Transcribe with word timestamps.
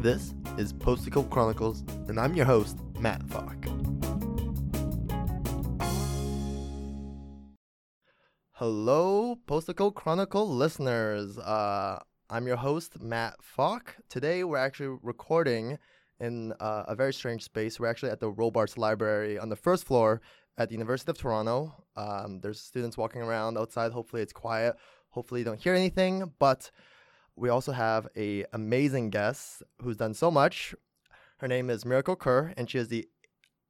This 0.00 0.32
is 0.56 0.72
Posticle 0.72 1.28
Chronicles, 1.28 1.82
and 2.06 2.20
I'm 2.20 2.36
your 2.36 2.46
host, 2.46 2.78
Matt 3.00 3.20
Falk. 3.28 3.56
Hello, 8.52 9.34
Posticle 9.48 9.92
Chronicle 9.92 10.48
listeners. 10.48 11.36
Uh, 11.36 11.98
I'm 12.30 12.46
your 12.46 12.58
host, 12.58 13.02
Matt 13.02 13.42
Falk. 13.42 13.96
Today, 14.08 14.44
we're 14.44 14.56
actually 14.56 14.96
recording 15.02 15.78
in 16.20 16.52
uh, 16.60 16.84
a 16.86 16.94
very 16.94 17.12
strange 17.12 17.42
space. 17.42 17.80
We're 17.80 17.88
actually 17.88 18.12
at 18.12 18.20
the 18.20 18.30
Robarts 18.30 18.78
Library 18.78 19.36
on 19.36 19.48
the 19.48 19.56
first 19.56 19.84
floor 19.84 20.20
at 20.58 20.68
the 20.68 20.74
University 20.76 21.10
of 21.10 21.18
Toronto. 21.18 21.74
Um, 21.96 22.38
there's 22.40 22.60
students 22.60 22.96
walking 22.96 23.22
around 23.22 23.58
outside. 23.58 23.90
Hopefully, 23.90 24.22
it's 24.22 24.32
quiet. 24.32 24.76
Hopefully, 25.08 25.40
you 25.40 25.44
don't 25.44 25.60
hear 25.60 25.74
anything. 25.74 26.32
But 26.38 26.70
we 27.38 27.48
also 27.48 27.72
have 27.72 28.08
a 28.16 28.44
amazing 28.52 29.10
guest 29.10 29.62
who's 29.80 29.96
done 29.96 30.12
so 30.12 30.30
much. 30.30 30.74
Her 31.38 31.46
name 31.46 31.70
is 31.70 31.84
Miracle 31.84 32.16
Kerr, 32.16 32.52
and 32.56 32.68
she 32.68 32.78
is 32.78 32.88
the 32.88 33.08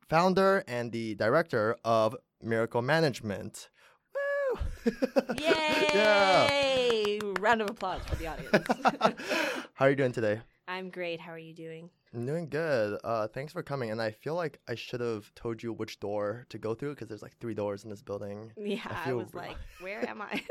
founder 0.09 0.65
and 0.67 0.91
the 0.91 1.15
director 1.17 1.77
of 1.85 2.17
Miracle 2.43 2.81
Management. 2.81 3.69
Woo! 4.15 4.59
Yay! 5.37 5.85
yeah. 5.95 7.21
Round 7.41 7.61
of 7.61 7.71
applause 7.71 8.01
for 8.07 8.17
the 8.17 8.29
audience. 8.29 9.21
How 9.75 9.85
are 9.85 9.91
you 9.91 9.97
doing 9.97 10.13
today? 10.13 10.41
I'm 10.67 10.89
great. 10.89 11.21
How 11.21 11.33
are 11.33 11.39
you 11.39 11.55
doing? 11.55 11.91
I'm 12.15 12.25
doing 12.25 12.49
good. 12.49 12.99
Uh, 13.05 13.29
thanks 13.29 13.53
for 13.53 13.63
coming. 13.63 13.91
And 13.91 14.01
I 14.01 14.11
feel 14.11 14.35
like 14.35 14.61
I 14.67 14.75
should 14.75 15.01
have 15.01 15.33
told 15.35 15.63
you 15.63 15.75
which 15.75 16.01
door 16.01 16.47
to 16.49 16.59
go 16.59 16.75
through 16.75 16.95
because 16.95 17.09
there's 17.09 17.23
like 17.23 17.37
three 17.39 17.55
doors 17.55 17.85
in 17.85 17.91
this 17.91 18.03
building. 18.03 18.53
Yeah, 18.57 18.81
I, 18.85 19.05
feel 19.05 19.19
was 19.19 19.35
like, 19.35 19.57
where 19.81 20.09
am 20.09 20.23
I? 20.23 20.43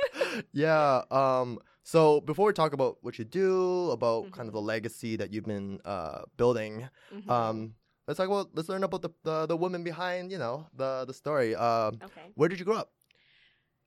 yeah. 0.53 1.01
Um. 1.09 1.59
So 1.87 2.19
before 2.19 2.47
we 2.47 2.51
talk 2.51 2.73
about 2.73 2.97
what 2.99 3.17
you 3.17 3.23
do, 3.23 3.91
about 3.91 4.29
kind 4.33 4.49
of 4.49 4.53
the 4.53 4.59
legacy 4.59 5.15
that 5.15 5.31
you've 5.31 5.45
been 5.45 5.79
uh, 5.85 6.23
building, 6.35 6.89
Mhm. 7.13 7.29
um, 7.31 7.75
let's 8.05 8.17
talk 8.17 8.27
about 8.27 8.49
let's 8.53 8.67
learn 8.67 8.83
about 8.83 9.03
the 9.03 9.11
the, 9.23 9.45
the 9.45 9.55
woman 9.55 9.85
behind 9.85 10.29
you 10.29 10.37
know 10.37 10.67
the 10.75 11.05
the 11.07 11.13
story. 11.13 11.55
Um, 11.55 11.99
okay. 12.03 12.27
where 12.35 12.49
did 12.49 12.59
you 12.59 12.65
grow 12.65 12.75
up? 12.75 12.91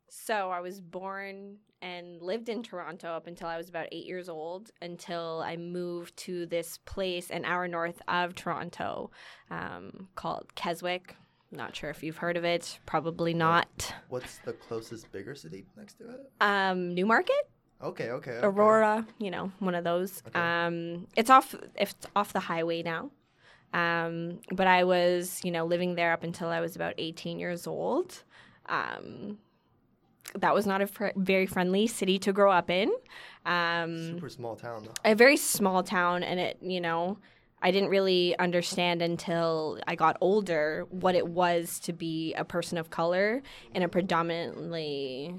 So 0.08 0.50
I 0.50 0.60
was 0.60 0.80
born 0.80 1.58
and 1.82 2.22
lived 2.22 2.48
in 2.48 2.62
Toronto 2.62 3.08
up 3.08 3.26
until 3.26 3.48
I 3.48 3.58
was 3.58 3.68
about 3.68 3.88
eight 3.92 4.06
years 4.06 4.30
old, 4.30 4.70
until 4.80 5.42
I 5.44 5.56
moved 5.58 6.16
to 6.24 6.46
this 6.46 6.78
place 6.78 7.30
an 7.30 7.44
hour 7.44 7.68
north 7.68 8.00
of 8.08 8.34
Toronto 8.34 9.10
um, 9.50 10.08
called 10.14 10.54
Keswick. 10.54 11.16
Not 11.52 11.76
sure 11.76 11.90
if 11.90 12.02
you've 12.02 12.16
heard 12.24 12.38
of 12.38 12.44
it. 12.44 12.80
Probably 12.86 13.34
not. 13.34 13.94
What's 14.08 14.38
the 14.38 14.54
closest 14.54 15.12
bigger 15.12 15.34
city 15.34 15.66
next 15.76 15.98
to 15.98 16.04
it? 16.14 16.32
Um, 16.40 16.94
Newmarket? 16.94 17.50
Okay. 17.82 18.10
Okay. 18.10 18.32
okay. 18.32 18.46
Aurora, 18.46 19.06
you 19.18 19.30
know, 19.30 19.52
one 19.58 19.74
of 19.74 19.84
those. 19.84 20.22
Okay. 20.28 20.38
Um, 20.38 21.06
it's 21.16 21.30
off. 21.30 21.54
It's 21.76 21.94
off 22.14 22.32
the 22.32 22.40
highway 22.40 22.82
now. 22.82 23.10
Um, 23.72 24.40
but 24.52 24.66
I 24.66 24.84
was, 24.84 25.40
you 25.44 25.50
know, 25.52 25.64
living 25.64 25.94
there 25.94 26.12
up 26.12 26.24
until 26.24 26.48
I 26.48 26.60
was 26.60 26.74
about 26.74 26.94
18 26.98 27.38
years 27.38 27.66
old. 27.66 28.24
Um, 28.66 29.38
that 30.34 30.54
was 30.54 30.66
not 30.66 30.80
a 30.82 30.86
fr- 30.86 31.16
very 31.16 31.46
friendly 31.46 31.86
city 31.86 32.18
to 32.20 32.32
grow 32.32 32.50
up 32.50 32.68
in. 32.70 32.92
Um, 33.46 34.14
Super 34.14 34.28
small 34.28 34.56
town. 34.56 34.84
though. 34.84 35.10
a 35.10 35.14
very 35.14 35.36
small 35.36 35.82
town, 35.82 36.22
and 36.22 36.38
it, 36.38 36.58
you 36.60 36.80
know, 36.80 37.18
I 37.62 37.70
didn't 37.70 37.90
really 37.90 38.36
understand 38.38 39.02
until 39.02 39.78
I 39.86 39.94
got 39.94 40.16
older 40.20 40.86
what 40.90 41.14
it 41.14 41.26
was 41.28 41.78
to 41.80 41.92
be 41.92 42.34
a 42.34 42.44
person 42.44 42.78
of 42.78 42.90
color 42.90 43.42
in 43.74 43.82
a 43.82 43.88
predominantly 43.88 45.34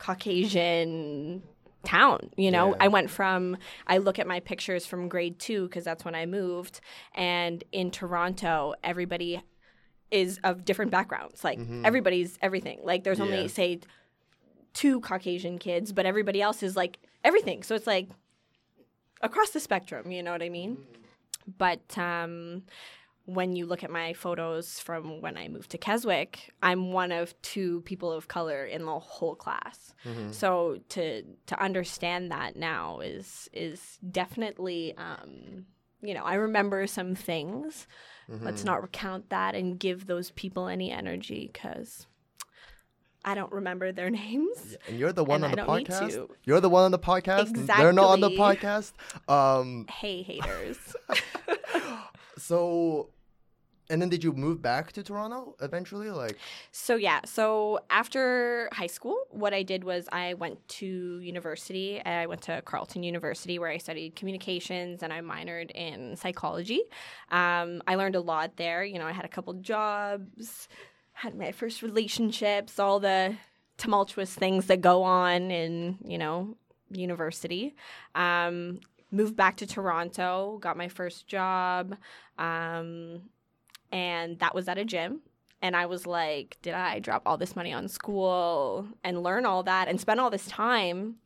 Caucasian 0.00 1.42
town. 1.84 2.30
You 2.36 2.50
know, 2.50 2.70
Yeah. 2.70 2.76
I 2.80 2.88
went 2.88 3.08
from, 3.10 3.56
I 3.86 3.98
look 3.98 4.18
at 4.18 4.26
my 4.26 4.40
pictures 4.40 4.84
from 4.84 5.08
grade 5.08 5.38
two, 5.38 5.66
because 5.68 5.84
that's 5.84 6.04
when 6.04 6.14
I 6.14 6.26
moved, 6.26 6.80
and 7.14 7.62
in 7.72 7.90
Toronto, 7.90 8.74
everybody 8.82 9.40
is 10.10 10.40
of 10.42 10.64
different 10.64 10.90
backgrounds. 10.90 11.44
Like, 11.44 11.60
everybody's 11.84 12.36
everything. 12.42 12.80
Like, 12.82 13.04
there's 13.04 13.18
Yeah. 13.20 13.26
only, 13.26 13.46
say, 13.48 13.78
two 14.74 15.00
Caucasian 15.00 15.58
kids, 15.58 15.92
but 15.92 16.04
everybody 16.04 16.42
else 16.42 16.62
is 16.62 16.74
like 16.76 16.98
everything. 17.24 17.62
So 17.62 17.74
it's 17.74 17.86
like 17.86 18.08
across 19.20 19.50
the 19.50 19.60
spectrum, 19.60 20.10
you 20.10 20.22
know 20.22 20.32
what 20.32 20.42
I 20.42 20.48
mean? 20.48 20.78
But 21.58 21.96
um, 21.98 22.64
when 23.26 23.54
you 23.54 23.66
look 23.66 23.84
at 23.84 23.90
my 23.90 24.12
photos 24.12 24.80
from 24.80 25.20
when 25.20 25.36
I 25.36 25.48
moved 25.48 25.70
to 25.70 25.78
Keswick, 25.78 26.52
I'm 26.62 26.92
one 26.92 27.12
of 27.12 27.40
two 27.42 27.82
people 27.82 28.10
of 28.12 28.28
color 28.28 28.64
in 28.64 28.84
the 28.84 28.98
whole 28.98 29.34
class. 29.34 29.94
Mm-hmm. 30.04 30.32
So 30.32 30.78
to 30.90 31.22
to 31.46 31.62
understand 31.62 32.30
that 32.32 32.56
now 32.56 33.00
is 33.00 33.48
is 33.52 33.98
definitely 34.10 34.94
um, 34.96 35.66
you 36.02 36.14
know 36.14 36.24
I 36.24 36.34
remember 36.34 36.86
some 36.86 37.14
things. 37.14 37.86
Mm-hmm. 38.30 38.44
Let's 38.44 38.64
not 38.64 38.82
recount 38.82 39.30
that 39.30 39.54
and 39.54 39.78
give 39.78 40.06
those 40.06 40.30
people 40.32 40.68
any 40.68 40.90
energy 40.90 41.50
because 41.52 42.06
I 43.24 43.34
don't 43.34 43.52
remember 43.52 43.92
their 43.92 44.10
names. 44.10 44.56
Yeah, 44.70 44.76
and 44.88 44.98
you're 44.98 45.12
the 45.12 45.24
one 45.24 45.44
on 45.44 45.52
I 45.52 45.54
the 45.56 45.62
podcast. 45.62 46.28
You're 46.44 46.60
the 46.60 46.70
one 46.70 46.84
on 46.84 46.90
the 46.90 46.98
podcast. 46.98 47.66
They're 47.66 47.92
not 47.92 48.10
on 48.10 48.20
the 48.20 48.30
podcast. 48.30 48.92
Um. 49.28 49.86
Hey 49.88 50.22
haters. 50.22 50.96
So, 52.40 53.10
and 53.88 54.00
then 54.00 54.08
did 54.08 54.22
you 54.22 54.32
move 54.32 54.62
back 54.62 54.92
to 54.92 55.02
Toronto 55.02 55.56
eventually? 55.60 56.10
Like, 56.10 56.38
So 56.72 56.96
yeah, 56.96 57.20
so 57.24 57.80
after 57.90 58.68
high 58.72 58.86
school, 58.86 59.18
what 59.30 59.52
I 59.52 59.62
did 59.62 59.84
was 59.84 60.08
I 60.12 60.34
went 60.34 60.66
to 60.80 61.20
university. 61.20 62.00
I 62.04 62.26
went 62.26 62.42
to 62.42 62.62
Carleton 62.62 63.02
University 63.02 63.58
where 63.58 63.70
I 63.70 63.78
studied 63.78 64.16
communications 64.16 65.02
and 65.02 65.12
I 65.12 65.20
minored 65.20 65.70
in 65.72 66.16
psychology. 66.16 66.82
Um, 67.30 67.82
I 67.86 67.96
learned 67.96 68.16
a 68.16 68.20
lot 68.20 68.56
there. 68.56 68.84
You 68.84 68.98
know, 68.98 69.06
I 69.06 69.12
had 69.12 69.24
a 69.24 69.28
couple 69.28 69.52
jobs, 69.54 70.68
had 71.12 71.34
my 71.34 71.52
first 71.52 71.82
relationships, 71.82 72.78
all 72.78 73.00
the 73.00 73.36
tumultuous 73.76 74.34
things 74.34 74.66
that 74.66 74.82
go 74.82 75.02
on 75.02 75.50
in 75.50 75.98
you 76.04 76.18
know 76.18 76.56
university. 76.90 77.74
Um, 78.14 78.80
moved 79.10 79.36
back 79.36 79.56
to 79.58 79.66
Toronto, 79.66 80.58
got 80.60 80.76
my 80.76 80.88
first 80.88 81.26
job, 81.26 81.96
um, 82.38 83.22
and 83.92 84.38
that 84.38 84.54
was 84.54 84.68
at 84.68 84.78
a 84.78 84.84
gym. 84.84 85.20
And 85.62 85.76
I 85.76 85.86
was 85.86 86.06
like, 86.06 86.56
did 86.62 86.74
I 86.74 87.00
drop 87.00 87.22
all 87.26 87.36
this 87.36 87.54
money 87.54 87.72
on 87.72 87.86
school 87.88 88.86
and 89.04 89.22
learn 89.22 89.44
all 89.44 89.62
that 89.64 89.88
and 89.88 90.00
spend 90.00 90.18
all 90.18 90.30
this 90.30 90.46
time 90.46 91.16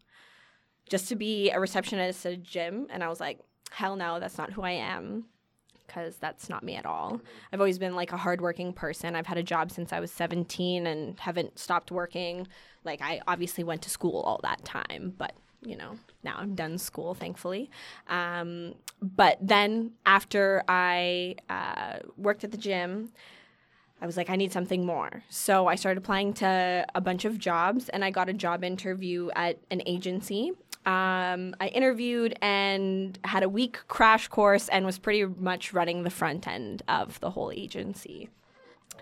just 0.89 1.09
to 1.09 1.17
be 1.17 1.51
a 1.51 1.61
receptionist 1.61 2.27
at 2.27 2.33
a 2.33 2.37
gym? 2.37 2.89
And 2.91 3.05
I 3.05 3.09
was 3.09 3.21
like, 3.21 3.39
hell 3.71 3.95
no, 3.95 4.19
that's 4.19 4.39
not 4.39 4.53
who 4.53 4.63
I 4.63 4.73
am 4.73 5.27
because 5.87 6.17
that's 6.17 6.49
not 6.49 6.65
me 6.65 6.75
at 6.75 6.87
all. 6.87 7.21
I've 7.53 7.61
always 7.61 7.79
been 7.79 7.95
like 7.95 8.13
a 8.13 8.17
hardworking 8.17 8.73
person. 8.73 9.15
I've 9.15 9.27
had 9.27 9.39
a 9.39 9.43
job 9.43 9.71
since 9.71 9.93
I 9.93 10.01
was 10.01 10.11
17 10.11 10.87
and 10.87 11.19
haven't 11.21 11.59
stopped 11.59 11.91
working. 11.91 12.47
Like, 12.85 13.01
I 13.03 13.21
obviously 13.29 13.65
went 13.65 13.83
to 13.83 13.91
school 13.91 14.21
all 14.23 14.41
that 14.43 14.65
time, 14.65 15.15
but 15.17 15.35
you 15.65 15.77
know, 15.77 15.99
now 16.23 16.37
I'm 16.39 16.55
done 16.55 16.79
school, 16.79 17.15
thankfully. 17.15 17.71
Um, 18.09 18.75
but 19.01 19.39
then 19.41 19.93
after 20.07 20.63
I 20.69 21.37
uh, 21.49 21.99
worked 22.17 22.45
at 22.45 22.51
the 22.51 22.59
gym, 22.59 23.13
I 24.01 24.07
was 24.07 24.17
like, 24.17 24.29
I 24.29 24.37
need 24.37 24.53
something 24.53 24.85
more. 24.85 25.23
So 25.29 25.67
I 25.67 25.77
started 25.77 25.99
applying 25.99 26.35
to 26.35 26.85
a 26.95 27.01
bunch 27.01 27.25
of 27.25 27.39
jobs 27.39 27.89
and 27.89 28.05
I 28.05 28.11
got 28.11 28.29
a 28.29 28.33
job 28.33 28.65
interview 28.65 29.31
at 29.35 29.59
an 29.71 29.83
agency. 29.87 30.53
Um, 30.85 31.55
I 31.61 31.69
interviewed 31.73 32.37
and 32.43 33.19
had 33.25 33.43
a 33.43 33.49
week 33.49 33.79
crash 33.89 34.29
course 34.29 34.69
and 34.69 34.85
was 34.85 34.99
pretty 34.99 35.25
much 35.25 35.73
running 35.73 36.03
the 36.03 36.11
front 36.11 36.47
end 36.47 36.83
of 36.89 37.19
the 37.21 37.31
whole 37.31 37.51
agency. 37.51 38.29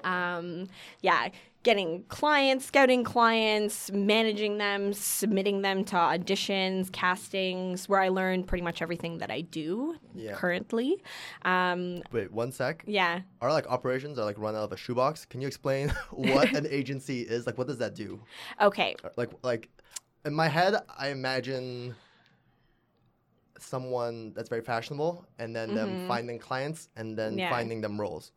Um, 0.05 0.69
yeah, 1.01 1.29
getting 1.63 2.03
clients, 2.09 2.65
scouting 2.67 3.05
clients, 3.05 3.91
managing 3.93 4.59
them, 4.59 4.93
submitting 4.93 5.63
them 5.63 5.85
to 5.85 5.95
auditions, 5.97 6.91
castings, 6.91 7.89
where 7.89 8.01
I 8.01 8.09
learned 8.09 8.47
pretty 8.49 8.63
much 8.63 8.83
everything 8.83 9.19
that 9.19 9.31
I 9.31 9.43
do 9.43 9.97
Yeah. 10.15 10.33
currently. 10.35 11.03
Um, 11.45 12.03
wait 12.11 12.33
one 12.33 12.51
sec. 12.53 12.83
yeah. 12.87 13.21
Our 13.41 13.53
like 13.53 13.67
operations 13.69 14.19
are 14.19 14.25
like 14.25 14.39
run 14.39 14.57
out 14.57 14.65
of 14.65 14.73
a 14.73 14.77
shoebox. 14.77 15.25
Can 15.25 15.41
you 15.41 15.47
explain 15.47 15.91
what 16.11 16.53
an 16.55 16.67
agency 16.71 17.21
is? 17.23 17.47
Like, 17.47 17.59
what 17.59 17.69
does 17.69 17.79
that 17.79 17.95
do? 17.95 18.21
Okay. 18.61 18.97
Like, 19.17 19.31
like 19.43 19.69
in 20.25 20.35
my 20.35 20.49
head, 20.49 20.75
I 20.99 21.09
imagine 21.09 21.95
someone 23.59 24.33
that's 24.35 24.49
very 24.49 24.63
fashionable, 24.63 25.25
and 25.39 25.55
then 25.55 25.75
them 25.75 26.07
finding 26.09 26.39
clients, 26.39 26.89
and 26.97 27.17
then 27.17 27.31
Mm-hmm. 27.33 27.39
Yeah. 27.39 27.51
finding 27.51 27.81
them 27.81 28.01
roles. 28.01 28.33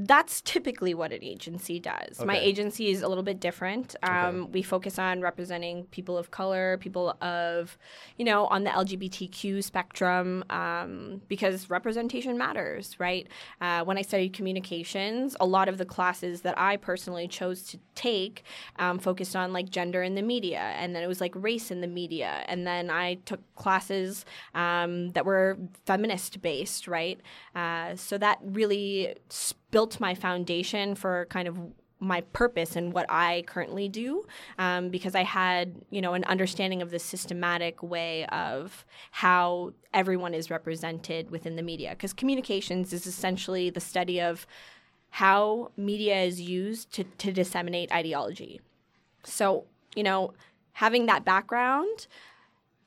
That's 0.00 0.40
typically 0.42 0.94
what 0.94 1.12
an 1.12 1.24
agency 1.24 1.80
does. 1.80 2.24
My 2.24 2.38
agency 2.38 2.88
is 2.90 3.02
a 3.02 3.08
little 3.08 3.24
bit 3.24 3.40
different. 3.40 3.96
Um, 4.04 4.52
We 4.52 4.62
focus 4.62 4.96
on 4.96 5.20
representing 5.22 5.86
people 5.86 6.16
of 6.16 6.30
color, 6.30 6.78
people 6.78 7.16
of, 7.20 7.76
you 8.16 8.24
know, 8.24 8.46
on 8.46 8.62
the 8.62 8.70
LGBTQ 8.70 9.62
spectrum, 9.64 10.44
um, 10.50 11.20
because 11.26 11.68
representation 11.68 12.38
matters, 12.38 12.98
right? 13.00 13.26
Uh, 13.60 13.82
when 13.84 13.98
I 13.98 14.02
studied 14.02 14.34
communications, 14.34 15.34
a 15.40 15.46
lot 15.46 15.68
of 15.68 15.78
the 15.78 15.84
classes 15.84 16.42
that 16.42 16.56
I 16.56 16.76
personally 16.76 17.26
chose 17.26 17.62
to 17.64 17.78
take 17.96 18.44
um, 18.78 19.00
focused 19.00 19.34
on 19.34 19.52
like 19.52 19.68
gender 19.68 20.04
in 20.04 20.14
the 20.14 20.22
media, 20.22 20.60
and 20.76 20.94
then 20.94 21.02
it 21.02 21.08
was 21.08 21.20
like 21.20 21.32
race 21.34 21.70
in 21.72 21.80
the 21.80 21.88
media, 21.88 22.44
and 22.46 22.64
then 22.66 22.88
I 22.88 23.14
took 23.24 23.40
classes 23.56 24.24
um, 24.54 25.10
that 25.10 25.24
were 25.26 25.58
feminist 25.86 26.40
based, 26.40 26.86
right? 26.86 27.20
Uh, 27.56 27.96
so 27.96 28.16
that 28.18 28.38
really 28.42 29.14
s- 29.28 29.54
built 29.70 30.00
my 30.00 30.14
foundation 30.14 30.94
for 30.94 31.26
kind 31.26 31.48
of 31.48 31.58
my 32.00 32.20
purpose 32.20 32.76
and 32.76 32.92
what 32.92 33.06
I 33.08 33.42
currently 33.46 33.88
do 33.88 34.24
um, 34.58 34.88
because 34.88 35.14
I 35.14 35.24
had 35.24 35.74
you 35.90 36.00
know 36.00 36.14
an 36.14 36.24
understanding 36.24 36.80
of 36.82 36.90
the 36.90 36.98
systematic 36.98 37.82
way 37.82 38.24
of 38.26 38.84
how 39.10 39.72
everyone 39.92 40.34
is 40.34 40.50
represented 40.50 41.30
within 41.30 41.56
the 41.56 41.62
media. 41.62 41.90
Because 41.90 42.12
communications 42.12 42.92
is 42.92 43.06
essentially 43.06 43.70
the 43.70 43.80
study 43.80 44.20
of 44.20 44.46
how 45.10 45.72
media 45.76 46.22
is 46.22 46.40
used 46.40 46.92
to, 46.92 47.04
to 47.04 47.32
disseminate 47.32 47.92
ideology. 47.92 48.60
So 49.24 49.64
you 49.96 50.02
know 50.02 50.34
having 50.72 51.06
that 51.06 51.24
background 51.24 52.06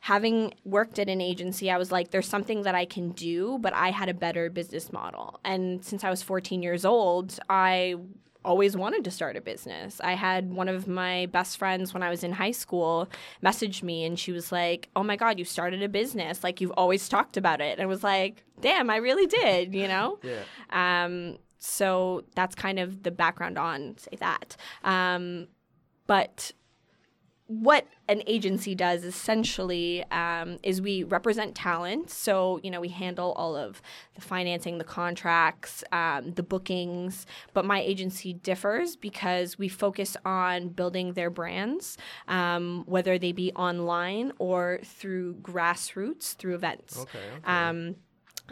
having 0.02 0.54
worked 0.66 0.98
at 0.98 1.08
an 1.10 1.22
agency, 1.22 1.70
I 1.70 1.78
was 1.78 1.92
like, 1.92 2.10
there's 2.10 2.28
something 2.28 2.64
that 2.64 2.74
I 2.74 2.86
can 2.86 3.12
do, 3.12 3.60
but 3.62 3.72
I 3.74 3.92
had 3.92 4.10
a 4.10 4.16
better 4.16 4.50
business 4.50 4.92
model. 4.92 5.40
And 5.46 5.86
since 5.86 6.04
I 6.04 6.10
was 6.10 6.24
14 6.24 6.64
years 6.64 6.86
old, 6.86 7.40
I 7.50 7.96
always 8.44 8.76
wanted 8.76 9.04
to 9.04 9.12
start 9.12 9.38
a 9.38 9.42
business. 9.42 10.02
I 10.04 10.14
had 10.14 10.52
one 10.52 10.68
of 10.68 10.88
my 10.88 11.28
best 11.28 11.58
friends 11.58 11.94
when 11.94 12.02
I 12.02 12.10
was 12.10 12.24
in 12.24 12.32
high 12.32 12.52
school 12.52 13.08
message 13.44 13.84
me 13.84 14.04
and 14.04 14.18
she 14.18 14.32
was 14.32 14.52
like, 14.52 14.90
"Oh 14.96 15.04
my 15.04 15.16
god, 15.16 15.38
you 15.38 15.46
started 15.46 15.84
a 15.84 15.90
business. 15.90 16.44
Like 16.44 16.60
you've 16.60 16.74
always 16.76 17.08
talked 17.08 17.38
about 17.38 17.62
it." 17.62 17.74
And 17.74 17.82
I 17.82 17.86
was 17.86 18.04
like, 18.04 18.44
"Damn, 18.60 18.90
I 18.90 18.96
really 18.96 19.28
did," 19.28 19.76
you 19.76 19.88
know? 19.88 20.18
Yeah. 20.24 21.04
Um, 21.06 21.38
so 21.60 22.24
that's 22.36 22.56
kind 22.56 22.80
of 22.80 23.04
the 23.04 23.12
background 23.12 23.60
on 23.60 23.96
say 24.00 24.18
that. 24.20 24.58
Um, 24.84 25.48
but 26.08 26.52
what 27.52 27.86
an 28.08 28.24
agency 28.28 28.74
does 28.74 29.04
essentially 29.04 30.06
um, 30.10 30.58
is 30.64 30.82
we 30.82 31.04
represent 31.04 31.54
talent. 31.54 32.10
So, 32.10 32.62
you 32.64 32.72
know, 32.72 32.80
we 32.80 32.88
handle 32.88 33.34
all 33.34 33.58
of 33.58 33.82
the 34.16 34.22
financing, 34.22 34.78
the 34.78 34.86
contracts, 34.86 35.84
um, 35.92 36.32
the 36.32 36.44
bookings. 36.44 37.26
But 37.54 37.66
my 37.66 37.82
agency 37.82 38.32
differs 38.32 38.96
because 38.96 39.60
we 39.60 39.68
focus 39.68 40.16
on 40.24 40.70
building 40.70 41.12
their 41.12 41.30
brands, 41.30 41.98
um, 42.30 42.84
whether 42.86 43.18
they 43.18 43.34
be 43.34 43.52
online 43.52 44.32
or 44.40 44.80
through 44.86 45.36
grassroots, 45.42 46.38
through 46.38 46.56
events. 46.56 47.00
Okay. 47.00 47.20
okay. 47.20 47.46
Um, 47.46 47.96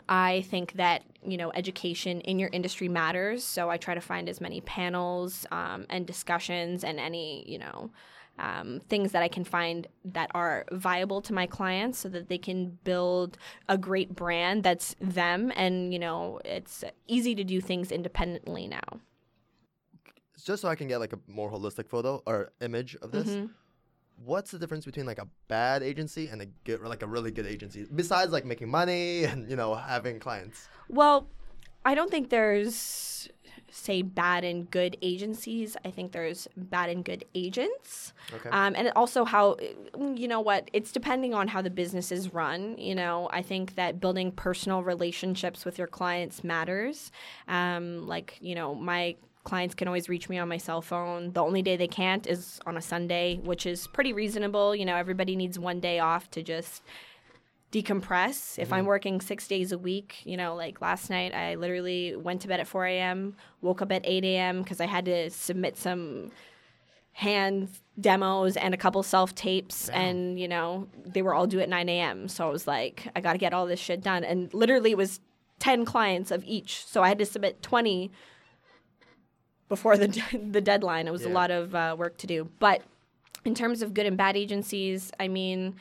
I 0.09 0.41
think 0.49 0.73
that 0.73 1.03
you 1.25 1.35
know 1.35 1.51
education 1.53 2.21
in 2.21 2.39
your 2.39 2.49
industry 2.53 2.87
matters, 2.87 3.43
so 3.43 3.69
I 3.69 3.77
try 3.77 3.95
to 3.95 4.01
find 4.01 4.29
as 4.29 4.39
many 4.39 4.61
panels 4.61 5.45
um, 5.51 5.85
and 5.89 6.05
discussions 6.05 6.85
and 6.85 6.99
any 6.99 7.43
you 7.49 7.57
know 7.57 7.91
um, 8.39 8.79
things 8.89 9.11
that 9.11 9.21
I 9.21 9.27
can 9.27 9.43
find 9.43 9.87
that 10.05 10.31
are 10.33 10.65
viable 10.71 11.21
to 11.21 11.33
my 11.33 11.45
clients, 11.45 11.99
so 11.99 12.09
that 12.09 12.29
they 12.29 12.37
can 12.37 12.77
build 12.83 13.37
a 13.67 13.77
great 13.77 14.15
brand 14.15 14.63
that's 14.63 14.95
them, 14.99 15.51
and 15.55 15.93
you 15.93 15.99
know 15.99 16.39
it's 16.45 16.83
easy 17.07 17.35
to 17.35 17.43
do 17.43 17.61
things 17.61 17.91
independently 17.91 18.67
now. 18.67 19.01
Just 20.43 20.61
so 20.61 20.69
I 20.69 20.75
can 20.75 20.87
get 20.87 20.99
like 20.99 21.13
a 21.13 21.19
more 21.27 21.51
holistic 21.51 21.89
photo 21.89 22.23
or 22.25 22.53
image 22.61 22.95
of 23.01 23.11
this. 23.11 23.27
Mhm. 23.27 23.49
What's 24.25 24.51
the 24.51 24.59
difference 24.59 24.85
between 24.85 25.05
like 25.05 25.19
a 25.19 25.27
bad 25.47 25.83
agency 25.83 26.27
and 26.27 26.41
a 26.41 26.45
good, 26.63 26.81
like 26.81 27.03
a 27.03 27.07
really 27.07 27.31
good 27.31 27.45
agency? 27.45 27.85
Besides 27.93 28.31
like 28.31 28.45
making 28.45 28.69
money 28.69 29.23
and 29.25 29.49
you 29.49 29.55
know 29.55 29.75
having 29.75 30.19
clients. 30.19 30.67
Well, 30.87 31.27
I 31.85 31.95
don't 31.95 32.11
think 32.11 32.29
there's 32.29 33.29
say 33.71 34.01
bad 34.01 34.43
and 34.43 34.69
good 34.69 34.97
agencies. 35.01 35.77
I 35.85 35.91
think 35.91 36.11
there's 36.11 36.47
bad 36.55 36.89
and 36.89 37.03
good 37.03 37.25
agents. 37.35 38.13
Okay. 38.33 38.49
Um, 38.49 38.75
and 38.75 38.91
also 38.95 39.25
how 39.25 39.57
you 39.97 40.27
know 40.27 40.39
what 40.39 40.69
it's 40.73 40.91
depending 40.91 41.33
on 41.33 41.47
how 41.47 41.61
the 41.61 41.69
business 41.69 42.11
is 42.11 42.33
run 42.33 42.77
you 42.77 42.95
know 42.95 43.29
i 43.31 43.41
think 43.41 43.75
that 43.75 43.99
building 43.99 44.31
personal 44.31 44.83
relationships 44.83 45.65
with 45.65 45.77
your 45.77 45.87
clients 45.87 46.43
matters 46.43 47.11
um, 47.47 48.07
like 48.07 48.37
you 48.41 48.55
know 48.55 48.75
my 48.75 49.15
clients 49.43 49.73
can 49.73 49.87
always 49.87 50.09
reach 50.09 50.29
me 50.29 50.37
on 50.37 50.47
my 50.47 50.57
cell 50.57 50.81
phone 50.81 51.31
the 51.33 51.43
only 51.43 51.61
day 51.61 51.75
they 51.75 51.87
can't 51.87 52.27
is 52.27 52.59
on 52.65 52.77
a 52.77 52.81
sunday 52.81 53.37
which 53.43 53.65
is 53.65 53.87
pretty 53.87 54.13
reasonable 54.13 54.75
you 54.75 54.85
know 54.85 54.95
everybody 54.95 55.35
needs 55.35 55.57
one 55.57 55.79
day 55.79 55.99
off 55.99 56.29
to 56.29 56.43
just 56.43 56.83
decompress. 57.71 58.57
If 58.57 58.73
I'm 58.73 58.85
working 58.85 59.21
six 59.21 59.47
days 59.47 59.71
a 59.71 59.77
week, 59.77 60.21
you 60.25 60.37
know, 60.37 60.55
like 60.55 60.81
last 60.81 61.09
night, 61.09 61.33
I 61.35 61.55
literally 61.55 62.15
went 62.15 62.41
to 62.41 62.47
bed 62.47 62.59
at 62.59 62.67
4 62.67 62.85
a.m., 62.87 63.35
woke 63.61 63.81
up 63.81 63.91
at 63.91 64.01
8 64.03 64.23
a.m. 64.23 64.63
because 64.63 64.81
I 64.81 64.87
had 64.87 65.05
to 65.05 65.29
submit 65.29 65.77
some 65.77 66.31
hand 67.13 67.69
demos 67.99 68.55
and 68.55 68.73
a 68.73 68.77
couple 68.77 69.03
self 69.03 69.35
tapes, 69.35 69.89
and 69.89 70.39
you 70.39 70.47
know, 70.47 70.87
they 71.05 71.21
were 71.21 71.35
all 71.35 71.45
due 71.45 71.59
at 71.59 71.69
9 71.69 71.89
a.m. 71.89 72.27
So 72.27 72.47
I 72.47 72.51
was 72.51 72.65
like, 72.65 73.07
I 73.15 73.21
got 73.21 73.33
to 73.33 73.39
get 73.39 73.53
all 73.53 73.67
this 73.67 73.79
shit 73.79 74.01
done, 74.01 74.23
and 74.23 74.51
literally 74.53 74.91
it 74.91 74.97
was 74.97 75.19
10 75.59 75.85
clients 75.85 76.31
of 76.31 76.43
each, 76.45 76.85
so 76.85 77.03
I 77.03 77.09
had 77.09 77.19
to 77.19 77.25
submit 77.25 77.61
20 77.61 78.11
before 79.67 79.95
the 79.95 80.07
the 80.51 80.61
deadline. 80.61 81.07
It 81.07 81.11
was 81.11 81.25
a 81.25 81.29
lot 81.29 81.51
of 81.51 81.75
uh, 81.75 81.95
work 81.99 82.17
to 82.17 82.27
do, 82.27 82.49
but 82.57 82.81
in 83.45 83.53
terms 83.53 83.81
of 83.81 83.93
good 83.93 84.05
and 84.05 84.17
bad 84.17 84.35
agencies, 84.35 85.11
I 85.19 85.27
mean, 85.27 85.75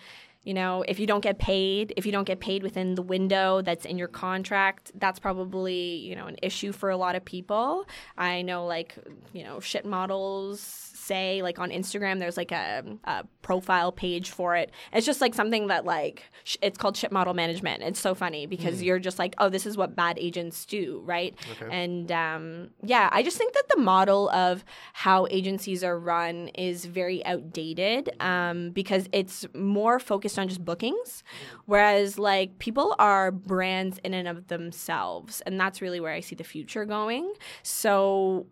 you 0.49 0.55
know, 0.55 0.83
if 0.89 0.99
you 0.99 1.07
don't 1.07 1.21
get 1.21 1.39
paid, 1.39 1.93
if 1.99 2.07
you 2.07 2.13
don't 2.13 2.25
get 2.25 2.41
paid 2.41 2.63
within 2.63 2.95
the 2.95 3.03
window 3.03 3.61
that's 3.61 3.85
in 3.85 3.99
your 3.99 4.09
contract, 4.09 4.91
that's 4.95 5.19
probably, 5.19 5.97
you 5.97 6.17
know, 6.17 6.25
an 6.25 6.39
issue 6.43 6.73
for 6.73 6.89
a 6.89 6.97
lot 6.97 7.15
of 7.17 7.23
people. 7.23 7.87
I 8.17 8.41
know, 8.41 8.65
like, 8.65 8.95
you 9.35 9.45
know, 9.45 9.61
shit 9.61 9.85
models 9.85 10.88
say, 11.09 11.43
like, 11.43 11.59
on 11.59 11.71
Instagram, 11.71 12.19
there's 12.19 12.37
like 12.37 12.53
a, 12.53 12.85
a 13.05 13.25
profile 13.43 13.91
page 13.91 14.31
for 14.31 14.51
it. 14.57 14.71
It's 14.93 15.07
just 15.07 15.21
like 15.21 15.35
something 15.35 15.69
that, 15.69 15.85
like, 15.85 16.23
sh- 16.45 16.63
it's 16.63 16.79
called 16.79 16.97
shit 16.97 17.13
model 17.13 17.35
management. 17.35 17.83
It's 17.83 18.01
so 18.01 18.15
funny 18.15 18.47
because 18.47 18.83
you're 18.83 18.99
just 19.09 19.19
like, 19.19 19.35
oh, 19.39 19.49
this 19.49 19.65
is 19.67 19.77
what 19.77 19.97
bad 19.97 20.17
agents 20.19 20.67
do, 20.67 21.03
right? 21.05 21.35
Okay. 21.53 21.69
And 21.83 22.13
um, 22.13 22.43
yeah, 22.83 23.09
I 23.11 23.23
just 23.23 23.39
think 23.39 23.55
that 23.55 23.69
the 23.75 23.81
model 23.81 24.29
of 24.31 24.65
how 24.93 25.27
agencies 25.31 25.83
are 25.83 25.99
run 25.99 26.49
is 26.69 26.85
very 26.85 27.25
outdated 27.25 28.11
um, 28.21 28.71
because 28.71 29.09
it's 29.13 29.47
more 29.55 29.99
focused 29.99 30.39
on 30.39 30.49
just 30.49 30.65
bookings, 30.65 31.25
whereas 31.67 32.19
like 32.19 32.59
people 32.59 32.95
are 32.99 33.31
brands 33.33 33.99
in 34.05 34.13
and 34.15 34.29
of 34.29 34.49
themselves, 34.49 35.41
and 35.47 35.59
that's 35.59 35.81
really 35.81 36.01
where 36.01 36.13
I 36.13 36.21
see 36.21 36.37
the 36.37 36.45
future 36.45 36.85
going. 36.85 37.33
So. 37.63 38.47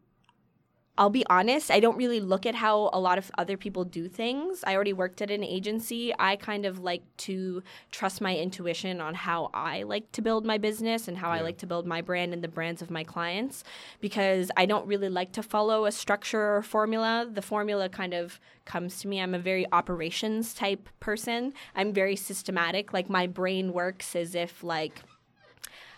I'll 0.99 1.11
be 1.11 1.27
honest, 1.29 1.71
I 1.71 1.79
don't 1.79 1.99
really 1.99 2.21
look 2.21 2.47
at 2.47 2.55
how 2.55 2.89
a 2.93 2.99
lot 2.99 3.19
of 3.19 3.31
other 3.37 3.59
people 3.59 3.85
do 3.85 4.09
things. 4.09 4.65
I 4.67 4.75
already 4.75 4.95
worked 4.95 5.21
at 5.21 5.31
an 5.31 5.45
agency. 5.45 6.15
I 6.19 6.37
kind 6.37 6.65
of 6.65 6.79
like 6.79 7.03
to 7.19 7.63
trust 7.91 8.23
my 8.23 8.35
intuition 8.35 8.99
on 9.01 9.15
how 9.15 9.51
I 9.53 9.83
like 9.83 10.11
to 10.13 10.23
build 10.23 10.47
my 10.47 10.57
business 10.57 11.07
and 11.07 11.19
how 11.19 11.31
I 11.31 11.43
like 11.43 11.59
to 11.59 11.67
build 11.67 11.87
my 11.87 12.01
brand 12.01 12.33
and 12.33 12.43
the 12.43 12.49
brands 12.49 12.81
of 12.81 12.91
my 12.91 13.05
clients 13.05 13.63
because 14.01 14.51
I 14.57 14.65
don't 14.65 14.87
really 14.87 15.11
like 15.11 15.33
to 15.33 15.43
follow 15.43 15.85
a 15.85 15.93
structure 15.93 16.57
or 16.57 16.63
formula. 16.63 17.29
The 17.31 17.43
formula 17.43 17.91
kind 17.91 18.15
of 18.15 18.41
comes 18.65 18.99
to 19.01 19.09
me. 19.09 19.21
I'm 19.21 19.35
a 19.35 19.39
very 19.39 19.67
operations 19.73 20.55
type 20.55 20.89
person. 20.99 21.53
I'm 21.75 21.93
very 21.93 22.17
systematic. 22.17 22.95
Like 22.95 23.11
my 23.11 23.27
brain 23.27 23.75
works 23.75 24.17
as 24.17 24.35
if 24.35 24.65
like 24.65 25.03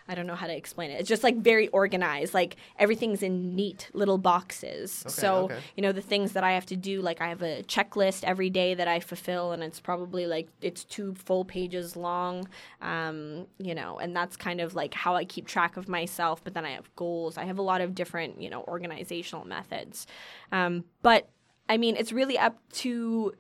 I 0.09 0.15
don't 0.15 0.27
know 0.27 0.35
how 0.35 0.47
to 0.47 0.57
explain 0.57 0.91
it. 0.91 1.01
It's 1.01 1.09
just 1.09 1.23
like 1.23 1.37
very 1.37 1.69
organized. 1.69 2.33
Like 2.33 2.57
everything's 2.79 3.23
in 3.23 3.55
neat 3.55 3.91
little 3.93 4.19
boxes. 4.19 5.03
Okay, 5.07 5.13
so, 5.13 5.35
okay. 5.45 5.59
you 5.77 5.83
know, 5.83 5.93
the 5.93 6.01
things 6.01 6.33
that 6.33 6.45
I 6.45 6.53
have 6.53 6.67
to 6.67 6.77
do, 6.77 7.03
like 7.03 7.21
I 7.21 7.29
have 7.29 7.43
a 7.43 7.63
checklist 7.65 8.25
every 8.25 8.49
day 8.49 8.75
that 8.75 8.89
I 8.89 9.01
fulfill, 9.01 9.53
and 9.53 9.63
it's 9.63 9.81
probably 9.81 10.27
like 10.27 10.49
it's 10.63 10.85
two 10.85 11.15
full 11.15 11.45
pages 11.45 11.95
long. 11.95 12.49
Um, 12.81 13.47
you 13.59 13.75
know, 13.75 13.99
and 13.99 14.17
that's 14.17 14.37
kind 14.37 14.61
of 14.61 14.75
like 14.75 14.95
how 14.95 15.15
I 15.15 15.25
keep 15.25 15.47
track 15.47 15.77
of 15.77 15.89
myself. 15.89 16.43
But 16.43 16.55
then 16.55 16.65
I 16.65 16.71
have 16.71 16.95
goals. 16.97 17.37
I 17.37 17.45
have 17.45 17.59
a 17.59 17.63
lot 17.63 17.81
of 17.81 17.95
different, 17.95 18.41
you 18.41 18.49
know, 18.49 18.63
organizational 18.63 19.45
methods. 19.45 20.07
Um, 20.53 20.85
but 21.03 21.29
I 21.69 21.77
mean, 21.77 21.97
it's 21.97 22.13
really 22.13 22.39
up 22.39 22.57
to 22.75 23.35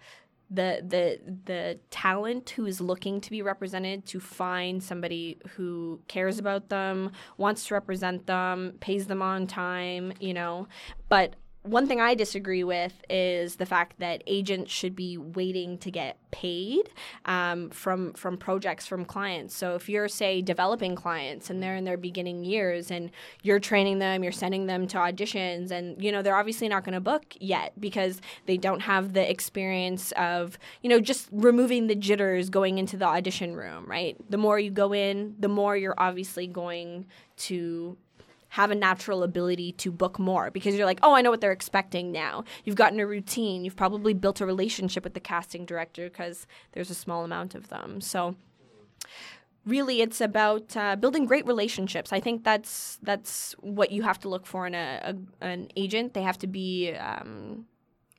the 0.51 0.83
the 0.87 1.21
the 1.45 1.79
talent 1.91 2.51
who 2.51 2.67
is 2.67 2.81
looking 2.81 3.21
to 3.21 3.31
be 3.31 3.43
represented 3.43 4.07
to 4.07 4.21
find 4.21 4.83
somebody 4.83 5.39
who 5.57 6.01
cares 6.09 6.39
about 6.39 6.69
them, 6.69 7.13
wants 7.37 7.67
to 7.67 7.75
represent 7.75 8.27
them, 8.27 8.75
pays 8.81 9.07
them 9.07 9.21
on 9.23 9.47
time, 9.47 10.13
you 10.21 10.33
know. 10.33 10.67
But 11.09 11.37
one 11.69 11.87
thing 11.87 12.01
I 12.01 12.15
disagree 12.15 12.65
with 12.65 12.95
is 13.11 13.57
the 13.57 13.67
fact 13.67 13.99
that 13.99 14.23
agents 14.27 14.73
should 14.73 14.97
be 14.97 15.19
waiting 15.19 15.79
to 15.79 15.91
get 15.91 16.17
paid 16.31 16.91
um, 17.27 17.71
from 17.71 18.13
from 18.15 18.37
projects 18.37 18.87
from 18.87 19.05
clients. 19.05 19.55
So 19.55 19.75
if 19.75 19.89
you're 19.89 20.09
say 20.09 20.43
developing 20.43 20.95
clients 20.95 21.51
and 21.51 21.63
they're 21.63 21.77
in 21.77 21.85
their 21.85 21.97
beginning 21.97 22.45
years 22.45 22.91
and 22.91 23.11
you're 23.43 23.61
training 23.61 23.99
them, 23.99 24.23
you're 24.23 24.33
sending 24.33 24.67
them 24.67 24.87
to 24.89 24.99
auditions, 24.99 25.71
and 25.71 26.03
you 26.03 26.11
know 26.11 26.23
they're 26.23 26.37
obviously 26.37 26.69
not 26.69 26.85
going 26.85 26.95
to 26.95 27.01
book 27.01 27.25
yet 27.39 27.73
because 27.79 28.21
they 28.47 28.57
don't 28.57 28.81
have 28.81 29.13
the 29.13 29.31
experience 29.31 30.13
of 30.13 30.59
you 30.83 30.89
know 30.89 31.01
just 31.01 31.29
removing 31.33 31.87
the 31.87 31.95
jitters 31.95 32.51
going 32.51 32.79
into 32.79 32.97
the 32.97 33.07
audition 33.07 33.55
room. 33.55 33.85
Right. 33.87 34.17
The 34.31 34.39
more 34.39 34.59
you 34.59 34.71
go 34.71 34.93
in, 34.93 35.35
the 35.39 35.49
more 35.49 35.77
you're 35.77 35.95
obviously 35.99 36.47
going 36.47 37.07
to 37.37 37.97
have 38.51 38.71
a 38.71 38.75
natural 38.75 39.23
ability 39.23 39.73
to 39.73 39.91
book 39.91 40.19
more 40.19 40.51
because 40.51 40.75
you're 40.75 40.87
like, 40.87 41.01
oh, 41.03 41.15
I 41.15 41.23
know 41.23 41.31
what 41.31 41.41
they're 41.41 41.53
expecting 41.53 42.13
now. 42.13 42.45
You've 42.65 42.77
gotten 42.77 43.01
a 43.01 43.07
routine. 43.07 43.65
You've 43.65 43.77
probably 43.77 44.15
built 44.15 44.41
a 44.41 44.47
relationship 44.47 45.05
with 45.05 45.15
the 45.15 45.21
casting 45.21 45.67
director 45.67 46.09
because 46.09 46.47
there's 46.73 46.91
a 46.91 46.95
small 46.95 47.25
amount 47.25 47.55
of 47.55 47.69
them. 47.69 48.01
So 48.01 48.37
really 49.67 50.01
it's 50.01 50.21
about 50.21 50.77
uh, 50.77 50.97
building 50.97 51.27
great 51.27 51.47
relationships 51.47 52.13
i 52.13 52.19
think 52.19 52.43
that's 52.43 52.99
that's 53.03 53.55
what 53.61 53.93
you 53.93 54.03
have 54.03 54.19
to 54.19 54.29
look 54.29 54.47
for 54.47 54.67
in 54.67 54.75
a, 54.75 55.15
a 55.43 55.45
an 55.45 55.69
agent 55.77 56.15
they 56.15 56.23
have 56.23 56.39
to 56.39 56.47
be 56.47 56.93
um, 56.93 57.67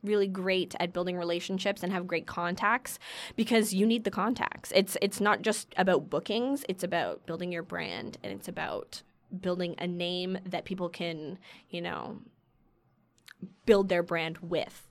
really 0.03 0.27
great 0.27 0.75
at 0.79 0.93
building 0.93 1.17
relationships 1.17 1.83
and 1.83 1.91
have 1.91 2.07
great 2.07 2.27
contacts 2.27 2.99
because 3.35 3.73
you 3.73 3.85
need 3.85 4.03
the 4.03 4.11
contacts 4.11 4.71
it's 4.75 4.95
it's 5.01 5.19
not 5.19 5.41
just 5.41 5.73
about 5.75 6.09
bookings 6.09 6.63
it's 6.69 6.83
about 6.83 7.25
building 7.25 7.51
your 7.51 7.63
brand 7.63 8.17
and 8.23 8.31
it's 8.31 8.47
about 8.47 9.01
building 9.37 9.75
a 9.77 9.87
name 9.87 10.37
that 10.45 10.65
people 10.65 10.89
can, 10.89 11.37
you 11.69 11.81
know, 11.81 12.19
build 13.65 13.89
their 13.89 14.03
brand 14.03 14.37
with. 14.39 14.85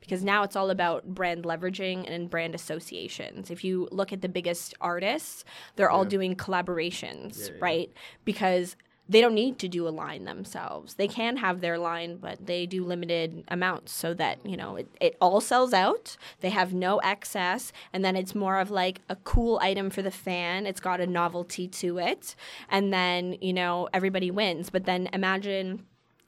Because 0.00 0.24
now 0.24 0.42
it's 0.42 0.56
all 0.56 0.70
about 0.70 1.06
brand 1.06 1.44
leveraging 1.44 2.10
and 2.10 2.28
brand 2.28 2.56
associations. 2.56 3.50
If 3.52 3.62
you 3.62 3.88
look 3.92 4.12
at 4.12 4.20
the 4.20 4.28
biggest 4.28 4.74
artists, 4.80 5.44
they're 5.76 5.86
yeah. 5.86 5.92
all 5.94 6.04
doing 6.04 6.34
collaborations, 6.34 7.38
yeah, 7.38 7.46
yeah. 7.46 7.58
right? 7.60 7.92
Because 8.24 8.76
they 9.12 9.20
don't 9.20 9.34
need 9.34 9.58
to 9.58 9.68
do 9.68 9.86
a 9.86 9.90
line 9.90 10.24
themselves. 10.24 10.94
They 10.94 11.06
can 11.06 11.36
have 11.36 11.60
their 11.60 11.76
line, 11.76 12.16
but 12.16 12.46
they 12.46 12.64
do 12.64 12.82
limited 12.82 13.44
amounts 13.48 13.92
so 13.92 14.14
that, 14.14 14.38
you 14.44 14.56
know, 14.56 14.76
it, 14.76 14.88
it 15.00 15.16
all 15.20 15.42
sells 15.42 15.74
out. 15.74 16.16
They 16.40 16.48
have 16.48 16.72
no 16.72 16.98
excess. 17.00 17.72
And 17.92 18.02
then 18.02 18.16
it's 18.16 18.34
more 18.34 18.58
of 18.58 18.70
like 18.70 19.02
a 19.10 19.16
cool 19.16 19.58
item 19.62 19.90
for 19.90 20.00
the 20.00 20.10
fan. 20.10 20.66
It's 20.66 20.80
got 20.80 21.00
a 21.00 21.06
novelty 21.06 21.68
to 21.68 21.98
it. 21.98 22.34
And 22.70 22.90
then, 22.90 23.36
you 23.42 23.52
know, 23.52 23.86
everybody 23.92 24.30
wins. 24.30 24.70
But 24.70 24.84
then 24.84 25.10
imagine 25.12 25.84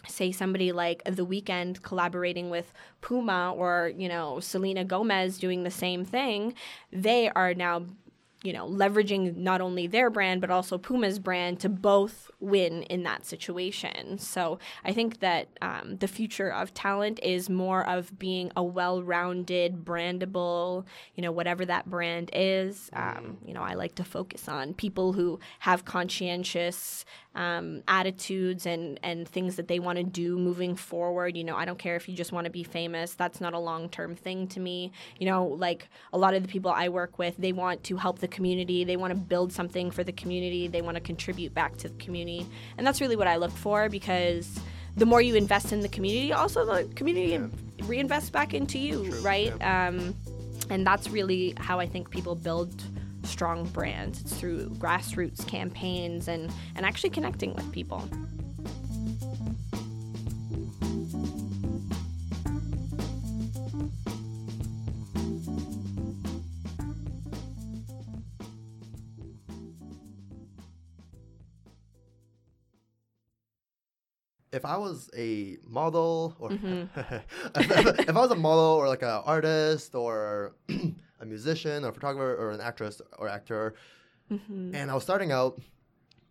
say 0.07 0.31
somebody 0.31 0.71
like 0.71 1.03
The 1.05 1.25
Weeknd 1.25 1.81
collaborating 1.81 2.51
with 2.51 2.75
Puma 3.01 3.55
or, 3.57 3.93
you 3.97 4.09
know, 4.09 4.39
Selena 4.41 4.85
Gomez 4.85 5.39
doing 5.39 5.63
the 5.63 5.71
same 5.71 6.05
thing, 6.05 6.53
they 6.93 7.31
are 7.31 7.55
now 7.55 7.87
you 8.45 8.53
know, 8.53 8.69
leveraging 8.69 9.37
not 9.37 9.61
only 9.61 9.87
their 9.87 10.11
brand 10.11 10.41
but 10.41 10.51
also 10.51 10.79
Puma's 10.79 11.19
brand 11.19 11.59
to 11.61 11.69
both 11.69 12.31
win 12.41 12.83
in 12.85 13.03
that 13.03 13.25
situation. 13.25 14.19
So 14.19 14.59
I 14.85 14.93
think 14.93 15.21
that 15.21 15.49
um, 15.63 15.97
the 15.97 16.07
future 16.07 16.53
of 16.53 16.75
talent 16.75 17.19
is 17.23 17.49
more 17.49 17.89
of 17.89 18.19
being 18.19 18.53
a 18.55 18.63
well-rounded, 18.63 19.85
brandable, 19.85 20.85
you 21.15 21.23
know, 21.23 21.33
whatever 21.33 21.65
that 21.65 21.89
brand 21.89 22.31
is. 22.35 22.91
Um, 22.93 23.39
mm. 23.43 23.49
you 23.49 23.55
know, 23.55 23.63
I 23.63 23.75
like 23.75 23.95
to 23.97 24.05
focus 24.05 24.47
on 24.47 24.75
people 24.75 25.15
who 25.15 25.41
have 25.61 25.87
conscientious 25.87 27.07
um, 27.35 27.83
attitudes 27.89 28.67
and 28.67 28.99
and 29.03 29.29
things 29.29 29.57
that 29.57 29.69
they 29.69 29.79
want 29.79 29.99
to 29.99 30.05
do 30.05 30.39
moving 30.39 30.77
forward. 30.77 31.37
You 31.37 31.45
know, 31.45 31.57
I 31.57 31.65
don't 31.65 31.79
care 31.79 31.97
if 31.97 32.09
you 32.09 32.15
just 32.15 32.33
want 32.33 32.45
to 32.45 32.51
be 32.51 32.63
famous. 32.63 33.15
That's 33.15 33.41
not 33.41 33.55
a 33.55 33.59
long 33.59 33.89
term 33.89 34.15
thing 34.15 34.47
to 34.49 34.61
me. 34.61 34.93
You 35.19 35.27
know, 35.27 35.47
like 35.47 35.89
a 36.13 36.19
lot 36.19 36.35
of 36.35 36.43
the 36.43 36.49
people 36.49 36.71
I 36.71 36.89
work 36.89 37.19
with, 37.19 37.35
they 37.39 37.53
want 37.53 37.83
to 37.85 37.97
help 37.97 38.19
the 38.19 38.29
community. 38.29 38.85
They 38.85 38.97
want 38.97 39.13
to 39.13 39.19
build 39.19 39.53
something 39.53 39.91
for 39.91 40.05
the 40.05 40.13
community. 40.13 40.69
They 40.69 40.83
want 40.83 40.97
to 40.97 41.01
contribute 41.01 41.55
back 41.55 41.77
to 41.79 41.89
the 41.89 41.97
community, 41.97 42.47
and 42.79 42.87
that's 42.87 43.01
really 43.01 43.17
what 43.17 43.27
I 43.27 43.37
look 43.37 43.53
for 43.53 43.89
because 43.89 44.59
the 44.97 45.07
more 45.07 45.21
you 45.21 45.35
invest 45.35 45.73
in 45.73 45.81
the 45.81 45.89
community, 45.89 46.33
also 46.33 46.65
the 46.65 46.85
community 46.95 47.33
yeah. 47.33 47.49
reinvests 47.87 48.31
back 48.31 48.55
into 48.55 48.79
you, 48.79 49.09
True. 49.09 49.21
right? 49.23 49.53
Yeah. 49.59 49.89
Um, 49.89 50.15
and 50.71 50.87
that's 50.87 51.11
really 51.11 51.55
how 51.59 51.81
I 51.81 51.87
think 51.87 52.11
people 52.11 52.35
build 52.35 52.83
strong 53.25 53.65
brands. 53.69 54.21
It's 54.21 54.35
through 54.35 54.71
grassroots 54.71 55.47
campaigns 55.47 56.29
and, 56.29 56.53
and 56.77 56.87
actually 56.87 57.11
connecting 57.11 57.55
with 57.55 57.71
people. 57.73 58.09
if 74.55 74.65
I 74.65 74.77
was 74.77 75.11
a 75.17 75.59
model 75.69 76.37
or 76.39 76.51
mm-hmm. 76.51 76.99
if, 77.57 77.99
if, 78.09 78.09
I 78.09 78.21
was 78.21 78.31
a 78.31 78.37
model 78.37 78.77
or 78.79 78.89
like 78.89 79.03
an 79.03 79.21
artist 79.25 79.97
or 79.97 80.55
a 81.25 81.27
musician 81.27 81.85
or 81.85 81.89
a 81.89 81.93
photographer 81.93 82.35
or 82.37 82.51
an 82.53 82.61
actress 82.61 83.03
or 83.19 83.29
actor, 83.29 83.75
mm-hmm. 84.31 84.75
and 84.75 84.91
I 84.91 84.95
was 84.95 85.03
starting 85.03 85.33
out, 85.33 85.61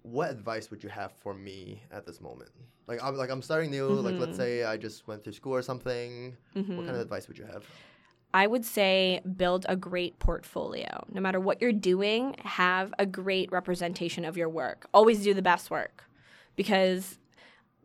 what 0.04 0.30
advice 0.30 0.70
would 0.70 0.84
you 0.84 0.90
have 0.90 1.12
for 1.12 1.34
me 1.34 1.82
at 1.92 2.06
this 2.06 2.22
moment? 2.22 2.52
Like 2.88 3.02
I'm 3.04 3.16
like 3.16 3.30
I'm 3.30 3.42
starting 3.42 3.72
new. 3.72 3.90
Mm-hmm. 3.90 4.06
Like 4.06 4.16
let's 4.16 4.32
mm-hmm. 4.32 4.38
say 4.38 4.64
I 4.64 4.78
just 4.78 5.08
went 5.08 5.24
through 5.24 5.34
school 5.34 5.56
or 5.56 5.62
something. 5.62 6.36
Mm-hmm. 6.56 6.60
What 6.60 6.86
kind 6.86 6.90
of 6.90 6.96
mm-hmm. 6.96 7.02
advice 7.02 7.28
would 7.28 7.38
you 7.38 7.46
have? 7.46 7.66
I 8.34 8.48
would 8.48 8.66
say 8.66 9.22
build 9.38 9.66
a 9.70 9.76
great 9.76 10.18
portfolio. 10.20 11.06
No 11.12 11.22
matter 11.22 11.40
what 11.40 11.62
you're 11.62 11.72
doing, 11.72 12.36
have 12.44 12.94
a 12.98 13.06
great 13.06 13.52
representation 13.52 14.26
of 14.26 14.36
your 14.36 14.50
work. 14.50 14.88
Always 14.94 15.24
do 15.24 15.34
the 15.34 15.44
best 15.44 15.70
work 15.70 16.06
because 16.56 17.20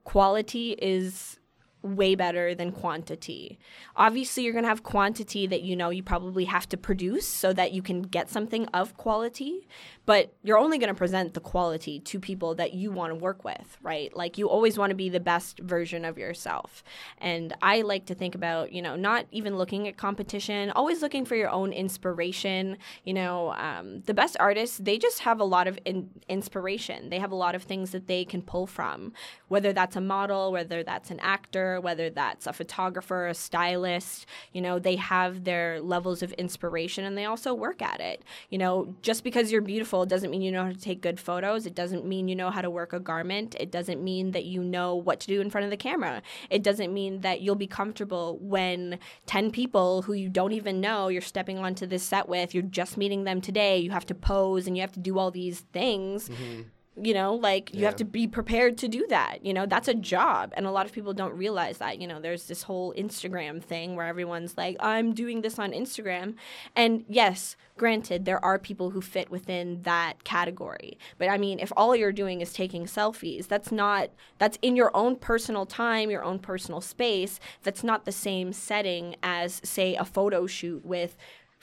quality 0.05 0.73
is 0.73 1.38
way 1.83 2.15
better 2.15 2.55
than 2.55 2.73
quantity. 2.73 3.59
Obviously, 3.97 4.43
you're 4.43 4.53
going 4.53 4.65
to 4.65 4.69
have 4.69 4.83
quantity 4.83 5.47
that 5.47 5.63
you 5.63 5.77
know 5.77 5.91
you 5.91 6.03
probably 6.03 6.45
have 6.47 6.69
to 6.69 6.77
produce 6.77 7.27
so 7.27 7.53
that 7.53 7.73
you 7.73 7.83
can 7.83 8.03
get 8.03 8.29
something 8.29 8.67
of 8.67 8.97
quality, 8.97 9.67
but 10.07 10.33
you're 10.43 10.59
only 10.59 10.79
going 10.79 10.89
to 10.89 10.95
present 10.95 11.35
the 11.35 11.41
quality 11.41 12.01
to 12.01 12.19
people 12.19 12.55
that 12.57 12.75
you 12.75 12.91
want 12.91 13.11
to 13.13 13.15
work 13.15 13.45
with, 13.45 13.77
right? 13.83 14.15
Like 14.17 14.39
you 14.39 14.49
always 14.49 14.79
want 14.79 14.91
to 14.91 14.97
be 14.97 15.09
the 15.09 15.21
best 15.21 15.61
version 15.61 16.05
of 16.05 16.19
yourself. 16.19 16.83
And 17.19 17.55
I 17.63 17.83
like 17.83 18.07
to 18.07 18.15
think 18.15 18.35
about, 18.35 18.73
you 18.73 18.83
know, 18.83 18.97
not 18.97 19.27
even 19.31 19.57
looking 19.57 19.87
at 19.87 19.97
competition, 19.97 20.71
always 20.71 21.03
looking 21.03 21.25
for 21.25 21.37
your 21.37 21.51
own 21.51 21.73
inspiration. 21.73 22.79
You 23.05 23.15
know, 23.15 23.53
um, 23.53 24.01
the 24.07 24.15
best 24.15 24.37
artists, 24.41 24.79
they 24.79 24.99
just 24.99 25.21
have 25.21 25.41
a 25.41 25.45
lot 25.45 25.69
of 25.69 25.79
in- 25.85 26.11
inspiration. 26.29 27.11
They 27.11 27.19
have 27.19 27.33
a 27.33 27.37
lot 27.37 27.55
of 27.55 27.63
things 27.63 27.91
that 27.93 28.07
they 28.07 28.25
can 28.25 28.43
pull 28.43 28.67
from, 28.67 29.13
whether 29.49 29.73
that's 29.73 29.97
a 29.97 30.01
model, 30.01 30.53
whether 30.53 30.83
that's 30.83 31.11
an 31.11 31.21
actor, 31.21 31.68
whether 31.81 32.11
that's 32.11 32.47
a 32.47 32.53
photographer, 32.53 33.27
a 33.27 33.35
stylist. 33.35 34.27
You 34.53 34.61
know, 34.61 34.79
they 34.79 34.97
have 34.97 35.45
their 35.45 35.81
levels 35.81 36.23
of 36.23 36.33
inspiration 36.33 37.05
and 37.05 37.17
they 37.17 37.25
also 37.25 37.55
work 37.55 37.83
at 37.83 38.01
it. 38.01 38.23
You 38.51 38.59
know, 38.59 38.95
just 39.03 39.25
because 39.25 39.53
you're 39.53 39.61
beautiful 39.61 40.07
doesn't 40.07 40.31
mean 40.31 40.43
you 40.43 40.53
know 40.53 40.65
how 40.65 40.73
to 40.73 40.81
take 40.81 41.01
good 41.01 41.21
photos. 41.21 41.67
It 41.67 41.75
doesn't 41.75 42.05
mean 42.05 42.29
you 42.29 42.37
know 42.37 42.51
how 42.51 42.63
to 42.63 42.71
work 42.71 42.93
a 42.93 43.01
garment. 43.01 43.55
It 43.61 43.71
doesn't 43.71 44.03
mean 44.03 44.33
that 44.33 44.45
you 44.45 44.63
know 44.63 44.95
what 44.95 45.21
to 45.21 45.27
do 45.27 45.41
in 45.41 45.51
front 45.51 45.65
of 45.65 45.71
the 45.71 45.77
camera. 45.77 46.23
It 46.51 46.63
doesn't 46.63 46.93
mean 46.93 47.21
that 47.21 47.41
you'll 47.41 47.55
be 47.55 47.67
comfortable 47.67 48.39
when 48.41 48.99
10 49.27 49.51
people 49.51 50.03
who 50.03 50.13
you 50.13 50.29
don't 50.29 50.53
even 50.53 50.81
know 50.81 51.09
you're 51.09 51.23
stepping 51.23 51.59
onto 51.59 51.87
this 51.87 52.03
set 52.03 52.29
with, 52.29 52.55
you're 52.55 52.63
just 52.63 52.97
meeting 52.97 53.25
them 53.25 53.41
today, 53.41 53.79
you 53.79 53.91
have 53.91 54.07
to 54.07 54.15
pose 54.15 54.67
and 54.67 54.77
you 54.77 54.81
have 54.81 54.93
to 54.93 55.01
do 55.01 55.19
all 55.19 55.31
these 55.31 55.61
things. 55.61 56.29
Mm-hmm 56.29 56.63
you 57.03 57.15
know 57.15 57.35
like 57.35 57.73
you 57.75 57.81
yeah. 57.81 57.87
have 57.87 57.97
to 57.97 58.05
be 58.05 58.27
prepared 58.27 58.77
to 58.79 58.89
do 58.89 59.07
that 59.09 59.45
you 59.45 59.53
know 59.53 59.67
that's 59.67 59.89
a 59.89 59.95
job. 59.95 60.53
And 60.57 60.67
a 60.67 60.71
lot 60.71 60.87
of 60.87 60.93
people 60.93 61.13
don't 61.13 61.35
realize 61.35 61.79
that 61.79 62.01
you 62.01 62.07
know 62.07 62.21
there's 62.21 62.47
this 62.47 62.63
whole 62.63 62.93
instagram 62.95 63.63
thing 63.63 63.97
where 63.97 64.07
everyone's 64.07 64.57
like 64.57 64.77
i'm 64.81 65.13
doing 65.13 65.43
this 65.43 65.59
on 65.59 65.73
instagram. 65.73 66.35
And 66.75 67.05
yes 67.09 67.57
granted 67.77 68.25
there 68.25 68.45
are 68.45 68.59
people 68.59 68.91
who 68.91 69.01
fit 69.01 69.31
within 69.31 69.83
that 69.83 70.25
category. 70.25 70.99
But 71.19 71.29
i 71.29 71.39
mean 71.39 71.59
if 71.61 71.73
all 71.77 71.95
you're 71.95 72.13
doing 72.13 72.41
is 72.41 72.53
taking 72.53 72.87
selfies 72.87 73.49
that's 73.49 73.73
not 73.73 74.11
that's 74.39 74.59
in 74.63 74.77
your 74.77 74.91
own 74.95 75.17
personal 75.17 75.67
time 75.67 76.11
your 76.11 76.25
own 76.25 76.39
personal 76.39 76.81
space 76.81 77.41
that's 77.63 77.85
not 77.85 78.05
the 78.05 78.13
same 78.13 78.53
setting 78.53 79.17
as 79.23 79.61
say 79.65 79.95
a 79.95 80.05
photo 80.05 80.47
shoot 80.47 80.85
with 80.85 81.17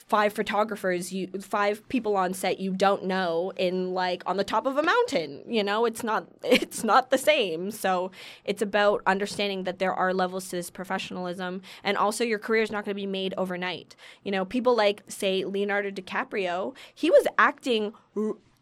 five 0.06 0.32
photographers 0.32 1.12
you 1.12 1.26
five 1.40 1.86
people 1.88 2.16
on 2.16 2.32
set 2.32 2.60
you 2.60 2.72
don't 2.72 3.04
know 3.04 3.52
in 3.56 3.92
like 3.92 4.22
on 4.24 4.36
the 4.36 4.44
top 4.44 4.64
of 4.66 4.76
a 4.76 4.82
mountain 4.82 5.42
you 5.48 5.64
know? 5.64 5.84
It's 5.84 6.02
not 6.02 6.26
it's 6.44 6.84
not 6.84 7.10
the 7.10 7.18
same. 7.18 7.70
So 7.70 8.10
it's 8.44 8.62
about 8.62 9.02
understanding 9.06 9.64
that 9.64 9.78
there 9.78 9.94
are 9.94 10.14
levels 10.14 10.48
to 10.50 10.56
this 10.56 10.70
professionalism 10.70 11.62
and 11.82 11.96
also 11.96 12.24
your 12.24 12.38
career 12.38 12.62
is 12.62 12.70
not 12.70 12.84
going 12.84 12.94
to 12.94 13.00
be 13.00 13.06
made 13.06 13.34
overnight. 13.36 13.96
You 14.22 14.32
know 14.32 14.44
people 14.44 14.76
like 14.76 15.02
say 15.08 15.44
leonardo 15.44 15.90
dicaprio 15.90 16.74
he 16.94 17.10
was 17.10 17.26
acting 17.38 17.92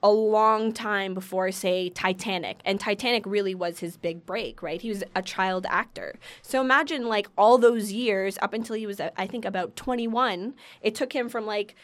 a 0.04 0.10
long 0.10 0.70
time 0.70 1.14
before, 1.14 1.50
say, 1.50 1.88
Titanic. 1.88 2.60
And 2.66 2.78
Titanic 2.78 3.24
really 3.24 3.54
was 3.54 3.78
his 3.78 3.96
big 3.96 4.26
break, 4.26 4.62
right? 4.62 4.80
He 4.82 4.90
was 4.90 5.02
a 5.16 5.22
child 5.22 5.64
actor. 5.70 6.16
So 6.42 6.60
imagine 6.60 7.08
like 7.08 7.26
all 7.38 7.56
those 7.56 7.90
years 7.90 8.38
up 8.42 8.52
until 8.52 8.76
he 8.76 8.86
was, 8.86 9.00
uh, 9.00 9.10
I 9.16 9.26
think, 9.26 9.46
about 9.46 9.76
21. 9.76 10.54
It 10.82 10.94
took 10.94 11.14
him 11.14 11.30
from 11.30 11.46
like 11.46 11.74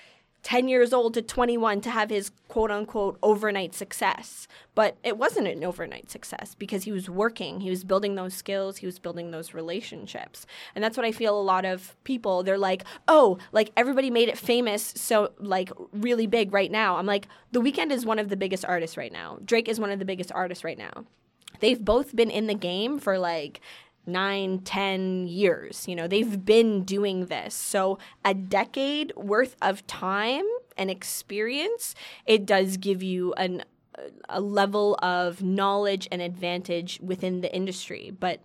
10 0.43 0.69
years 0.69 0.93
old 0.93 1.15
to 1.15 1.23
21 1.23 1.81
to 1.83 1.91
have 1.91 2.11
his 2.11 2.31
quote 2.49 2.71
unquote 2.71 3.19
overnight 3.23 3.75
success. 3.75 4.49
But 4.75 4.97
it 5.05 5.19
wasn't 5.19 5.49
an 5.49 5.63
overnight 5.63 6.11
success 6.11 6.55
because 6.55 6.85
he 6.85 6.93
was 6.93 7.11
working, 7.11 7.61
he 7.61 7.71
was 7.71 7.85
building 7.85 8.15
those 8.15 8.35
skills, 8.35 8.79
he 8.79 8.87
was 8.87 8.99
building 8.99 9.31
those 9.31 9.53
relationships. 9.53 10.47
And 10.75 10.83
that's 10.83 10.97
what 10.97 11.07
I 11.07 11.13
feel 11.13 11.39
a 11.39 11.43
lot 11.43 11.65
of 11.65 11.97
people, 12.05 12.43
they're 12.43 12.59
like, 12.59 12.85
oh, 13.07 13.39
like 13.53 13.71
everybody 13.77 14.11
made 14.11 14.29
it 14.29 14.39
famous, 14.39 14.93
so 14.97 15.33
like 15.39 15.71
really 15.93 16.27
big 16.27 16.53
right 16.53 16.71
now. 16.71 16.97
I'm 16.97 17.07
like, 17.07 17.27
The 17.53 17.61
Weeknd 17.61 17.91
is 17.91 18.07
one 18.07 18.19
of 18.19 18.29
the 18.29 18.37
biggest 18.37 18.65
artists 18.65 18.97
right 18.97 19.13
now, 19.13 19.39
Drake 19.45 19.69
is 19.69 19.81
one 19.81 19.91
of 19.91 19.99
the 19.99 20.05
biggest 20.05 20.33
artists 20.33 20.65
right 20.65 20.79
now. 20.79 21.05
They've 21.61 21.83
both 21.85 22.17
been 22.17 22.31
in 22.31 22.47
the 22.47 22.55
game 22.55 22.99
for 22.99 23.19
like 23.19 23.61
nine, 24.07 24.61
ten 24.61 25.27
years. 25.27 25.87
You 25.87 25.97
know, 25.97 26.09
they've 26.09 26.45
been 26.45 26.85
doing 26.85 27.27
this. 27.27 27.55
So 27.55 27.99
a 28.25 28.35
decade 28.35 29.13
worth 29.17 29.57
of 29.63 29.87
time 29.87 30.45
and 30.77 30.91
experience, 30.91 31.95
it 32.27 32.47
does 32.47 32.77
give 32.77 33.03
you 33.03 33.33
an 33.35 33.63
a 34.29 34.41
level 34.41 34.99
of 35.03 35.43
knowledge 35.43 36.09
and 36.11 36.23
advantage 36.23 36.99
within 37.03 37.41
the 37.41 37.55
industry. 37.55 38.11
But 38.19 38.41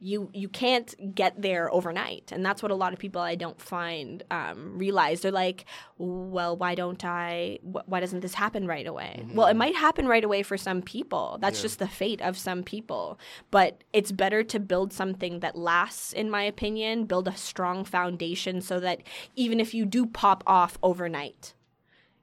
you 0.00 0.30
you 0.32 0.48
can't 0.48 0.94
get 1.14 1.40
there 1.42 1.72
overnight. 1.72 2.30
And 2.32 2.44
that's 2.44 2.62
what 2.62 2.70
a 2.70 2.74
lot 2.74 2.92
of 2.92 2.98
people 2.98 3.20
i 3.20 3.34
don't 3.34 3.60
find 3.60 4.22
um, 4.30 4.78
realize. 4.78 5.20
They're 5.20 5.32
like 5.32 5.64
well 5.98 6.56
why 6.56 6.74
don't 6.74 7.04
i 7.04 7.58
wh- 7.62 7.88
why 7.88 8.00
doesn't 8.00 8.20
this 8.20 8.34
happen 8.34 8.66
right 8.66 8.86
away? 8.86 9.20
Mm-hmm. 9.20 9.34
well 9.34 9.48
it 9.48 9.56
might 9.56 9.74
happen 9.74 10.06
right 10.06 10.24
away 10.24 10.42
for 10.42 10.56
some 10.56 10.82
people. 10.82 11.38
That's 11.40 11.58
yeah. 11.58 11.62
just 11.62 11.78
the 11.78 11.88
fate 11.88 12.20
of 12.20 12.38
some 12.38 12.62
people. 12.62 13.18
But 13.50 13.82
it's 13.92 14.12
better 14.12 14.42
to 14.44 14.60
build 14.60 14.92
something 14.92 15.40
that 15.40 15.56
lasts 15.56 16.12
in 16.12 16.30
my 16.30 16.42
opinion 16.42 17.04
build 17.04 17.28
a 17.28 17.36
strong 17.36 17.84
foundation 17.84 18.60
so 18.60 18.78
that 18.80 19.02
even 19.34 19.58
if 19.60 19.74
you 19.74 19.84
do 19.84 20.06
pop 20.06 20.44
off 20.46 20.78
overnight 20.82 21.54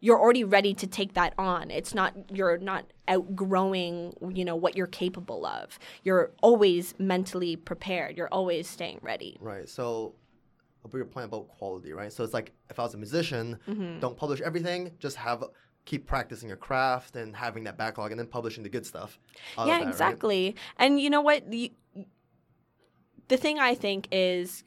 you're 0.06 0.20
already 0.20 0.44
ready 0.44 0.72
to 0.72 0.86
take 0.86 1.16
that 1.16 1.34
on. 1.40 1.72
It's 1.72 1.96
not 1.96 2.14
you're 2.32 2.60
not 2.60 2.86
outgrowing, 3.08 4.14
you 4.36 4.46
know, 4.46 4.56
what 4.56 4.78
you're 4.78 4.86
capable 4.86 5.48
of. 5.48 5.80
You're 6.04 6.32
always 6.44 6.94
mentally 7.00 7.56
prepared. 7.56 8.16
You're 8.16 8.30
always 8.32 8.70
staying 8.70 9.00
ready. 9.02 9.36
Right. 9.42 9.68
So 9.68 10.14
bring 10.88 11.00
your 11.00 11.12
point 11.12 11.26
about 11.26 11.48
quality, 11.48 11.92
right? 11.92 12.14
So 12.14 12.24
it's 12.24 12.36
like 12.36 12.52
if 12.70 12.78
I 12.78 12.84
was 12.84 12.94
a 12.94 12.98
musician, 12.98 13.58
mm-hmm. 13.68 14.00
don't 14.00 14.16
publish 14.16 14.42
everything, 14.42 14.92
just 15.00 15.16
have 15.16 15.44
keep 15.86 16.06
practicing 16.06 16.50
your 16.50 16.58
craft 16.58 17.16
and 17.16 17.36
having 17.36 17.64
that 17.64 17.76
backlog 17.76 18.12
and 18.12 18.20
then 18.20 18.28
publishing 18.28 18.62
the 18.62 18.70
good 18.70 18.86
stuff. 18.86 19.18
Yeah, 19.58 19.80
that, 19.80 19.88
exactly. 19.88 20.46
Right? 20.46 20.86
And 20.86 21.02
you 21.02 21.10
know 21.10 21.22
what? 21.22 21.50
The, 21.50 21.74
the 23.28 23.38
thing 23.38 23.58
I 23.58 23.74
think 23.74 24.08
is 24.12 24.64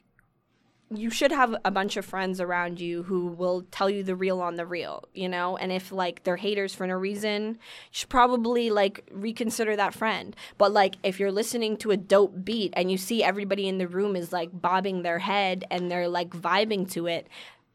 you 0.91 1.11
should 1.11 1.31
have 1.31 1.55
a 1.63 1.69
bunch 1.69 1.97
of 1.97 2.05
friends 2.05 2.41
around 2.41 2.79
you 2.79 3.03
who 3.03 3.27
will 3.27 3.63
tell 3.69 3.89
you 3.89 4.01
the 4.01 4.15
real 4.15 4.41
on 4.41 4.55
the 4.55 4.65
real, 4.65 5.03
you 5.13 5.29
know? 5.29 5.55
And 5.55 5.71
if 5.71 5.91
like 5.91 6.23
they're 6.23 6.35
haters 6.35 6.73
for 6.73 6.87
no 6.87 6.95
reason, 6.95 7.49
you 7.49 7.57
should 7.91 8.09
probably 8.09 8.71
like 8.71 9.07
reconsider 9.11 9.75
that 9.75 9.93
friend. 9.93 10.35
But 10.57 10.71
like 10.71 10.95
if 11.03 11.19
you're 11.19 11.31
listening 11.31 11.77
to 11.77 11.91
a 11.91 11.97
dope 11.97 12.43
beat 12.43 12.73
and 12.75 12.91
you 12.91 12.97
see 12.97 13.23
everybody 13.23 13.67
in 13.67 13.77
the 13.77 13.87
room 13.87 14.15
is 14.15 14.33
like 14.33 14.49
bobbing 14.51 15.03
their 15.03 15.19
head 15.19 15.63
and 15.69 15.91
they're 15.91 16.07
like 16.07 16.31
vibing 16.31 16.89
to 16.91 17.05
it, 17.05 17.27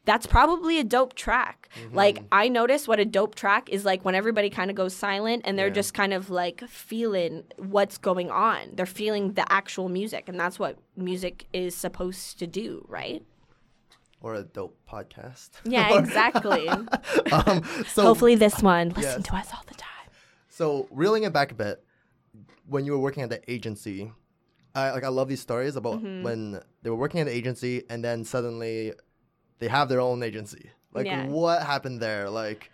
that's 0.05 0.27
probably 0.27 0.79
a 0.79 0.85
dope 0.85 1.15
track. 1.15 1.69
Mm-hmm. 1.79 1.97
Like 1.97 2.23
I 2.31 2.49
notice 2.49 2.87
what 2.87 3.01
a 3.01 3.05
dope 3.05 3.35
track 3.35 3.69
is 3.71 3.85
like 3.85 4.05
when 4.05 4.15
everybody 4.15 4.51
kind 4.51 4.71
of 4.71 4.77
goes 4.77 4.95
silent 4.95 5.43
and 5.45 5.59
they're 5.59 5.69
yeah. 5.69 5.75
just 5.75 5.95
kind 5.95 6.13
of 6.13 6.31
like 6.31 6.63
feeling 6.69 7.45
what's 7.57 7.99
going 7.99 8.31
on. 8.31 8.71
They're 8.75 8.87
feeling 8.87 9.33
the 9.33 9.51
actual 9.51 9.89
music 9.89 10.29
and 10.29 10.39
that's 10.39 10.59
what 10.59 10.79
music 10.97 11.47
is 11.53 11.75
supposed 11.75 12.39
to 12.39 12.47
do, 12.47 12.85
right? 12.89 13.23
Or 14.21 14.35
a 14.35 14.43
dope 14.43 14.77
podcast. 14.91 15.51
Yeah, 15.65 15.99
exactly. 15.99 16.69
um, 17.33 17.63
so 17.87 18.03
hopefully 18.03 18.35
this 18.35 18.63
one. 18.63 18.91
Listen 18.91 19.21
yes. 19.21 19.29
to 19.29 19.37
us 19.37 19.49
all 19.53 19.65
the 19.67 19.75
time. 19.75 19.91
So 20.49 20.87
reeling 20.91 21.25
it 21.25 21.33
back 21.33 21.51
a 21.51 21.55
bit, 21.55 21.85
when 22.67 22.85
you 22.85 22.93
were 22.93 22.99
working 22.99 23.23
at 23.23 23.31
the 23.31 23.41
agency, 23.51 24.13
I 24.75 24.91
like 24.91 25.05
I 25.05 25.09
love 25.09 25.29
these 25.29 25.41
stories 25.41 25.77
about 25.77 26.03
mm-hmm. 26.03 26.23
when 26.23 26.61
they 26.83 26.91
were 26.91 26.97
working 26.97 27.21
at 27.21 27.27
the 27.27 27.35
agency 27.35 27.85
and 27.89 28.05
then 28.05 28.25
suddenly 28.25 28.93
they 29.65 29.71
have 29.71 29.89
their 29.89 30.01
own 30.01 30.23
agency. 30.23 30.71
Like 30.93 31.07
yeah. 31.07 31.27
what 31.27 31.63
happened 31.63 32.01
there? 32.01 32.29
Like 32.29 32.71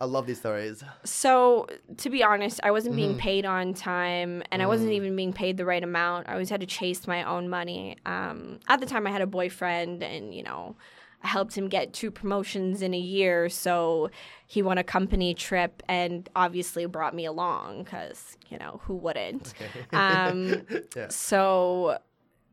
I 0.00 0.04
love 0.04 0.26
these 0.26 0.40
stories. 0.40 0.82
So, 1.04 1.68
to 1.98 2.10
be 2.10 2.24
honest, 2.24 2.58
I 2.64 2.72
wasn't 2.72 2.96
being 2.96 3.14
mm. 3.14 3.18
paid 3.18 3.46
on 3.46 3.72
time 3.72 4.42
and 4.50 4.60
mm. 4.60 4.64
I 4.64 4.66
wasn't 4.66 4.90
mm. 4.90 4.94
even 4.94 5.14
being 5.14 5.32
paid 5.32 5.56
the 5.56 5.64
right 5.64 5.82
amount. 5.82 6.28
I 6.28 6.32
always 6.32 6.50
had 6.50 6.60
to 6.60 6.66
chase 6.66 7.06
my 7.06 7.22
own 7.22 7.48
money. 7.48 7.96
Um, 8.04 8.58
at 8.66 8.80
the 8.80 8.86
time, 8.86 9.06
I 9.06 9.10
had 9.10 9.20
a 9.20 9.28
boyfriend 9.28 10.02
and, 10.02 10.34
you 10.34 10.42
know, 10.42 10.74
I 11.22 11.28
helped 11.28 11.56
him 11.56 11.68
get 11.68 11.92
two 11.92 12.10
promotions 12.10 12.82
in 12.82 12.94
a 12.94 12.98
year. 12.98 13.48
So, 13.48 14.10
he 14.48 14.60
won 14.60 14.76
a 14.76 14.82
company 14.82 15.34
trip 15.34 15.84
and 15.88 16.28
obviously 16.34 16.84
brought 16.86 17.14
me 17.14 17.24
along 17.24 17.84
because, 17.84 18.36
you 18.48 18.58
know, 18.58 18.80
who 18.82 18.96
wouldn't? 18.96 19.54
Okay. 19.54 19.96
Um, 19.96 20.66
yeah. 20.96 21.10
So, 21.10 21.98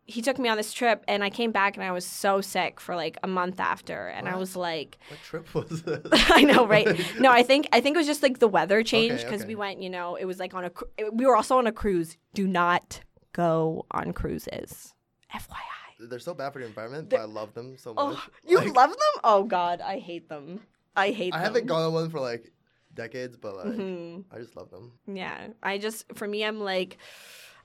he 0.09 0.21
took 0.21 0.39
me 0.39 0.49
on 0.49 0.57
this 0.57 0.73
trip 0.73 1.03
and 1.07 1.23
I 1.23 1.29
came 1.29 1.51
back 1.51 1.77
and 1.77 1.83
I 1.83 1.91
was 1.91 2.05
so 2.05 2.41
sick 2.41 2.79
for 2.79 2.95
like 2.95 3.17
a 3.23 3.27
month 3.27 3.59
after 3.59 4.07
and 4.07 4.25
what? 4.25 4.33
I 4.33 4.37
was 4.37 4.55
like 4.55 4.97
What 5.09 5.19
trip 5.21 5.53
was 5.53 5.83
this? 5.83 6.01
I 6.11 6.43
know, 6.43 6.65
right? 6.65 6.87
no, 7.19 7.31
I 7.31 7.43
think 7.43 7.67
I 7.71 7.79
think 7.79 7.95
it 7.95 7.99
was 7.99 8.07
just 8.07 8.23
like 8.23 8.39
the 8.39 8.47
weather 8.47 8.81
change 8.83 9.19
because 9.19 9.25
okay, 9.25 9.35
okay. 9.35 9.45
we 9.45 9.55
went, 9.55 9.81
you 9.81 9.89
know, 9.89 10.15
it 10.15 10.25
was 10.25 10.39
like 10.39 10.53
on 10.53 10.65
a 10.65 10.71
we 11.13 11.25
were 11.25 11.35
also 11.35 11.57
on 11.57 11.67
a 11.67 11.71
cruise. 11.71 12.17
Do 12.33 12.47
not 12.47 13.01
go 13.33 13.85
on 13.91 14.13
cruises. 14.13 14.95
FYI. 15.33 16.09
They're 16.09 16.19
so 16.19 16.33
bad 16.33 16.53
for 16.53 16.59
the 16.59 16.65
environment, 16.65 17.09
They're, 17.09 17.19
but 17.19 17.29
I 17.29 17.31
love 17.31 17.53
them 17.53 17.77
so 17.77 17.93
oh, 17.95 18.11
much. 18.11 18.19
Oh, 18.19 18.31
you 18.47 18.57
like, 18.57 18.75
love 18.75 18.89
them? 18.89 19.21
Oh 19.23 19.43
god, 19.43 19.81
I 19.81 19.99
hate 19.99 20.29
them. 20.29 20.61
I 20.95 21.11
hate 21.11 21.33
them. 21.33 21.39
I 21.39 21.43
them. 21.43 21.53
haven't 21.53 21.67
gone 21.67 21.83
on 21.83 21.93
one 21.93 22.09
for 22.09 22.19
like 22.19 22.51
decades, 22.93 23.37
but 23.37 23.55
like 23.55 23.67
mm-hmm. 23.67 24.35
I 24.35 24.39
just 24.39 24.55
love 24.55 24.71
them. 24.71 24.93
Yeah. 25.07 25.49
I 25.61 25.77
just 25.77 26.05
for 26.15 26.27
me 26.27 26.43
I'm 26.43 26.59
like 26.59 26.97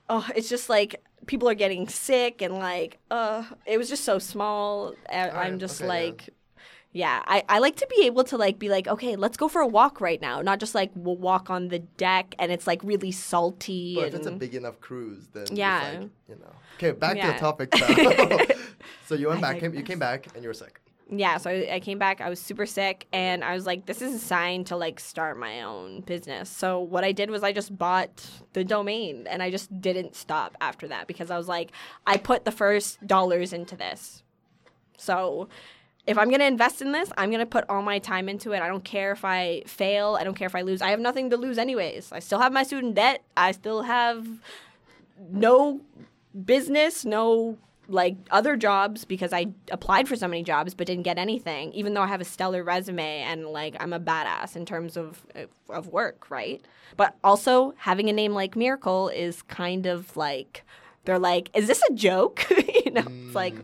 oh, 0.09 0.27
it's 0.35 0.49
just 0.49 0.69
like 0.69 1.03
people 1.25 1.49
are 1.49 1.55
getting 1.55 1.87
sick 1.87 2.41
and 2.41 2.55
like, 2.55 2.99
uh, 3.11 3.43
it 3.65 3.77
was 3.77 3.89
just 3.89 4.03
so 4.03 4.19
small. 4.19 4.95
And 5.07 5.31
I'm 5.31 5.59
just 5.59 5.81
okay, 5.81 5.87
like. 5.87 6.21
Yeah. 6.27 6.33
Yeah, 6.91 7.21
I, 7.27 7.43
I 7.49 7.59
like 7.59 7.75
to 7.75 7.87
be 7.93 8.05
able 8.05 8.23
to 8.23 8.37
like 8.37 8.57
be 8.57 8.69
like, 8.69 8.87
okay, 8.87 9.17
let's 9.17 9.35
go 9.35 9.49
for 9.49 9.61
a 9.61 9.67
walk 9.67 9.99
right 9.99 10.21
now. 10.21 10.41
Not 10.41 10.61
just 10.61 10.73
like 10.73 10.91
we'll 10.95 11.17
walk 11.17 11.49
on 11.49 11.67
the 11.67 11.79
deck 11.79 12.35
and 12.39 12.53
it's 12.53 12.65
like 12.65 12.81
really 12.85 13.11
salty. 13.11 13.95
But 13.95 14.05
and... 14.05 14.13
if 14.13 14.19
it's 14.21 14.27
a 14.27 14.31
big 14.31 14.55
enough 14.55 14.79
cruise, 14.79 15.27
then 15.33 15.47
yeah, 15.51 15.97
like, 15.99 16.09
you 16.29 16.35
know. 16.35 16.53
Okay, 16.77 16.91
back 16.91 17.17
yeah. 17.17 17.27
to 17.27 17.33
the 17.33 17.39
topic. 17.39 18.57
so 19.07 19.15
you 19.15 19.27
went 19.27 19.41
back, 19.41 19.59
came, 19.59 19.73
you 19.73 19.83
came 19.83 19.99
back, 19.99 20.27
and 20.35 20.41
you 20.41 20.47
were 20.47 20.53
sick 20.53 20.79
yeah, 21.09 21.37
so 21.37 21.51
I, 21.51 21.79
came 21.81 21.99
back. 21.99 22.19
I 22.19 22.29
was 22.29 22.39
super 22.39 22.65
sick, 22.65 23.07
and 23.13 23.43
I 23.43 23.53
was 23.53 23.65
like, 23.65 23.85
"This 23.85 24.01
is 24.01 24.15
a 24.15 24.19
sign 24.19 24.63
to 24.65 24.75
like 24.75 24.99
start 24.99 25.37
my 25.37 25.61
own 25.61 26.01
business." 26.01 26.49
So 26.49 26.79
what 26.79 27.03
I 27.03 27.11
did 27.11 27.29
was 27.29 27.43
I 27.43 27.51
just 27.51 27.77
bought 27.77 28.27
the 28.53 28.63
domain, 28.63 29.27
and 29.29 29.43
I 29.43 29.51
just 29.51 29.81
didn't 29.81 30.15
stop 30.15 30.55
after 30.61 30.87
that 30.87 31.07
because 31.07 31.29
I 31.29 31.37
was 31.37 31.47
like, 31.47 31.71
I 32.07 32.17
put 32.17 32.45
the 32.45 32.51
first 32.51 33.05
dollars 33.05 33.53
into 33.53 33.75
this, 33.75 34.23
so 34.97 35.47
if 36.07 36.17
I'm 36.17 36.29
gonna 36.29 36.45
invest 36.45 36.81
in 36.81 36.91
this, 36.91 37.11
I'm 37.17 37.31
gonna 37.31 37.45
put 37.45 37.65
all 37.69 37.81
my 37.81 37.99
time 37.99 38.29
into 38.29 38.51
it. 38.53 38.61
I 38.61 38.67
don't 38.67 38.83
care 38.83 39.11
if 39.11 39.25
I 39.25 39.63
fail. 39.65 40.17
I 40.19 40.23
don't 40.23 40.35
care 40.35 40.47
if 40.47 40.55
I 40.55 40.61
lose. 40.61 40.81
I 40.81 40.89
have 40.89 40.99
nothing 40.99 41.29
to 41.31 41.37
lose 41.37 41.57
anyways. 41.57 42.11
I 42.11 42.19
still 42.19 42.39
have 42.39 42.53
my 42.53 42.63
student 42.63 42.95
debt. 42.95 43.23
I 43.35 43.51
still 43.51 43.83
have 43.83 44.27
no 45.31 45.81
business, 46.45 47.05
no 47.05 47.57
like 47.87 48.15
other 48.31 48.55
jobs 48.55 49.05
because 49.05 49.33
I 49.33 49.47
applied 49.71 50.07
for 50.07 50.15
so 50.15 50.27
many 50.27 50.43
jobs 50.43 50.73
but 50.73 50.87
didn't 50.87 51.03
get 51.03 51.17
anything, 51.17 51.71
even 51.73 51.93
though 51.93 52.01
I 52.01 52.07
have 52.07 52.21
a 52.21 52.25
stellar 52.25 52.63
resume 52.63 53.21
and 53.21 53.47
like 53.47 53.75
I'm 53.79 53.93
a 53.93 53.99
badass 53.99 54.55
in 54.55 54.65
terms 54.65 54.97
of 54.97 55.25
of 55.69 55.87
work, 55.87 56.29
right? 56.29 56.63
But 56.97 57.15
also 57.23 57.73
having 57.77 58.09
a 58.09 58.13
name 58.13 58.33
like 58.33 58.55
Miracle 58.55 59.09
is 59.09 59.41
kind 59.43 59.85
of 59.85 60.15
like 60.17 60.63
they're 61.05 61.19
like, 61.19 61.49
is 61.53 61.67
this 61.67 61.81
a 61.89 61.93
joke? 61.93 62.47
you 62.85 62.91
know, 62.91 63.03
mm. 63.03 63.27
it's 63.27 63.35
like 63.35 63.55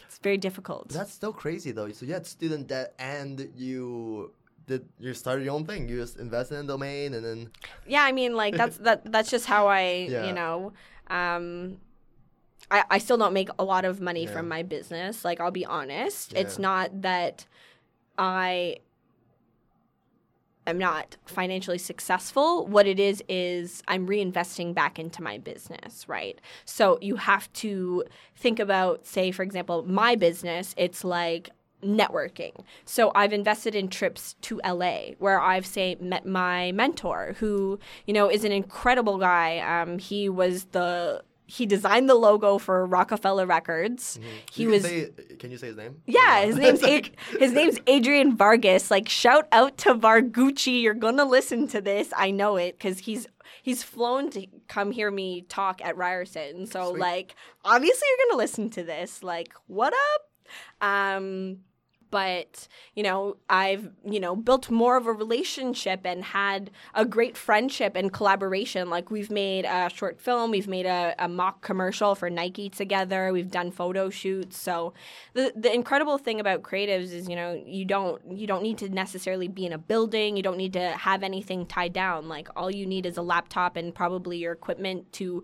it's 0.00 0.18
very 0.18 0.38
difficult. 0.38 0.88
That's 0.88 1.12
still 1.12 1.32
crazy 1.32 1.72
though. 1.72 1.90
So 1.92 2.06
you 2.06 2.12
had 2.14 2.26
student 2.26 2.68
debt 2.68 2.94
and 2.98 3.50
you 3.54 4.32
did 4.66 4.88
you 4.98 5.12
started 5.14 5.44
your 5.44 5.54
own 5.54 5.66
thing. 5.66 5.88
You 5.88 5.98
just 5.98 6.18
invested 6.18 6.58
in 6.58 6.66
domain 6.66 7.14
and 7.14 7.24
then 7.24 7.50
Yeah, 7.86 8.02
I 8.02 8.12
mean 8.12 8.34
like 8.34 8.56
that's 8.56 8.78
that 8.78 9.10
that's 9.10 9.30
just 9.30 9.46
how 9.46 9.68
I, 9.68 10.08
yeah. 10.10 10.26
you 10.26 10.32
know, 10.32 10.72
um 11.08 11.78
I, 12.72 12.84
I 12.90 12.98
still 12.98 13.18
don't 13.18 13.34
make 13.34 13.50
a 13.58 13.64
lot 13.64 13.84
of 13.84 14.00
money 14.00 14.24
yeah. 14.24 14.32
from 14.32 14.48
my 14.48 14.62
business. 14.62 15.24
Like, 15.24 15.40
I'll 15.40 15.50
be 15.50 15.66
honest. 15.66 16.32
Yeah. 16.32 16.40
It's 16.40 16.58
not 16.58 17.02
that 17.02 17.46
I 18.18 18.78
am 20.66 20.78
not 20.78 21.16
financially 21.26 21.78
successful. 21.78 22.66
What 22.66 22.86
it 22.86 22.98
is, 22.98 23.22
is 23.28 23.82
I'm 23.86 24.08
reinvesting 24.08 24.74
back 24.74 24.98
into 24.98 25.22
my 25.22 25.36
business, 25.38 26.08
right? 26.08 26.40
So 26.64 26.98
you 27.02 27.16
have 27.16 27.52
to 27.54 28.04
think 28.34 28.58
about, 28.58 29.06
say, 29.06 29.30
for 29.32 29.42
example, 29.42 29.84
my 29.86 30.16
business, 30.16 30.74
it's 30.78 31.04
like 31.04 31.50
networking. 31.84 32.64
So 32.84 33.12
I've 33.14 33.32
invested 33.32 33.74
in 33.74 33.88
trips 33.88 34.36
to 34.42 34.60
LA 34.64 35.14
where 35.18 35.40
I've 35.40 35.66
say 35.66 35.96
met 36.00 36.24
my 36.24 36.72
mentor 36.72 37.34
who, 37.38 37.80
you 38.06 38.14
know, 38.14 38.30
is 38.30 38.44
an 38.44 38.52
incredible 38.52 39.18
guy. 39.18 39.58
Um, 39.58 39.98
he 39.98 40.28
was 40.28 40.66
the 40.66 41.22
he 41.52 41.66
designed 41.66 42.08
the 42.08 42.14
logo 42.14 42.56
for 42.58 42.86
Roc-A-Fella 42.86 43.44
Records. 43.46 44.16
Mm-hmm. 44.18 44.28
He 44.52 44.62
You 44.62 44.68
was 44.70 44.82
Can, 44.82 44.90
say, 44.90 45.36
can 45.36 45.50
you 45.50 45.58
say 45.58 45.66
his 45.68 45.76
name? 45.76 46.00
yeah, 46.06 46.44
his 46.46 46.56
name's 46.56 46.82
Ad- 46.94 47.10
his 47.38 47.52
name's 47.52 47.78
Adrian 47.86 48.36
Vargas. 48.36 48.90
Like 48.90 49.08
shout 49.08 49.48
out 49.52 49.76
to 49.78 49.94
Vargucci. 49.94 50.80
You're 50.82 50.94
gonna 50.94 51.24
listen 51.26 51.68
to 51.68 51.80
this. 51.80 52.12
I 52.16 52.30
know 52.30 52.56
it 52.56 52.78
because 52.78 53.00
he's 53.00 53.26
he's 53.62 53.82
flown 53.82 54.30
to 54.30 54.46
come 54.68 54.92
hear 54.92 55.10
me 55.10 55.42
talk 55.42 55.82
at 55.84 55.96
Ryerson. 55.96 56.66
So 56.66 56.90
Sweet. 56.90 57.00
like 57.00 57.34
obviously 57.64 58.06
you're 58.08 58.28
gonna 58.30 58.38
listen 58.38 58.70
to 58.70 58.82
this. 58.82 59.22
Like 59.22 59.52
what 59.66 59.92
up? 59.92 60.22
Um, 60.80 61.58
but 62.12 62.68
you 62.94 63.02
know 63.02 63.36
i've 63.48 63.90
you 64.04 64.20
know 64.20 64.36
built 64.36 64.70
more 64.70 64.96
of 64.96 65.06
a 65.08 65.12
relationship 65.12 66.02
and 66.04 66.22
had 66.22 66.70
a 66.94 67.04
great 67.04 67.36
friendship 67.36 67.96
and 67.96 68.12
collaboration. 68.12 68.90
Like 68.90 69.10
we've 69.10 69.30
made 69.30 69.64
a 69.64 69.90
short 69.90 70.20
film 70.20 70.50
we've 70.52 70.68
made 70.68 70.86
a, 70.86 71.14
a 71.18 71.26
mock 71.26 71.62
commercial 71.62 72.14
for 72.14 72.30
nike 72.30 72.68
together 72.68 73.32
we've 73.32 73.50
done 73.50 73.72
photo 73.72 74.10
shoots. 74.10 74.56
So 74.56 74.92
the, 75.32 75.52
the 75.56 75.74
incredible 75.74 76.18
thing 76.18 76.38
about 76.38 76.62
creatives 76.62 77.12
is 77.12 77.28
you 77.28 77.34
know 77.34 77.60
you 77.66 77.84
don't 77.84 78.20
you 78.30 78.46
don't 78.46 78.62
need 78.62 78.78
to 78.78 78.88
necessarily 78.88 79.48
be 79.48 79.66
in 79.66 79.72
a 79.72 79.78
building 79.78 80.36
you 80.36 80.42
don't 80.42 80.58
need 80.58 80.74
to 80.74 80.90
have 80.92 81.22
anything 81.22 81.66
tied 81.66 81.92
down. 81.92 82.28
Like 82.28 82.48
all 82.54 82.70
you 82.70 82.86
need 82.86 83.06
is 83.06 83.16
a 83.16 83.22
laptop 83.22 83.76
and 83.76 83.94
probably 83.94 84.36
your 84.36 84.52
equipment 84.52 85.12
to 85.14 85.42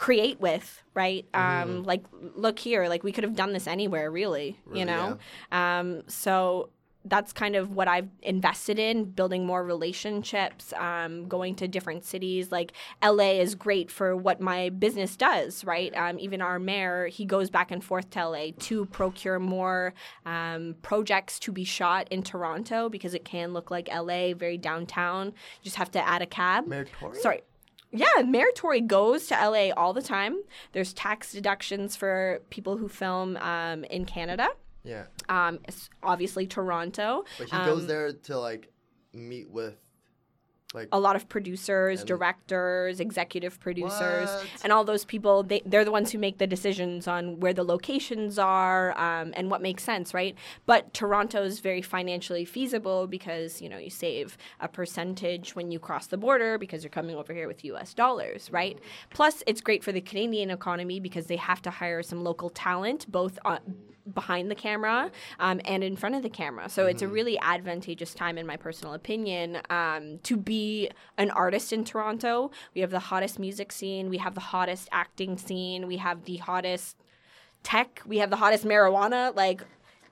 create 0.00 0.40
with 0.40 0.82
right 0.94 1.26
um 1.34 1.82
like 1.82 2.02
look 2.34 2.58
here 2.58 2.88
like 2.88 3.04
we 3.04 3.12
could 3.12 3.22
have 3.22 3.36
done 3.36 3.52
this 3.52 3.66
anywhere 3.66 4.10
really, 4.10 4.58
Really, 4.64 4.80
you 4.80 4.86
know 4.86 5.18
um 5.52 6.02
so 6.08 6.70
that's 7.04 7.32
kind 7.32 7.54
of 7.56 7.74
what 7.74 7.88
I've 7.88 8.08
invested 8.22 8.78
in 8.78 9.04
building 9.04 9.46
more 9.46 9.64
relationships, 9.64 10.74
um, 10.74 11.28
going 11.28 11.54
to 11.56 11.66
different 11.66 12.04
cities. 12.04 12.52
Like 12.52 12.72
LA 13.02 13.40
is 13.40 13.54
great 13.54 13.90
for 13.90 14.14
what 14.14 14.40
my 14.40 14.68
business 14.68 15.16
does, 15.16 15.64
right? 15.64 15.96
Um, 15.96 16.18
even 16.18 16.42
our 16.42 16.58
mayor, 16.58 17.06
he 17.06 17.24
goes 17.24 17.48
back 17.48 17.70
and 17.70 17.82
forth 17.82 18.10
to 18.10 18.28
LA 18.28 18.46
to 18.60 18.84
procure 18.86 19.38
more 19.38 19.94
um, 20.26 20.76
projects 20.82 21.38
to 21.40 21.52
be 21.52 21.64
shot 21.64 22.06
in 22.10 22.22
Toronto 22.22 22.90
because 22.90 23.14
it 23.14 23.24
can 23.24 23.54
look 23.54 23.70
like 23.70 23.88
LA, 23.88 24.34
very 24.34 24.58
downtown. 24.58 25.28
You 25.28 25.64
just 25.64 25.76
have 25.76 25.90
to 25.92 26.06
add 26.06 26.20
a 26.20 26.26
cab. 26.26 26.66
Mayor 26.66 26.84
Tory? 26.84 27.18
Sorry. 27.18 27.40
Yeah, 27.92 28.22
Mayor 28.24 28.52
goes 28.80 29.26
to 29.28 29.34
LA 29.34 29.70
all 29.76 29.92
the 29.92 30.02
time. 30.02 30.40
There's 30.72 30.92
tax 30.92 31.32
deductions 31.32 31.96
for 31.96 32.40
people 32.50 32.76
who 32.76 32.88
film 32.88 33.36
um, 33.38 33.84
in 33.84 34.04
Canada. 34.04 34.48
Yeah. 34.84 35.04
Um, 35.28 35.58
obviously 36.02 36.46
Toronto. 36.46 37.24
But 37.38 37.48
he 37.50 37.56
goes 37.56 37.82
Um, 37.82 37.86
there 37.88 38.12
to 38.12 38.38
like 38.38 38.72
meet 39.12 39.50
with 39.50 39.74
like 40.72 40.88
a 40.92 41.00
lot 41.00 41.16
of 41.16 41.28
producers, 41.28 42.04
directors, 42.04 43.00
executive 43.00 43.58
producers, 43.58 44.28
What? 44.28 44.46
and 44.62 44.72
all 44.72 44.84
those 44.84 45.04
people. 45.04 45.42
They, 45.42 45.62
they're 45.66 45.84
the 45.84 45.90
ones 45.90 46.12
who 46.12 46.18
make 46.18 46.38
the 46.38 46.46
decisions 46.46 47.08
on 47.08 47.40
where 47.40 47.52
the 47.52 47.64
locations 47.64 48.38
are 48.38 48.96
um, 48.98 49.32
and 49.36 49.50
what 49.50 49.62
makes 49.62 49.82
sense, 49.82 50.14
right? 50.14 50.36
But 50.66 50.94
Toronto 50.94 51.42
is 51.42 51.58
very 51.58 51.82
financially 51.82 52.44
feasible 52.44 53.08
because 53.08 53.60
you 53.60 53.68
know 53.68 53.78
you 53.78 53.90
save 53.90 54.38
a 54.60 54.68
percentage 54.68 55.56
when 55.56 55.72
you 55.72 55.80
cross 55.80 56.06
the 56.06 56.16
border 56.16 56.56
because 56.56 56.84
you're 56.84 56.90
coming 56.90 57.16
over 57.16 57.32
here 57.32 57.48
with 57.48 57.64
U.S. 57.64 57.92
dollars, 57.92 58.48
right? 58.52 58.78
Plus, 59.10 59.42
it's 59.46 59.60
great 59.60 59.82
for 59.82 59.90
the 59.90 60.00
Canadian 60.00 60.50
economy 60.50 61.00
because 61.00 61.26
they 61.26 61.36
have 61.36 61.60
to 61.62 61.70
hire 61.70 62.02
some 62.02 62.22
local 62.22 62.48
talent, 62.48 63.10
both 63.10 63.38
on, 63.44 63.58
behind 64.14 64.50
the 64.50 64.54
camera 64.54 65.10
um, 65.38 65.60
and 65.64 65.84
in 65.84 65.96
front 65.96 66.14
of 66.14 66.22
the 66.22 66.28
camera. 66.28 66.68
So 66.68 66.86
it's 66.86 67.02
a 67.02 67.08
really 67.08 67.38
advantageous 67.38 68.14
time, 68.14 68.38
in 68.38 68.46
my 68.46 68.56
personal 68.56 68.94
opinion, 68.94 69.58
um, 69.68 70.18
to 70.24 70.36
be 70.36 70.59
an 71.18 71.30
artist 71.30 71.72
in 71.72 71.84
Toronto. 71.84 72.50
We 72.74 72.80
have 72.80 72.90
the 72.90 72.98
hottest 73.10 73.38
music 73.38 73.72
scene, 73.72 74.08
we 74.08 74.18
have 74.18 74.34
the 74.34 74.40
hottest 74.40 74.88
acting 74.92 75.36
scene, 75.38 75.86
we 75.86 75.96
have 75.98 76.24
the 76.24 76.36
hottest 76.38 76.96
tech, 77.62 78.02
we 78.06 78.18
have 78.18 78.30
the 78.30 78.36
hottest 78.36 78.64
marijuana. 78.64 79.34
Like, 79.34 79.62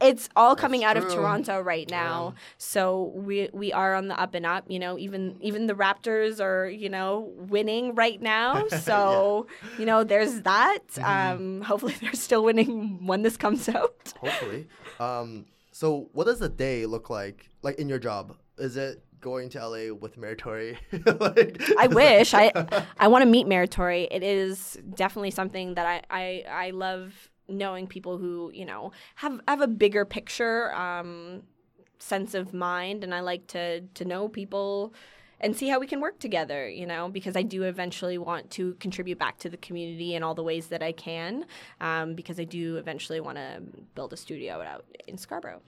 it's 0.01 0.29
all 0.37 0.55
coming 0.55 0.85
out 0.85 0.97
of. 0.97 1.09
Toronto 1.09 1.61
right 1.61 1.91
now. 1.91 2.35
So 2.59 3.13
we 3.15 3.49
we 3.53 3.73
are 3.73 3.95
on 3.95 4.09
the 4.09 4.21
up 4.21 4.35
and 4.35 4.47
up. 4.47 4.65
You 4.69 4.79
know, 4.79 4.99
even 4.99 5.37
even 5.41 5.67
the 5.67 5.75
Raptors 5.75 6.41
are 6.41 6.69
you 6.69 6.89
know 6.89 7.33
winning 7.37 7.95
right 7.95 8.21
now. 8.21 8.67
So 8.89 9.47
you 9.79 9.87
know, 9.87 10.05
there's 10.05 10.43
that. 10.43 10.85
Um, 11.03 11.63
hopefully, 11.63 11.95
they're 12.01 12.13
still 12.13 12.45
winning 12.45 13.07
when 13.07 13.23
this 13.23 13.37
comes 13.37 13.69
out. 13.69 14.15
hopefully. 14.21 14.67
Um 15.01 15.47
so 15.73 16.09
what 16.13 16.25
does 16.27 16.43
a 16.43 16.49
day 16.49 16.87
look 16.87 17.11
like 17.11 17.51
like 17.63 17.79
in 17.79 17.89
your 17.89 17.99
job? 17.99 18.37
Is 18.57 18.77
it 18.77 19.03
going 19.21 19.49
to 19.51 19.67
LA 19.67 19.95
with 19.95 20.17
Tory? 20.39 20.79
like, 20.93 21.63
I 21.79 21.87
wish 21.91 22.35
I 22.35 22.53
I 22.99 23.09
want 23.09 23.23
to 23.23 23.27
meet 23.27 23.47
Mayor 23.47 23.67
Tory. 23.67 24.09
It 24.11 24.23
is 24.23 24.79
definitely 24.95 25.31
something 25.31 25.75
that 25.75 25.87
I 25.87 26.03
I, 26.11 26.45
I 26.51 26.71
love 26.71 27.31
knowing 27.49 27.87
people 27.87 28.19
who 28.19 28.51
you 28.55 28.65
know 28.65 28.93
have 29.17 29.41
have 29.49 29.61
a 29.61 29.67
bigger 29.67 30.05
picture 30.05 30.73
um, 30.75 31.43
sense 31.99 32.35
of 32.35 32.55
mind, 32.55 33.05
and 33.05 33.15
I 33.15 33.21
like 33.21 33.47
to 33.49 33.83
to 33.83 34.05
know 34.05 34.29
people 34.29 34.95
and 35.41 35.57
see 35.57 35.69
how 35.69 35.79
we 35.79 35.87
can 35.87 36.01
work 36.01 36.19
together. 36.19 36.69
You 36.69 36.87
know, 36.87 37.09
because 37.09 37.37
I 37.37 37.43
do 37.43 37.65
eventually 37.65 38.19
want 38.19 38.51
to 38.53 38.75
contribute 38.75 39.19
back 39.19 39.39
to 39.39 39.49
the 39.49 39.57
community 39.57 40.15
in 40.15 40.23
all 40.23 40.35
the 40.35 40.45
ways 40.45 40.69
that 40.69 40.83
I 40.83 40.93
can, 40.93 41.47
um, 41.81 42.15
because 42.15 42.39
I 42.39 42.45
do 42.45 42.77
eventually 42.77 43.21
want 43.21 43.39
to 43.39 43.63
build 43.95 44.13
a 44.13 44.17
studio 44.17 44.63
out 44.63 44.85
in 45.07 45.19
Scarborough. 45.19 45.63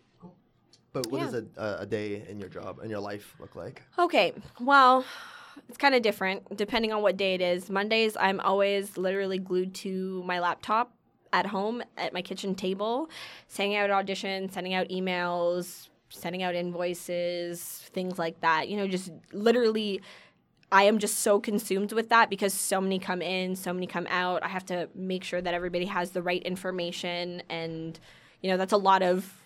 But 0.93 1.11
what 1.11 1.19
Yeah. 1.21 1.27
does 1.27 1.35
a, 1.35 1.45
a 1.57 1.77
a 1.83 1.87
day 1.87 2.25
in 2.29 2.39
your 2.41 2.49
job 2.49 2.81
in 2.83 2.91
your 2.91 3.01
life 3.01 3.35
look 3.39 3.55
like? 3.55 3.83
Okay, 3.99 4.33
well, 4.61 5.05
it's 5.69 5.79
kind 5.79 5.95
of 5.95 6.03
different 6.03 6.57
depending 6.57 6.93
on 6.93 7.03
what 7.03 7.17
day 7.17 7.35
it 7.35 7.41
is. 7.41 7.71
Mondays, 7.71 8.17
I'm 8.19 8.41
always 8.41 8.97
literally 8.97 9.39
glued 9.39 9.75
to 9.77 10.23
my 10.25 10.41
laptop 10.41 10.93
at 11.33 11.47
home 11.47 11.83
at 11.97 12.13
my 12.13 12.23
kitchen 12.23 12.55
table, 12.55 13.09
sending 13.47 13.77
out 13.77 13.91
auditions, 13.91 14.53
sending 14.53 14.75
out 14.75 14.89
emails, 14.89 15.89
sending 16.09 16.43
out 16.43 16.55
invoices, 16.57 17.89
things 17.93 18.19
like 18.19 18.41
that. 18.41 18.69
You 18.69 18.77
know, 18.77 18.89
just 18.89 19.11
literally. 19.33 20.01
I 20.73 20.85
am 20.85 21.01
just 21.01 21.19
so 21.19 21.41
consumed 21.41 21.91
with 21.91 22.11
that 22.11 22.31
because 22.31 22.55
so 22.55 22.81
many 22.81 23.01
come 23.01 23.23
in, 23.23 23.57
so 23.57 23.73
many 23.73 23.89
come 23.89 24.07
out. 24.09 24.45
I 24.45 24.49
have 24.49 24.65
to 24.67 24.89
make 24.95 25.25
sure 25.25 25.41
that 25.43 25.53
everybody 25.53 25.87
has 25.87 26.13
the 26.13 26.23
right 26.23 26.41
information 26.45 27.43
and 27.51 27.99
you 28.41 28.51
know, 28.51 28.57
that's 28.57 28.73
a 28.73 28.77
lot 28.77 29.03
of 29.03 29.40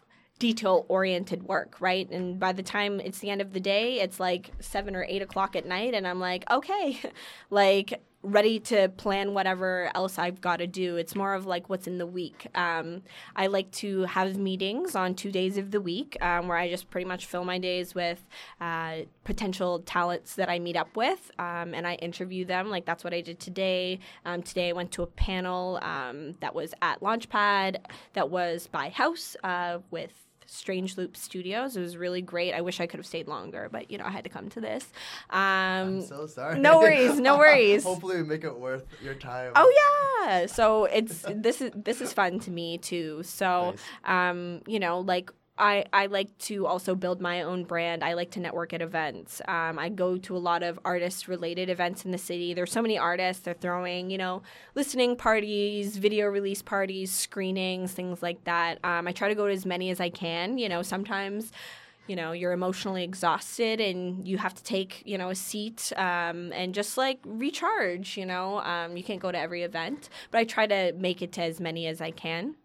detail 0.44 0.85
oriented 0.88 1.42
work, 1.44 1.80
right? 1.80 2.07
And 2.11 2.38
by 2.38 2.52
the 2.52 2.62
time 2.62 3.00
it's 3.00 3.20
the 3.20 3.30
end 3.30 3.40
of 3.40 3.54
the 3.54 3.61
day, 3.61 4.00
it's 4.00 4.20
like 4.20 4.50
seven 4.61 4.94
or 4.94 5.07
eight 5.09 5.22
o'clock 5.22 5.57
at 5.57 5.64
night, 5.64 5.94
and 5.94 6.07
I'm 6.07 6.20
like, 6.20 6.44
okay, 6.50 7.00
like 7.50 8.02
ready 8.22 8.59
to 8.59 8.90
plan 8.90 9.33
whatever 9.33 9.90
else 9.94 10.18
I've 10.18 10.42
got 10.42 10.57
to 10.57 10.66
do. 10.66 10.96
It's 10.96 11.14
more 11.14 11.33
of 11.33 11.46
like 11.46 11.70
what's 11.70 11.87
in 11.87 11.96
the 11.96 12.07
week. 12.07 12.46
Um, 12.54 13.02
I 13.37 13.46
like 13.46 13.70
to 13.72 14.02
have 14.02 14.37
meetings 14.37 14.94
on 14.94 15.14
two 15.14 15.30
days 15.30 15.57
of 15.57 15.70
the 15.70 15.80
week 15.80 16.16
um, 16.22 16.48
where 16.48 16.59
I 16.59 16.68
just 16.68 16.90
pretty 16.90 17.07
much 17.07 17.24
fill 17.24 17.44
my 17.44 17.59
days 17.59 17.94
with 17.94 18.22
uh, 18.61 19.00
potential 19.24 19.80
talents 19.80 20.35
that 20.37 20.50
I 20.50 20.59
meet 20.59 20.76
up 20.76 20.94
with 20.94 21.30
um, 21.38 21.74
and 21.74 21.87
I 21.87 21.94
interview 21.96 22.44
them. 22.44 22.68
Like 22.68 22.87
that's 22.87 23.04
what 23.04 23.12
I 23.12 23.20
did 23.20 23.40
today. 23.40 23.98
Um, 24.24 24.42
today 24.42 24.70
I 24.70 24.72
went 24.72 24.92
to 24.92 25.02
a 25.02 25.07
panel 25.07 25.78
um, 25.83 26.35
that 26.40 26.54
was 26.54 26.74
at 26.83 27.00
Launchpad 27.00 27.76
that 28.14 28.30
was 28.30 28.66
by 28.66 28.88
House 28.88 29.37
uh, 29.44 29.78
with 29.90 30.24
Strange 30.46 30.96
Loop 30.96 31.16
Studios. 31.16 31.76
It 31.76 31.80
was 31.80 31.96
really 31.96 32.22
great. 32.22 32.52
I 32.54 32.61
wish 32.61 32.80
I 32.80 32.87
could 32.87 32.98
have 32.98 33.07
stayed 33.07 33.28
longer, 33.28 33.68
but 33.70 33.90
you 33.90 33.98
know 33.98 34.04
I 34.04 34.11
had 34.11 34.24
to 34.24 34.30
come 34.30 34.48
to 34.50 34.61
this. 34.61 34.85
Um, 35.30 35.40
I'm 35.40 36.02
so 36.02 36.26
sorry. 36.26 36.59
no 36.59 36.78
worries, 36.78 37.18
no 37.18 37.38
worries. 37.44 37.85
Hopefully, 37.85 38.16
we 38.16 38.22
make 38.28 38.44
it 38.44 38.59
worth 38.59 38.85
your 39.02 39.14
time. 39.14 39.52
Oh 39.57 39.72
yeah. 40.26 40.46
So 40.46 40.85
it's 40.87 41.24
this 41.28 41.61
is 41.61 41.70
this 41.74 42.00
is 42.00 42.12
fun 42.12 42.38
to 42.40 42.50
me 42.50 42.78
too. 42.78 43.22
So 43.24 43.74
Nice. 44.04 44.30
um, 44.30 44.62
you 44.66 44.80
know, 44.80 45.00
like 45.00 45.30
I, 45.56 45.84
I 45.92 46.06
like 46.06 46.36
to 46.38 46.66
also 46.66 46.96
build 46.96 47.20
my 47.20 47.42
own 47.42 47.62
brand. 47.62 48.02
I 48.02 48.14
like 48.14 48.32
to 48.32 48.40
network 48.40 48.72
at 48.72 48.82
events. 48.82 49.40
Um, 49.46 49.78
I 49.78 49.88
go 49.88 50.18
to 50.18 50.36
a 50.36 50.38
lot 50.38 50.64
of 50.64 50.80
artist 50.84 51.28
related 51.28 51.70
events 51.70 52.04
in 52.04 52.10
the 52.10 52.18
city. 52.18 52.54
There's 52.54 52.72
so 52.72 52.82
many 52.82 52.98
artists. 52.98 53.44
They're 53.44 53.54
throwing, 53.54 54.10
you 54.10 54.18
know, 54.18 54.42
listening 54.74 55.16
parties, 55.16 55.96
video 55.96 56.26
release 56.26 56.60
parties, 56.60 57.12
screenings, 57.12 57.92
things 57.92 58.20
like 58.20 58.42
that. 58.44 58.78
Um, 58.82 59.06
I 59.06 59.12
try 59.12 59.28
to 59.28 59.36
go 59.36 59.46
to 59.46 59.52
as 59.52 59.64
many 59.64 59.90
as 59.90 60.00
I 60.00 60.10
can. 60.10 60.58
You 60.58 60.68
know, 60.68 60.82
sometimes 60.82 61.52
you 62.06 62.16
know 62.16 62.32
you're 62.32 62.52
emotionally 62.52 63.02
exhausted 63.02 63.80
and 63.80 64.28
you 64.28 64.36
have 64.36 64.54
to 64.54 64.62
take 64.62 65.02
you 65.06 65.16
know 65.16 65.30
a 65.30 65.34
seat 65.34 65.90
um, 65.96 66.52
and 66.52 66.74
just 66.74 66.98
like 66.98 67.18
recharge 67.24 68.18
you 68.18 68.26
know 68.26 68.58
um, 68.60 68.96
you 68.96 69.02
can't 69.02 69.20
go 69.20 69.32
to 69.32 69.38
every 69.38 69.62
event 69.62 70.10
but 70.30 70.36
i 70.36 70.44
try 70.44 70.66
to 70.66 70.92
make 70.98 71.22
it 71.22 71.32
to 71.32 71.42
as 71.42 71.60
many 71.60 71.86
as 71.86 72.02
i 72.02 72.10
can 72.10 72.56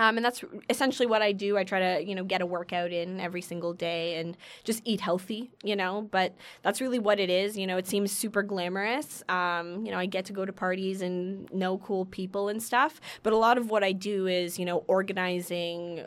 Um, 0.00 0.16
and 0.16 0.24
that's 0.24 0.42
essentially 0.70 1.04
what 1.04 1.20
I 1.20 1.32
do. 1.32 1.58
I 1.58 1.64
try 1.64 1.78
to, 1.78 2.02
you 2.02 2.14
know, 2.14 2.24
get 2.24 2.40
a 2.40 2.46
workout 2.46 2.90
in 2.90 3.20
every 3.20 3.42
single 3.42 3.74
day 3.74 4.14
and 4.14 4.34
just 4.64 4.80
eat 4.86 5.02
healthy, 5.02 5.50
you 5.62 5.76
know. 5.76 6.08
But 6.10 6.34
that's 6.62 6.80
really 6.80 6.98
what 6.98 7.20
it 7.20 7.28
is. 7.28 7.58
You 7.58 7.66
know, 7.66 7.76
it 7.76 7.86
seems 7.86 8.10
super 8.10 8.42
glamorous. 8.42 9.22
Um, 9.28 9.84
you 9.84 9.92
know, 9.92 9.98
I 9.98 10.06
get 10.06 10.24
to 10.24 10.32
go 10.32 10.46
to 10.46 10.54
parties 10.54 11.02
and 11.02 11.52
know 11.52 11.76
cool 11.76 12.06
people 12.06 12.48
and 12.48 12.62
stuff. 12.62 12.98
But 13.22 13.34
a 13.34 13.36
lot 13.36 13.58
of 13.58 13.68
what 13.68 13.84
I 13.84 13.92
do 13.92 14.26
is, 14.26 14.58
you 14.58 14.64
know, 14.64 14.84
organizing 14.86 16.06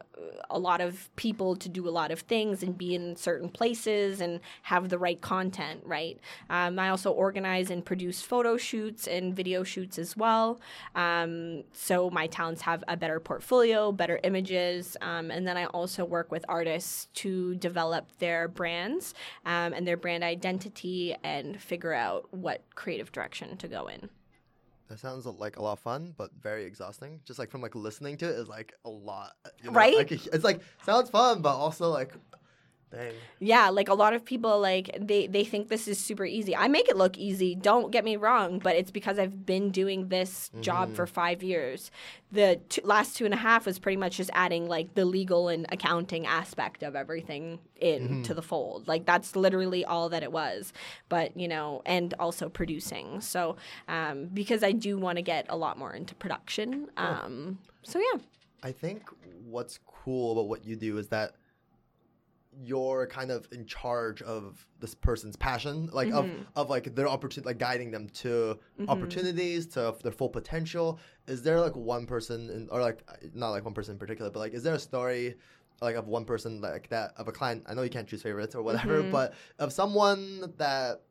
a 0.50 0.58
lot 0.58 0.82
of 0.82 1.16
people 1.16 1.56
to 1.56 1.70
do 1.70 1.88
a 1.88 1.92
lot 1.92 2.10
of 2.10 2.22
things 2.22 2.64
and 2.64 2.78
be 2.78 2.96
in 2.96 3.16
certain 3.16 3.50
places 3.50 4.22
and 4.22 4.40
have 4.64 4.90
the 4.90 4.98
right 4.98 5.22
content, 5.22 5.82
right? 5.86 6.20
Um, 6.50 6.80
I 6.80 6.90
also 6.90 7.12
organize 7.12 7.70
and 7.70 7.86
produce 7.86 8.22
photo 8.22 8.58
shoots 8.58 9.08
and 9.08 9.36
video 9.36 9.64
shoots 9.64 10.00
as 10.00 10.18
well. 10.18 10.60
Um, 10.96 11.64
so 11.74 12.10
my 12.10 12.28
talents 12.28 12.62
have 12.62 12.84
a 12.88 12.98
better 12.98 13.20
portfolio 13.20 13.83
better 13.91 14.19
images, 14.24 14.96
um, 15.02 15.32
and 15.32 15.48
then 15.48 15.58
I 15.58 15.65
also 15.65 16.06
work 16.06 16.32
with 16.32 16.46
artists 16.48 17.08
to 17.15 17.56
develop 17.56 18.17
their 18.19 18.48
brands 18.48 19.13
um, 19.46 19.74
and 19.74 19.88
their 19.88 19.98
brand 19.98 20.24
identity 20.24 21.15
and 21.24 21.60
figure 21.62 21.93
out 21.93 22.34
what 22.34 22.62
creative 22.76 23.12
direction 23.12 23.58
to 23.58 23.67
go 23.67 23.88
in. 23.88 24.10
That 24.89 25.00
sounds 25.00 25.26
like 25.26 25.58
a 25.58 25.63
lot 25.63 25.74
of 25.74 25.80
fun, 25.80 26.13
but 26.17 26.30
very 26.39 26.65
exhausting. 26.65 27.19
Just 27.26 27.39
like 27.39 27.50
from 27.50 27.62
like 27.62 27.74
listening 27.74 28.17
to 28.17 28.30
it 28.30 28.36
is 28.36 28.48
like 28.48 28.74
a 28.86 28.89
lot, 28.89 29.32
you 29.63 29.72
know? 29.72 29.76
right? 29.76 29.96
Like, 29.98 30.12
it's 30.12 30.43
like 30.43 30.62
sounds 30.86 31.10
fun, 31.10 31.41
but 31.41 31.56
also 31.56 31.89
like 31.89 32.13
Dang. 32.94 33.14
Yeah, 33.40 33.70
like 33.70 33.90
a 33.90 33.94
lot 33.96 34.14
of 34.14 34.24
people 34.24 34.60
like 34.60 34.96
they 35.00 35.26
they 35.26 35.44
think 35.44 35.70
this 35.70 35.88
is 35.88 36.00
super 36.00 36.26
easy. 36.26 36.56
I 36.56 36.68
make 36.68 36.88
it 36.88 36.96
look 36.96 37.18
easy. 37.18 37.56
Don't 37.56 37.92
get 37.92 38.06
me 38.06 38.18
wrong, 38.18 38.60
but 38.60 38.76
it's 38.76 38.92
because 38.92 39.18
I've 39.18 39.46
been 39.46 39.72
doing 39.72 40.10
this 40.10 40.50
mm-hmm. 40.50 40.62
job 40.62 40.96
for 40.96 41.08
five 41.08 41.42
years. 41.42 41.90
The 42.32 42.60
two, 42.70 42.82
last 42.84 43.18
two 43.18 43.26
and 43.26 43.34
a 43.34 43.38
half 43.38 43.66
was 43.66 43.80
pretty 43.80 43.98
much 43.98 44.18
just 44.18 44.30
adding 44.34 44.68
like 44.68 44.94
the 44.94 45.06
legal 45.06 45.50
and 45.50 45.66
accounting 45.72 46.28
aspect 46.28 46.84
of 46.84 46.96
everything 46.96 47.60
in 47.78 48.24
mm-hmm. 48.24 48.34
the 48.34 48.42
fold. 48.42 48.88
Like 48.88 49.06
that's 49.06 49.36
literally 49.36 49.84
all 49.84 50.10
that 50.10 50.22
it 50.22 50.32
was. 50.32 50.72
But 51.10 51.36
you 51.36 51.48
know, 51.48 51.82
and 51.86 52.14
also 52.20 52.48
producing. 52.48 53.22
So 53.22 53.56
um, 53.88 54.26
because 54.34 54.64
I 54.64 54.72
do 54.72 55.00
want 55.00 55.18
to 55.18 55.24
get 55.24 55.48
a 55.50 55.58
lot 55.58 55.80
more 55.80 55.94
into 55.94 56.14
production. 56.14 56.90
Um, 56.96 57.58
So 57.84 58.00
yeah. 58.00 58.20
I 58.64 58.72
think 58.72 59.10
what's 59.46 59.80
cool 59.86 60.32
about 60.34 60.48
what 60.48 60.66
you 60.66 60.76
do 60.76 60.98
is 60.98 61.10
that 61.10 61.36
you're 62.62 63.08
kind 63.08 63.32
of 63.32 63.48
in 63.52 63.66
charge 63.66 64.22
of 64.22 64.66
this 64.80 64.94
person's 64.94 65.36
passion 65.36 65.89
like 65.92 66.08
mm-hmm. 66.08 66.18
of 66.18 66.48
of 66.56 66.70
like 66.70 66.94
their 66.96 67.08
opportunity 67.08 67.48
like 67.48 67.58
guiding 67.58 67.92
them 67.92 68.08
to 68.10 68.28
mm-hmm. 68.80 68.89
opportunities 68.89 69.66
to 69.66 69.96
their 70.04 70.12
full 70.12 70.30
potential 70.30 71.00
is 71.28 71.42
there 71.42 71.60
like 71.60 71.76
one 71.76 72.06
person 72.06 72.50
in, 72.50 72.68
or 72.72 72.82
like 72.82 73.04
not 73.34 73.50
like 73.50 73.63
one 73.63 73.74
person 73.74 73.94
in 73.94 74.00
particular 74.00 74.30
but 74.30 74.39
like 74.39 74.54
is 74.54 74.63
there 74.63 74.76
a 74.76 74.80
story 74.80 75.36
like 75.82 75.96
of 75.96 76.08
one 76.08 76.26
person 76.26 76.62
like 76.62 76.88
that 76.89 77.13
of 77.18 77.28
a 77.28 77.32
client 77.32 77.63
i 77.68 77.74
know 77.74 77.82
you 77.82 77.89
can't 77.89 78.08
choose 78.08 78.22
favorites 78.22 78.56
or 78.56 78.62
whatever 78.62 79.02
mm-hmm. 79.02 79.12
but 79.12 79.34
of 79.60 79.74
someone 79.74 80.54
that 80.58 81.02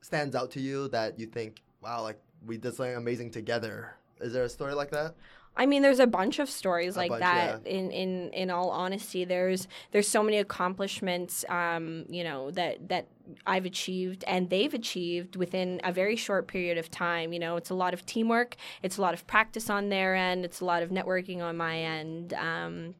stands 0.00 0.34
out 0.34 0.50
to 0.50 0.60
you 0.60 0.88
that 0.88 1.18
you 1.18 1.26
think 1.26 1.62
wow 1.80 2.02
like 2.02 2.20
we 2.44 2.58
did 2.58 2.74
something 2.74 2.96
amazing 2.96 3.30
together 3.30 3.94
is 4.20 4.32
there 4.32 4.44
a 4.44 4.48
story 4.48 4.74
like 4.74 4.90
that 4.90 5.14
I 5.56 5.66
mean, 5.66 5.82
there's 5.82 6.00
a 6.00 6.06
bunch 6.06 6.38
of 6.38 6.50
stories 6.50 6.96
a 6.96 6.98
like 6.98 7.10
bunch, 7.10 7.20
that. 7.20 7.62
Yeah. 7.64 7.72
In 7.72 7.90
in 7.90 8.30
in 8.30 8.50
all 8.50 8.70
honesty, 8.70 9.24
there's 9.24 9.68
there's 9.92 10.08
so 10.08 10.22
many 10.22 10.38
accomplishments, 10.38 11.44
um, 11.48 12.06
you 12.08 12.24
know, 12.24 12.50
that 12.52 12.88
that 12.88 13.06
I've 13.46 13.64
achieved 13.64 14.24
and 14.26 14.50
they've 14.50 14.74
achieved 14.74 15.36
within 15.36 15.80
a 15.84 15.92
very 15.92 16.16
short 16.16 16.48
period 16.48 16.78
of 16.78 16.90
time. 16.90 17.32
You 17.32 17.38
know, 17.38 17.56
it's 17.56 17.70
a 17.70 17.74
lot 17.74 17.94
of 17.94 18.04
teamwork, 18.04 18.56
it's 18.82 18.98
a 18.98 19.02
lot 19.02 19.14
of 19.14 19.26
practice 19.26 19.70
on 19.70 19.88
their 19.88 20.14
end, 20.14 20.44
it's 20.44 20.60
a 20.60 20.64
lot 20.64 20.82
of 20.82 20.90
networking 20.90 21.40
on 21.40 21.56
my 21.56 21.78
end. 21.78 22.34
Um, 22.34 22.94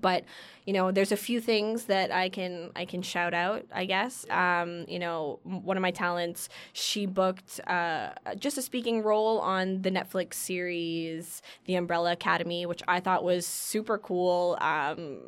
but 0.00 0.24
you 0.64 0.72
know 0.72 0.90
there's 0.92 1.12
a 1.12 1.16
few 1.16 1.40
things 1.40 1.84
that 1.84 2.10
i 2.12 2.28
can 2.28 2.70
i 2.76 2.84
can 2.84 3.02
shout 3.02 3.34
out 3.34 3.64
i 3.72 3.84
guess. 3.84 4.26
Um, 4.30 4.84
you 4.88 4.98
know 4.98 5.40
one 5.42 5.76
of 5.76 5.82
my 5.82 5.90
talents 5.90 6.48
she 6.72 7.06
booked 7.06 7.60
uh, 7.66 8.10
just 8.38 8.58
a 8.58 8.62
speaking 8.62 9.02
role 9.02 9.38
on 9.40 9.82
the 9.82 9.90
netflix 9.90 10.34
series 10.34 11.42
the 11.66 11.74
umbrella 11.74 12.12
academy 12.12 12.66
which 12.66 12.82
i 12.88 13.00
thought 13.00 13.24
was 13.24 13.46
super 13.46 13.98
cool. 13.98 14.56
Um, 14.60 15.18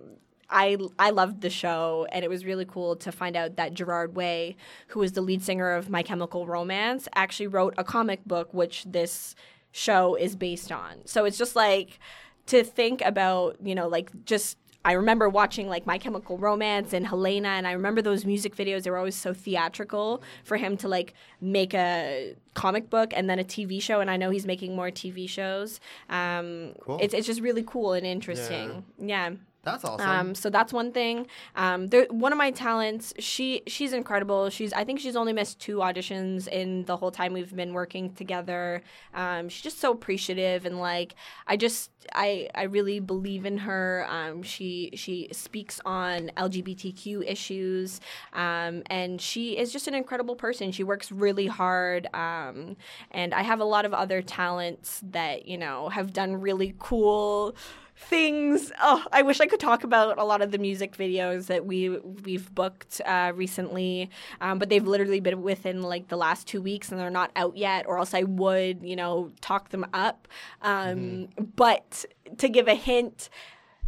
I 0.50 0.76
I 0.98 1.10
loved 1.10 1.40
the 1.40 1.50
show, 1.50 2.06
and 2.12 2.24
it 2.24 2.28
was 2.28 2.44
really 2.44 2.64
cool 2.64 2.96
to 2.96 3.12
find 3.12 3.36
out 3.36 3.56
that 3.56 3.74
Gerard 3.74 4.14
Way, 4.14 4.56
who 4.88 5.00
was 5.00 5.12
the 5.12 5.20
lead 5.20 5.42
singer 5.42 5.72
of 5.72 5.90
My 5.90 6.02
Chemical 6.02 6.46
Romance, 6.46 7.08
actually 7.14 7.46
wrote 7.48 7.74
a 7.78 7.84
comic 7.84 8.24
book 8.24 8.52
which 8.52 8.84
this 8.84 9.34
show 9.72 10.14
is 10.14 10.36
based 10.36 10.70
on. 10.70 11.00
So 11.04 11.24
it's 11.24 11.38
just 11.38 11.56
like 11.56 11.98
to 12.46 12.64
think 12.64 13.02
about, 13.02 13.56
you 13.62 13.74
know, 13.74 13.88
like 13.88 14.10
just 14.24 14.58
I 14.84 14.92
remember 14.92 15.28
watching 15.30 15.68
like 15.68 15.86
My 15.86 15.96
Chemical 15.96 16.36
Romance 16.36 16.92
and 16.92 17.06
Helena, 17.06 17.48
and 17.48 17.66
I 17.66 17.72
remember 17.72 18.02
those 18.02 18.26
music 18.26 18.54
videos. 18.54 18.82
They 18.82 18.90
were 18.90 18.98
always 18.98 19.16
so 19.16 19.32
theatrical 19.32 20.22
for 20.44 20.58
him 20.58 20.76
to 20.78 20.88
like 20.88 21.14
make 21.40 21.72
a 21.72 22.34
comic 22.52 22.90
book 22.90 23.12
and 23.16 23.28
then 23.30 23.38
a 23.38 23.44
TV 23.44 23.80
show. 23.80 24.00
And 24.00 24.10
I 24.10 24.18
know 24.18 24.28
he's 24.28 24.44
making 24.44 24.76
more 24.76 24.90
TV 24.90 25.28
shows. 25.28 25.80
Um, 26.10 26.74
cool. 26.80 26.98
It's 27.00 27.14
it's 27.14 27.26
just 27.26 27.40
really 27.40 27.62
cool 27.62 27.94
and 27.94 28.06
interesting. 28.06 28.84
yeah. 28.98 29.30
yeah. 29.30 29.36
That's 29.64 29.84
awesome. 29.84 30.08
Um, 30.08 30.34
so 30.34 30.50
that's 30.50 30.72
one 30.72 30.92
thing. 30.92 31.26
Um, 31.56 31.88
there, 31.88 32.06
one 32.10 32.32
of 32.32 32.38
my 32.38 32.50
talents. 32.50 33.14
She 33.18 33.62
she's 33.66 33.92
incredible. 33.92 34.50
She's 34.50 34.72
I 34.72 34.84
think 34.84 35.00
she's 35.00 35.16
only 35.16 35.32
missed 35.32 35.60
two 35.60 35.78
auditions 35.78 36.46
in 36.48 36.84
the 36.84 36.96
whole 36.96 37.10
time 37.10 37.32
we've 37.32 37.54
been 37.54 37.72
working 37.72 38.12
together. 38.14 38.82
Um, 39.14 39.48
she's 39.48 39.62
just 39.62 39.80
so 39.80 39.92
appreciative 39.92 40.66
and 40.66 40.78
like 40.78 41.14
I 41.46 41.56
just 41.56 41.90
I 42.12 42.48
I 42.54 42.64
really 42.64 43.00
believe 43.00 43.46
in 43.46 43.58
her. 43.58 44.06
Um, 44.08 44.42
she 44.42 44.90
she 44.94 45.28
speaks 45.32 45.80
on 45.84 46.30
LGBTQ 46.36 47.24
issues, 47.26 48.00
um, 48.32 48.82
and 48.86 49.20
she 49.20 49.56
is 49.56 49.72
just 49.72 49.88
an 49.88 49.94
incredible 49.94 50.36
person. 50.36 50.72
She 50.72 50.84
works 50.84 51.10
really 51.10 51.46
hard, 51.46 52.08
um, 52.14 52.76
and 53.10 53.32
I 53.32 53.42
have 53.42 53.60
a 53.60 53.64
lot 53.64 53.84
of 53.84 53.94
other 53.94 54.22
talents 54.22 55.00
that 55.10 55.46
you 55.46 55.56
know 55.56 55.88
have 55.88 56.12
done 56.12 56.40
really 56.40 56.74
cool 56.78 57.56
things. 57.96 58.72
Oh, 58.80 59.04
I 59.12 59.22
wish 59.22 59.40
I 59.40 59.46
could 59.46 59.60
talk 59.60 59.84
about 59.84 60.18
a 60.18 60.24
lot 60.24 60.42
of 60.42 60.50
the 60.50 60.58
music 60.58 60.96
videos 60.96 61.46
that 61.46 61.64
we 61.64 61.90
we've 61.90 62.52
booked 62.54 63.00
uh, 63.04 63.32
recently, 63.34 64.10
um, 64.40 64.58
but 64.58 64.68
they've 64.68 64.86
literally 64.86 65.20
been 65.20 65.42
within 65.42 65.82
like 65.82 66.08
the 66.08 66.16
last 66.16 66.46
two 66.46 66.60
weeks 66.60 66.90
and 66.90 67.00
they're 67.00 67.10
not 67.10 67.30
out 67.36 67.56
yet. 67.56 67.86
Or 67.86 67.98
else 67.98 68.14
I 68.14 68.24
would, 68.24 68.82
you 68.82 68.96
know, 68.96 69.30
talk 69.40 69.70
them 69.70 69.86
up. 69.92 70.28
Um, 70.62 70.98
mm-hmm. 70.98 71.44
But 71.56 72.04
to 72.38 72.48
give 72.48 72.68
a 72.68 72.74
hint. 72.74 73.28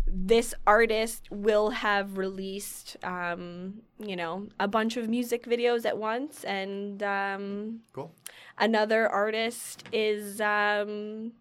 This 0.08 0.54
artist 0.68 1.28
will 1.32 1.70
have 1.70 2.16
released, 2.16 2.96
um, 3.02 3.82
you 3.98 4.14
know, 4.14 4.46
a 4.60 4.68
bunch 4.68 4.96
of 4.96 5.08
music 5.08 5.46
videos 5.46 5.84
at 5.84 5.98
once, 5.98 6.44
and 6.44 7.02
um, 7.02 7.80
cool. 7.92 8.14
Another 8.56 9.08
artist 9.08 9.82
is 9.92 10.40
um, 10.40 11.32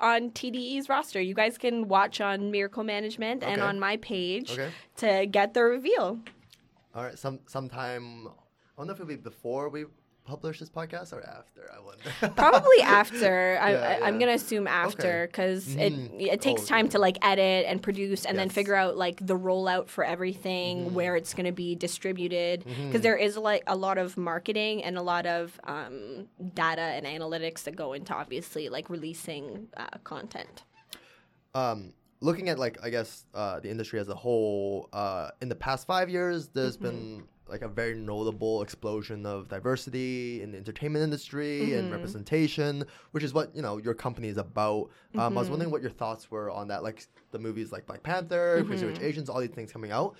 on 0.00 0.30
TDE's 0.30 0.88
roster. 0.88 1.20
You 1.20 1.34
guys 1.34 1.58
can 1.58 1.88
watch 1.88 2.20
on 2.20 2.50
Miracle 2.50 2.84
Management 2.84 3.42
okay. 3.42 3.52
and 3.52 3.62
on 3.62 3.78
my 3.78 3.96
page 3.98 4.52
okay. 4.52 4.70
to 4.96 5.26
get 5.26 5.54
the 5.54 5.62
reveal. 5.62 6.18
All 6.94 7.04
right, 7.04 7.18
some 7.18 7.40
sometime. 7.46 8.26
I 8.26 8.30
don't 8.82 8.86
know 8.86 8.92
if 8.92 9.00
it'll 9.00 9.08
be 9.08 9.16
before 9.16 9.68
we 9.68 9.84
publish 10.24 10.58
this 10.58 10.70
podcast 10.70 11.12
or 11.12 11.22
after? 11.22 11.70
I 11.74 11.80
wonder. 11.80 12.34
Probably 12.36 12.80
after. 12.82 13.58
I, 13.60 13.72
yeah, 13.72 14.08
am 14.08 14.18
gonna 14.18 14.32
assume 14.32 14.66
after 14.66 15.26
because 15.26 15.74
okay. 15.74 15.90
mm-hmm. 15.90 16.20
it 16.20 16.32
it 16.34 16.40
takes 16.40 16.62
oh, 16.62 16.66
time 16.66 16.86
yeah. 16.86 16.92
to 16.92 16.98
like 16.98 17.18
edit 17.22 17.66
and 17.66 17.82
produce 17.82 18.24
and 18.24 18.36
yes. 18.36 18.42
then 18.42 18.48
figure 18.50 18.74
out 18.74 18.96
like 18.96 19.24
the 19.24 19.36
rollout 19.36 19.88
for 19.88 20.04
everything, 20.04 20.86
mm-hmm. 20.86 20.94
where 20.94 21.16
it's 21.16 21.34
gonna 21.34 21.52
be 21.52 21.74
distributed. 21.74 22.64
Because 22.64 23.02
mm-hmm. 23.02 23.22
is 23.22 23.36
like 23.36 23.64
a 23.66 23.76
lot 23.76 23.98
of 23.98 24.16
marketing 24.16 24.84
and 24.84 24.96
a 24.96 25.02
lot 25.02 25.26
of 25.26 25.58
um, 25.64 26.26
data 26.54 26.82
and 26.82 27.06
analytics 27.06 27.64
that 27.64 27.76
go 27.76 27.92
into 27.92 28.14
obviously 28.14 28.68
like 28.68 28.90
releasing 28.90 29.68
uh, 29.76 29.86
content. 30.04 30.64
Um, 31.54 31.92
looking 32.20 32.48
at 32.48 32.58
like 32.58 32.78
I 32.82 32.90
guess 32.90 33.24
uh, 33.34 33.60
the 33.60 33.70
industry 33.70 33.98
as 33.98 34.08
a 34.08 34.14
whole, 34.14 34.88
uh, 34.92 35.30
in 35.40 35.48
the 35.48 35.54
past 35.54 35.86
five 35.86 36.08
years, 36.08 36.48
there's 36.48 36.76
mm-hmm. 36.76 36.84
been 36.84 37.22
like 37.50 37.62
a 37.62 37.68
very 37.68 37.94
notable 37.94 38.62
explosion 38.62 39.26
of 39.26 39.48
diversity 39.48 40.42
in 40.42 40.52
the 40.52 40.58
entertainment 40.58 41.02
industry 41.02 41.60
mm-hmm. 41.60 41.78
and 41.78 41.92
representation, 41.92 42.84
which 43.10 43.24
is 43.24 43.34
what 43.34 43.54
you 43.54 43.62
know 43.62 43.78
your 43.78 43.94
company 43.94 44.28
is 44.28 44.36
about. 44.36 44.82
Um, 44.82 44.88
mm-hmm. 44.88 45.20
I 45.20 45.26
was 45.28 45.34
mm-hmm. 45.34 45.50
wondering 45.52 45.70
what 45.70 45.82
your 45.82 45.90
thoughts 45.90 46.30
were 46.30 46.50
on 46.50 46.68
that, 46.68 46.82
like 46.82 47.06
the 47.30 47.38
movies 47.38 47.72
like 47.72 47.86
Black 47.86 48.02
Panther, 48.02 48.58
mm-hmm. 48.58 48.68
Crazy 48.68 48.86
Rich 48.86 48.96
mm-hmm. 48.96 49.04
Asians, 49.04 49.28
all 49.28 49.40
these 49.40 49.50
things 49.50 49.72
coming 49.72 49.90
out. 49.90 50.16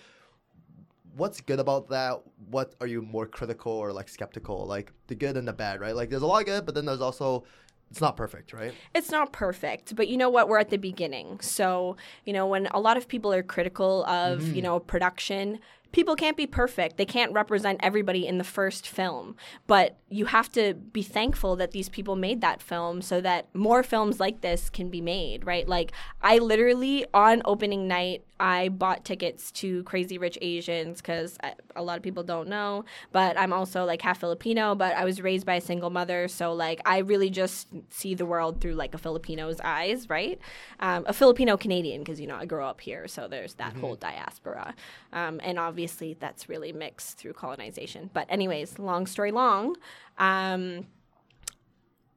What's 1.17 1.41
good 1.41 1.59
about 1.59 1.89
that? 1.89 2.21
What 2.51 2.75
are 2.81 2.87
you 2.87 3.03
more 3.03 3.27
critical 3.27 3.73
or 3.73 3.93
like 3.93 4.09
skeptical? 4.09 4.67
Like 4.67 4.93
the 5.09 5.15
good 5.15 5.37
and 5.37 5.47
the 5.47 5.53
bad, 5.53 5.81
right? 5.81 5.95
Like 5.95 6.09
there's 6.09 6.23
a 6.23 6.27
lot 6.27 6.41
of 6.41 6.47
good, 6.47 6.67
but 6.67 6.75
then 6.75 6.85
there's 6.85 7.01
also 7.01 7.45
it's 7.91 8.01
not 8.01 8.17
perfect, 8.17 8.53
right? 8.53 8.73
It's 8.95 9.11
not 9.11 9.33
perfect, 9.33 9.97
but 9.97 10.07
you 10.07 10.17
know 10.17 10.31
what? 10.31 10.49
We're 10.49 10.61
at 10.61 10.71
the 10.71 10.77
beginning. 10.77 11.41
So, 11.41 11.97
you 12.25 12.33
know, 12.33 12.47
when 12.47 12.69
a 12.69 12.79
lot 12.79 12.97
of 12.97 13.09
people 13.09 13.33
are 13.33 13.43
critical 13.43 14.05
of, 14.05 14.41
mm-hmm. 14.41 14.55
you 14.55 14.63
know, 14.63 14.79
production, 14.79 15.59
people 15.93 16.17
can't 16.17 16.37
be 16.37 16.47
perfect. 16.47 16.97
They 16.97 17.05
can't 17.05 17.33
represent 17.33 17.81
everybody 17.83 18.27
in 18.27 18.39
the 18.39 18.45
first 18.45 18.87
film. 18.87 19.37
But 19.67 19.97
you 20.09 20.27
have 20.27 20.51
to 20.53 20.75
be 20.75 21.03
thankful 21.03 21.57
that 21.57 21.73
these 21.73 21.89
people 21.89 22.17
made 22.17 22.41
that 22.41 22.63
film 22.63 23.03
so 23.03 23.21
that 23.21 23.49
more 23.55 23.83
films 23.83 24.21
like 24.21 24.41
this 24.41 24.71
can 24.71 24.89
be 24.89 25.01
made, 25.01 25.47
right? 25.47 25.69
Like, 25.69 25.93
I 26.23 26.39
literally, 26.39 27.07
on 27.13 27.43
opening 27.45 27.89
night, 27.89 28.25
I 28.41 28.71
bought 28.71 29.05
tickets 29.05 29.53
to 29.53 29.83
Crazy 29.85 30.17
Rich 30.17 30.39
Asians 30.41 31.03
because 31.03 31.37
a 31.77 31.83
lot 31.83 31.99
of 31.99 32.03
people 32.03 32.23
don't 32.23 32.49
know, 32.49 32.87
but 33.13 33.39
I'm 33.39 33.53
also 33.53 33.85
like 33.85 34.01
half 34.01 34.19
Filipino, 34.19 34.75
but 34.75 34.97
I 34.97 35.05
was 35.05 35.21
raised 35.21 35.45
by 35.45 35.57
a 35.57 35.61
single 35.61 35.91
mother. 35.91 36.27
So, 36.27 36.55
like, 36.55 36.81
I 36.87 36.99
really 36.99 37.29
just 37.29 37.69
see 37.91 38.15
the 38.15 38.25
world 38.25 38.61
through 38.61 38.75
like 38.75 38.95
a 38.95 38.99
Filipino's 38.99 39.61
eyes, 39.63 40.09
right? 40.09 40.41
Um, 40.81 41.05
a 41.07 41.13
Filipino 41.13 41.59
Canadian 41.59 42.01
because, 42.01 42.19
you 42.19 42.27
know, 42.27 42.37
I 42.37 42.47
grew 42.47 42.65
up 42.65 42.81
here. 42.81 43.07
So 43.07 43.29
there's 43.29 43.55
that 43.55 43.77
whole 43.77 43.95
diaspora. 43.95 44.75
Um, 45.13 45.41
and 45.45 45.59
obviously, 45.59 46.17
that's 46.19 46.49
really 46.49 46.73
mixed 46.73 47.19
through 47.19 47.35
colonization. 47.35 48.09
But, 48.13 48.27
anyways, 48.31 48.79
long 48.79 49.07
story 49.07 49.33
long. 49.33 49.77
Um, 50.17 50.87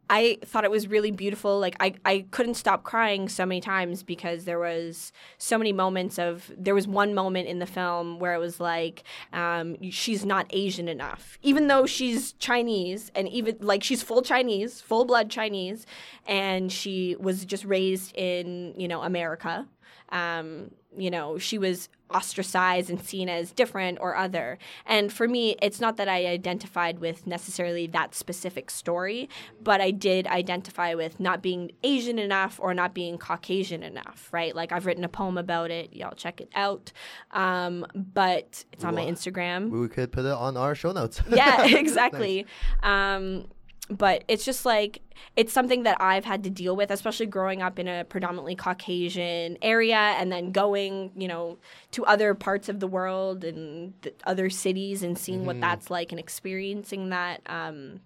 I 0.09 0.37
thought 0.43 0.63
it 0.63 0.71
was 0.71 0.87
really 0.87 1.11
beautiful. 1.11 1.59
Like 1.59 1.75
I, 1.79 1.93
I 2.05 2.25
couldn't 2.31 2.55
stop 2.55 2.83
crying 2.83 3.29
so 3.29 3.45
many 3.45 3.61
times 3.61 4.03
because 4.03 4.45
there 4.45 4.59
was 4.59 5.11
so 5.37 5.57
many 5.57 5.71
moments 5.71 6.19
of 6.19 6.51
there 6.57 6.75
was 6.75 6.87
one 6.87 7.13
moment 7.13 7.47
in 7.47 7.59
the 7.59 7.65
film 7.65 8.19
where 8.19 8.33
it 8.33 8.39
was 8.39 8.59
like 8.59 9.03
um, 9.31 9.77
she's 9.91 10.25
not 10.25 10.45
Asian 10.49 10.87
enough, 10.87 11.37
even 11.41 11.67
though 11.67 11.85
she's 11.85 12.33
Chinese 12.33 13.11
and 13.15 13.27
even 13.29 13.57
like 13.61 13.83
she's 13.83 14.03
full 14.03 14.21
Chinese, 14.21 14.81
full 14.81 15.05
blood 15.05 15.29
Chinese, 15.29 15.85
and 16.27 16.71
she 16.71 17.15
was 17.19 17.45
just 17.45 17.65
raised 17.65 18.13
in 18.15 18.73
you 18.77 18.87
know 18.87 19.01
America. 19.01 19.67
Um, 20.09 20.71
you 20.97 21.09
know, 21.09 21.37
she 21.37 21.57
was 21.57 21.89
ostracized 22.13 22.89
and 22.89 23.01
seen 23.01 23.27
as 23.27 23.51
different 23.51 23.97
or 23.99 24.15
other. 24.15 24.57
And 24.85 25.11
for 25.11 25.27
me, 25.27 25.55
it's 25.61 25.81
not 25.81 25.97
that 25.97 26.07
I 26.07 26.27
identified 26.27 26.99
with 26.99 27.25
necessarily 27.25 27.87
that 27.87 28.13
specific 28.13 28.69
story, 28.69 29.29
but 29.61 29.81
I 29.81 29.91
did 29.91 30.27
identify 30.27 30.93
with 30.93 31.19
not 31.19 31.41
being 31.41 31.71
Asian 31.83 32.19
enough 32.19 32.59
or 32.61 32.73
not 32.73 32.93
being 32.93 33.17
Caucasian 33.17 33.83
enough, 33.83 34.29
right? 34.31 34.55
Like 34.55 34.71
I've 34.71 34.85
written 34.85 35.03
a 35.03 35.09
poem 35.09 35.37
about 35.37 35.71
it. 35.71 35.93
Y'all 35.93 36.13
check 36.13 36.39
it 36.39 36.49
out. 36.53 36.91
Um, 37.31 37.85
but 37.95 38.63
it's 38.71 38.83
on 38.83 38.95
my 38.95 39.03
Instagram. 39.03 39.69
We 39.69 39.87
could 39.87 40.11
put 40.11 40.25
it 40.25 40.31
on 40.31 40.55
our 40.55 40.75
show 40.75 40.91
notes. 40.91 41.21
yeah, 41.29 41.65
exactly. 41.75 42.45
nice. 42.83 43.17
um, 43.17 43.47
but 43.89 44.23
it's 44.27 44.45
just 44.45 44.65
like 44.65 45.01
it's 45.35 45.51
something 45.51 45.83
that 45.83 45.97
I've 45.99 46.25
had 46.25 46.43
to 46.43 46.49
deal 46.49 46.75
with, 46.75 46.89
especially 46.91 47.25
growing 47.25 47.61
up 47.61 47.79
in 47.79 47.87
a 47.87 48.05
predominantly 48.05 48.55
Caucasian 48.55 49.57
area 49.61 49.95
and 49.95 50.31
then 50.31 50.51
going, 50.51 51.11
you 51.15 51.27
know, 51.27 51.57
to 51.91 52.05
other 52.05 52.33
parts 52.33 52.69
of 52.69 52.79
the 52.79 52.87
world 52.87 53.43
and 53.43 53.93
other 54.25 54.49
cities 54.49 55.03
and 55.03 55.17
seeing 55.17 55.39
mm-hmm. 55.39 55.47
what 55.47 55.61
that's 55.61 55.89
like 55.89 56.11
and 56.11 56.19
experiencing 56.19 57.09
that. 57.09 57.41
Um, 57.45 57.99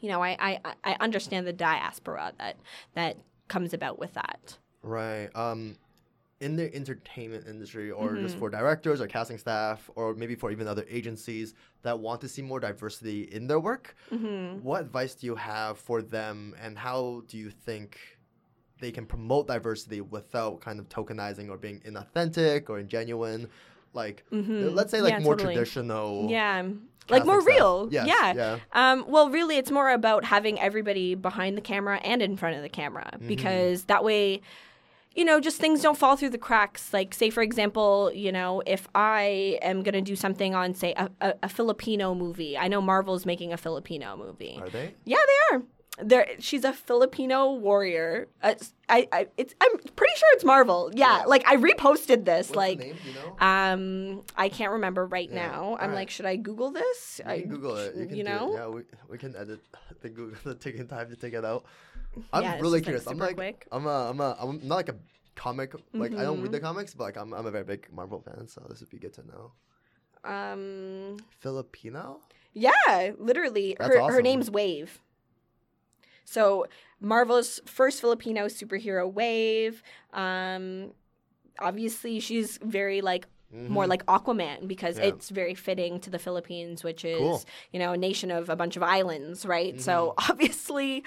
you 0.00 0.08
know, 0.08 0.22
I, 0.22 0.58
I, 0.64 0.74
I 0.84 0.96
understand 1.00 1.46
the 1.46 1.52
diaspora 1.52 2.32
that 2.38 2.56
that 2.94 3.16
comes 3.48 3.74
about 3.74 3.98
with 3.98 4.14
that. 4.14 4.56
Right. 4.82 5.28
Um, 5.34 5.76
in 6.40 6.56
the 6.56 6.74
entertainment 6.74 7.46
industry 7.46 7.90
or 7.90 8.10
mm-hmm. 8.10 8.22
just 8.22 8.36
for 8.38 8.48
directors 8.48 9.00
or 9.00 9.06
casting 9.06 9.36
staff 9.36 9.90
or 9.94 10.14
maybe 10.14 10.34
for 10.34 10.50
even 10.50 10.66
other 10.66 10.86
agencies 10.88 11.54
that 11.82 11.98
want 11.98 12.20
to 12.20 12.28
see 12.28 12.40
more 12.40 12.58
diversity 12.58 13.22
in 13.24 13.46
their 13.46 13.60
work 13.60 13.94
mm-hmm. 14.10 14.58
what 14.62 14.80
advice 14.80 15.14
do 15.14 15.26
you 15.26 15.34
have 15.34 15.78
for 15.78 16.00
them 16.00 16.54
and 16.60 16.78
how 16.78 17.22
do 17.28 17.36
you 17.36 17.50
think 17.50 17.98
they 18.80 18.90
can 18.90 19.04
promote 19.04 19.46
diversity 19.46 20.00
without 20.00 20.60
kind 20.60 20.80
of 20.80 20.88
tokenizing 20.88 21.50
or 21.50 21.58
being 21.58 21.80
inauthentic 21.80 22.70
or 22.70 22.82
ingenuine 22.82 23.46
like 23.92 24.24
mm-hmm. 24.32 24.68
let's 24.74 24.90
say 24.90 25.02
like 25.02 25.12
yeah, 25.12 25.18
more 25.18 25.36
totally. 25.36 25.54
traditional 25.54 26.30
yeah 26.30 26.62
like 27.10 27.26
more 27.26 27.42
real. 27.42 27.88
Yes, 27.90 28.06
yeah. 28.06 28.32
yeah. 28.34 28.58
Um, 28.72 29.04
well, 29.08 29.30
really, 29.30 29.56
it's 29.56 29.72
more 29.72 29.90
about 29.90 30.24
having 30.24 30.60
everybody 30.60 31.16
behind 31.16 31.56
the 31.56 31.60
camera 31.60 31.98
and 32.04 32.22
in 32.22 32.36
front 32.36 32.54
of 32.54 32.62
the 32.62 32.68
camera 32.68 33.10
mm-hmm. 33.14 33.26
because 33.26 33.84
that 33.84 34.04
way 34.04 34.42
you 35.14 35.24
know, 35.24 35.40
just 35.40 35.58
things 35.58 35.82
don't 35.82 35.98
fall 35.98 36.16
through 36.16 36.30
the 36.30 36.38
cracks. 36.38 36.92
Like, 36.92 37.14
say, 37.14 37.30
for 37.30 37.42
example, 37.42 38.12
you 38.14 38.30
know, 38.30 38.62
if 38.66 38.88
I 38.94 39.58
am 39.60 39.82
going 39.82 39.94
to 39.94 40.00
do 40.00 40.14
something 40.14 40.54
on, 40.54 40.74
say, 40.74 40.94
a, 40.96 41.10
a, 41.20 41.34
a, 41.44 41.48
Filipino 41.48 42.14
movie, 42.14 42.56
I 42.56 42.68
know 42.68 42.80
Marvel's 42.80 43.26
making 43.26 43.52
a 43.52 43.56
Filipino 43.56 44.16
movie. 44.16 44.58
Are 44.60 44.68
they? 44.68 44.94
Yeah, 45.04 45.18
they 45.26 45.56
are. 45.56 45.62
There, 46.02 46.26
she's 46.38 46.64
a 46.64 46.72
Filipino 46.72 47.52
warrior. 47.54 48.28
Uh, 48.42 48.54
I, 48.88 49.08
I, 49.12 49.26
it's, 49.36 49.54
I'm 49.60 49.78
pretty 49.78 50.14
sure 50.16 50.28
it's 50.32 50.44
Marvel. 50.44 50.90
Yeah, 50.94 51.18
yeah. 51.18 51.24
like 51.24 51.46
I 51.46 51.56
reposted 51.56 52.24
this. 52.24 52.48
What's 52.48 52.56
like, 52.56 52.78
name, 52.78 52.96
you 53.04 53.14
know? 53.14 53.46
um, 53.46 54.22
I 54.36 54.48
can't 54.48 54.72
remember 54.72 55.06
right 55.06 55.28
yeah. 55.28 55.48
now. 55.48 55.76
I'm 55.78 55.90
right. 55.90 55.96
like, 55.96 56.10
should 56.10 56.24
I 56.24 56.36
Google 56.36 56.70
this? 56.70 57.20
You 57.24 57.30
I, 57.30 57.40
Google 57.40 57.76
it. 57.76 57.96
You, 57.96 58.16
you 58.18 58.24
know? 58.24 58.52
It. 58.52 58.56
Yeah, 58.56 58.68
we, 58.68 58.82
we 59.10 59.18
can 59.18 59.36
edit 59.36 59.60
the 60.00 60.08
Google 60.08 60.38
the 60.44 60.54
taking 60.54 60.86
time 60.86 61.10
to 61.10 61.16
take 61.16 61.34
it 61.34 61.44
out. 61.44 61.64
I'm 62.32 62.42
yeah, 62.42 62.60
really 62.60 62.80
curious. 62.80 63.06
Like 63.06 63.14
I'm 63.14 63.18
like 63.20 63.36
quick. 63.36 63.66
I'm 63.72 63.86
a 63.86 64.10
I'm 64.10 64.20
a 64.20 64.36
I'm 64.40 64.60
not 64.66 64.76
like 64.76 64.88
a 64.88 64.96
comic 65.34 65.74
like 65.94 66.10
mm-hmm. 66.10 66.20
I 66.20 66.24
don't 66.24 66.42
read 66.42 66.52
the 66.52 66.58
mm-hmm. 66.58 66.66
comics, 66.66 66.94
but 66.94 67.04
like 67.04 67.16
I'm 67.16 67.32
I'm 67.32 67.46
a 67.46 67.50
very 67.50 67.64
big 67.64 67.88
Marvel 67.92 68.20
fan, 68.20 68.48
so 68.48 68.64
this 68.68 68.80
would 68.80 68.90
be 68.90 68.98
good 68.98 69.14
to 69.14 69.22
know. 69.26 69.52
Um 70.24 71.16
Filipino? 71.38 72.20
Yeah, 72.52 73.12
literally. 73.18 73.76
That's 73.78 73.94
her 73.94 74.00
awesome. 74.00 74.14
her 74.14 74.22
name's 74.22 74.50
Wave. 74.50 75.00
So 76.24 76.66
Marvel's 77.00 77.60
first 77.64 78.00
Filipino 78.00 78.46
superhero 78.46 79.10
Wave. 79.10 79.82
Um 80.12 80.92
obviously 81.58 82.20
she's 82.20 82.58
very 82.62 83.00
like 83.00 83.26
Mm-hmm. 83.52 83.72
more 83.72 83.86
like 83.88 84.06
Aquaman 84.06 84.68
because 84.68 84.96
yeah. 84.96 85.06
it's 85.06 85.28
very 85.28 85.56
fitting 85.56 85.98
to 86.02 86.10
the 86.10 86.20
Philippines, 86.20 86.84
which 86.84 87.04
is, 87.04 87.18
cool. 87.18 87.42
you 87.72 87.80
know, 87.80 87.92
a 87.92 87.96
nation 87.96 88.30
of 88.30 88.48
a 88.48 88.54
bunch 88.54 88.76
of 88.76 88.84
islands, 88.84 89.44
right? 89.44 89.72
Mm-hmm. 89.72 89.82
So 89.82 90.14
obviously, 90.28 91.02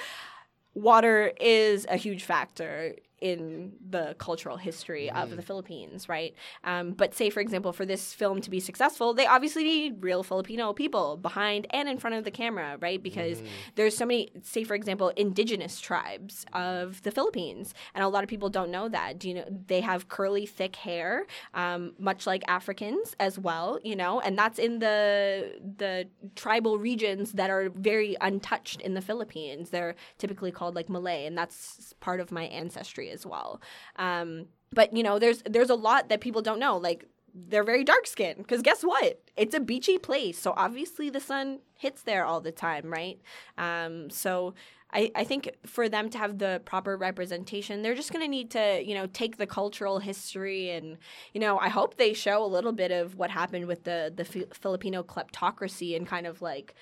water 0.74 1.32
is 1.40 1.86
a 1.90 1.96
huge 1.96 2.24
factor 2.24 2.96
in 3.24 3.72
the 3.90 4.16
cultural 4.20 4.58
history 4.58 5.10
mm. 5.12 5.24
of 5.24 5.30
the 5.30 5.38
mm. 5.38 5.46
Philippines, 5.46 6.10
right? 6.10 6.36
Um, 6.66 6.92
but 6.92 7.16
say, 7.16 7.30
for 7.30 7.40
example, 7.40 7.72
for 7.72 7.86
this 7.86 8.14
film 8.14 8.42
to 8.42 8.50
be 8.50 8.60
successful, 8.60 9.14
they 9.14 9.26
obviously 9.26 9.64
need 9.64 10.04
real 10.04 10.24
Filipino 10.24 10.74
people 10.74 11.16
behind 11.16 11.66
and 11.70 11.88
in 11.88 11.98
front 11.98 12.18
of 12.18 12.26
the 12.26 12.32
camera, 12.32 12.78
right? 12.82 13.02
Because 13.02 13.40
mm. 13.40 13.48
there's 13.76 13.96
so 13.96 14.06
many, 14.06 14.30
say, 14.42 14.66
for 14.66 14.76
example, 14.76 15.08
indigenous 15.16 15.80
tribes 15.80 16.46
of 16.52 17.02
the 17.04 17.12
Philippines, 17.12 17.74
and 17.96 18.04
a 18.04 18.10
lot 18.10 18.24
of 18.24 18.30
people 18.30 18.50
don't 18.50 18.70
know 18.70 18.90
that. 18.90 19.20
Do 19.20 19.30
you 19.30 19.36
know 19.36 19.46
they 19.68 19.80
have 19.80 20.10
curly, 20.10 20.46
thick 20.46 20.76
hair, 20.76 21.26
um, 21.54 21.94
much 21.98 22.28
like 22.28 22.44
Africans 22.50 23.16
as 23.22 23.40
well, 23.40 23.80
you 23.86 23.96
know, 23.96 24.20
and 24.20 24.38
that's 24.38 24.60
in 24.60 24.80
the 24.80 25.62
the 25.78 26.10
tribal 26.36 26.78
regions 26.78 27.32
that 27.32 27.50
are 27.50 27.70
very 27.70 28.18
untouched 28.20 28.82
in 28.82 28.96
the 28.96 29.02
Philippines. 29.02 29.70
They're 29.70 29.96
typically 30.18 30.52
called 30.52 30.76
like 30.76 30.90
Malay, 30.90 31.26
and 31.26 31.38
that's 31.38 31.94
part 32.02 32.20
of 32.20 32.30
my 32.30 32.44
ancestry 32.48 33.13
as 33.14 33.26
well. 33.26 33.62
Um, 33.96 34.48
but 34.72 34.96
you 34.96 35.04
know, 35.04 35.20
there's 35.20 35.42
there's 35.44 35.70
a 35.70 35.76
lot 35.76 36.10
that 36.10 36.22
people 36.22 36.42
don't 36.42 36.60
know. 36.60 36.78
Like 36.78 37.06
they're 37.34 37.64
very 37.64 37.84
dark 37.84 38.08
skinned 38.08 38.38
because 38.38 38.62
guess 38.62 38.84
what? 38.84 39.22
It's 39.38 39.56
a 39.56 39.60
beachy 39.60 39.98
place, 39.98 40.38
so 40.38 40.54
obviously 40.58 41.10
the 41.10 41.20
sun 41.20 41.60
hits 41.78 42.04
there 42.04 42.26
all 42.26 42.42
the 42.42 42.52
time, 42.52 42.92
right? 42.92 43.20
Um, 43.58 44.10
so 44.10 44.54
I, 44.94 45.12
I 45.16 45.24
think 45.24 45.50
for 45.66 45.90
them 45.90 46.10
to 46.12 46.18
have 46.20 46.38
the 46.38 46.62
proper 46.66 46.96
representation, 46.96 47.82
they're 47.82 47.96
just 47.96 48.14
going 48.14 48.24
to 48.24 48.30
need 48.30 48.52
to, 48.52 48.82
you 48.86 48.94
know, 48.94 49.08
take 49.08 49.38
the 49.38 49.48
cultural 49.48 50.00
history 50.00 50.70
and, 50.70 50.98
you 51.34 51.42
know, 51.42 51.58
I 51.58 51.70
hope 51.70 51.98
they 51.98 52.14
show 52.14 52.44
a 52.44 52.46
little 52.46 52.72
bit 52.72 52.92
of 52.92 53.16
what 53.16 53.32
happened 53.32 53.66
with 53.66 53.84
the 53.86 54.14
the 54.16 54.24
Filipino 54.24 55.02
kleptocracy 55.02 55.96
and 55.96 56.06
kind 56.08 56.28
of 56.28 56.42
like 56.42 56.76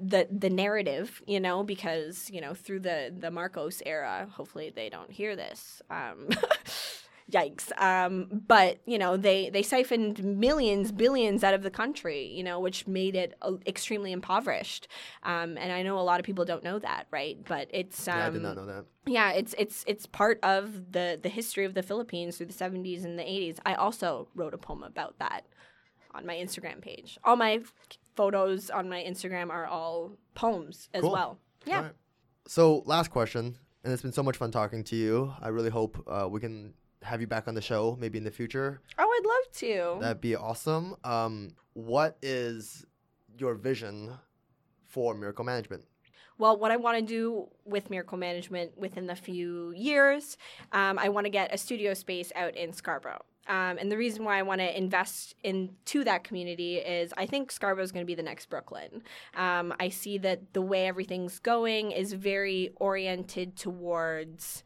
the 0.00 0.28
the 0.30 0.50
narrative, 0.50 1.22
you 1.26 1.40
know, 1.40 1.62
because 1.62 2.30
you 2.30 2.40
know 2.40 2.54
through 2.54 2.80
the 2.80 3.12
the 3.16 3.30
Marcos 3.30 3.82
era, 3.84 4.28
hopefully 4.30 4.72
they 4.74 4.88
don't 4.88 5.10
hear 5.10 5.36
this. 5.36 5.82
Um, 5.90 6.28
yikes 7.30 7.70
um, 7.80 8.26
but 8.46 8.78
you 8.86 8.98
know 8.98 9.16
they 9.16 9.48
they 9.50 9.62
siphoned 9.62 10.22
millions 10.22 10.92
billions 10.92 11.42
out 11.42 11.54
of 11.54 11.62
the 11.62 11.70
country 11.70 12.26
you 12.26 12.42
know 12.42 12.58
which 12.60 12.86
made 12.86 13.14
it 13.14 13.34
uh, 13.42 13.52
extremely 13.66 14.12
impoverished 14.12 14.88
um, 15.22 15.56
and 15.56 15.72
i 15.72 15.82
know 15.82 15.98
a 15.98 16.00
lot 16.02 16.20
of 16.20 16.26
people 16.26 16.44
don't 16.44 16.64
know 16.64 16.78
that 16.78 17.06
right? 17.10 17.38
But 17.46 17.68
it's 17.70 18.06
um, 18.08 18.18
yeah, 18.18 18.26
i 18.26 18.30
did 18.30 18.42
not 18.42 18.58
um, 18.58 18.66
know 18.66 18.74
that. 18.74 18.84
yeah 19.06 19.30
it's 19.30 19.54
it's 19.58 19.84
it's 19.86 20.06
part 20.06 20.38
of 20.42 20.92
the 20.92 21.18
the 21.22 21.28
history 21.28 21.64
of 21.64 21.74
the 21.74 21.82
philippines 21.82 22.36
through 22.36 22.46
the 22.46 22.52
70s 22.52 23.04
and 23.04 23.18
the 23.18 23.24
80s 23.24 23.58
i 23.64 23.74
also 23.74 24.28
wrote 24.34 24.54
a 24.54 24.58
poem 24.58 24.82
about 24.82 25.18
that 25.18 25.44
on 26.14 26.26
my 26.26 26.34
instagram 26.34 26.80
page 26.80 27.18
all 27.24 27.36
my 27.36 27.60
photos 28.14 28.70
on 28.70 28.88
my 28.88 29.02
instagram 29.02 29.50
are 29.50 29.66
all 29.66 30.12
poems 30.34 30.88
as 30.94 31.02
cool. 31.02 31.12
well 31.12 31.38
yeah 31.64 31.82
right. 31.82 31.92
so 32.46 32.82
last 32.86 33.10
question 33.10 33.56
and 33.84 33.92
it's 33.92 34.02
been 34.02 34.12
so 34.12 34.22
much 34.22 34.36
fun 34.36 34.50
talking 34.50 34.84
to 34.84 34.96
you 34.96 35.32
i 35.40 35.48
really 35.48 35.70
hope 35.70 36.02
uh, 36.08 36.28
we 36.28 36.40
can 36.40 36.74
have 37.02 37.20
you 37.20 37.26
back 37.26 37.48
on 37.48 37.54
the 37.54 37.60
show 37.60 37.96
maybe 38.00 38.18
in 38.18 38.24
the 38.24 38.30
future. 38.30 38.80
Oh, 38.98 39.02
I'd 39.02 39.26
love 39.26 39.52
to. 39.58 40.00
That'd 40.00 40.20
be 40.20 40.36
awesome. 40.36 40.94
Um, 41.04 41.50
what 41.72 42.16
is 42.22 42.86
your 43.36 43.54
vision 43.54 44.12
for 44.86 45.14
miracle 45.14 45.44
management? 45.44 45.84
well, 46.38 46.56
what 46.56 46.72
I 46.72 46.76
want 46.76 46.98
to 46.98 47.04
do 47.04 47.48
with 47.64 47.88
Miracle 47.88 48.18
Management 48.18 48.76
within 48.76 49.06
the 49.06 49.14
few 49.14 49.72
years, 49.76 50.36
um, 50.72 50.98
I 50.98 51.08
want 51.08 51.26
to 51.26 51.30
get 51.30 51.54
a 51.54 51.58
studio 51.58 51.94
space 51.94 52.32
out 52.34 52.56
in 52.56 52.72
Scarborough. 52.72 53.24
Um, 53.48 53.78
and 53.78 53.90
the 53.90 53.96
reason 53.96 54.24
why 54.24 54.38
I 54.38 54.42
want 54.42 54.60
to 54.60 54.76
invest 54.76 55.34
into 55.42 56.04
that 56.04 56.24
community 56.24 56.76
is 56.76 57.12
I 57.16 57.26
think 57.26 57.50
Scarborough 57.50 57.82
is 57.84 57.92
going 57.92 58.04
to 58.04 58.06
be 58.06 58.14
the 58.14 58.22
next 58.22 58.48
Brooklyn. 58.48 59.02
Um, 59.36 59.74
I 59.80 59.88
see 59.88 60.18
that 60.18 60.52
the 60.52 60.62
way 60.62 60.86
everything's 60.86 61.38
going 61.38 61.90
is 61.90 62.12
very 62.12 62.70
oriented 62.76 63.56
towards 63.56 64.62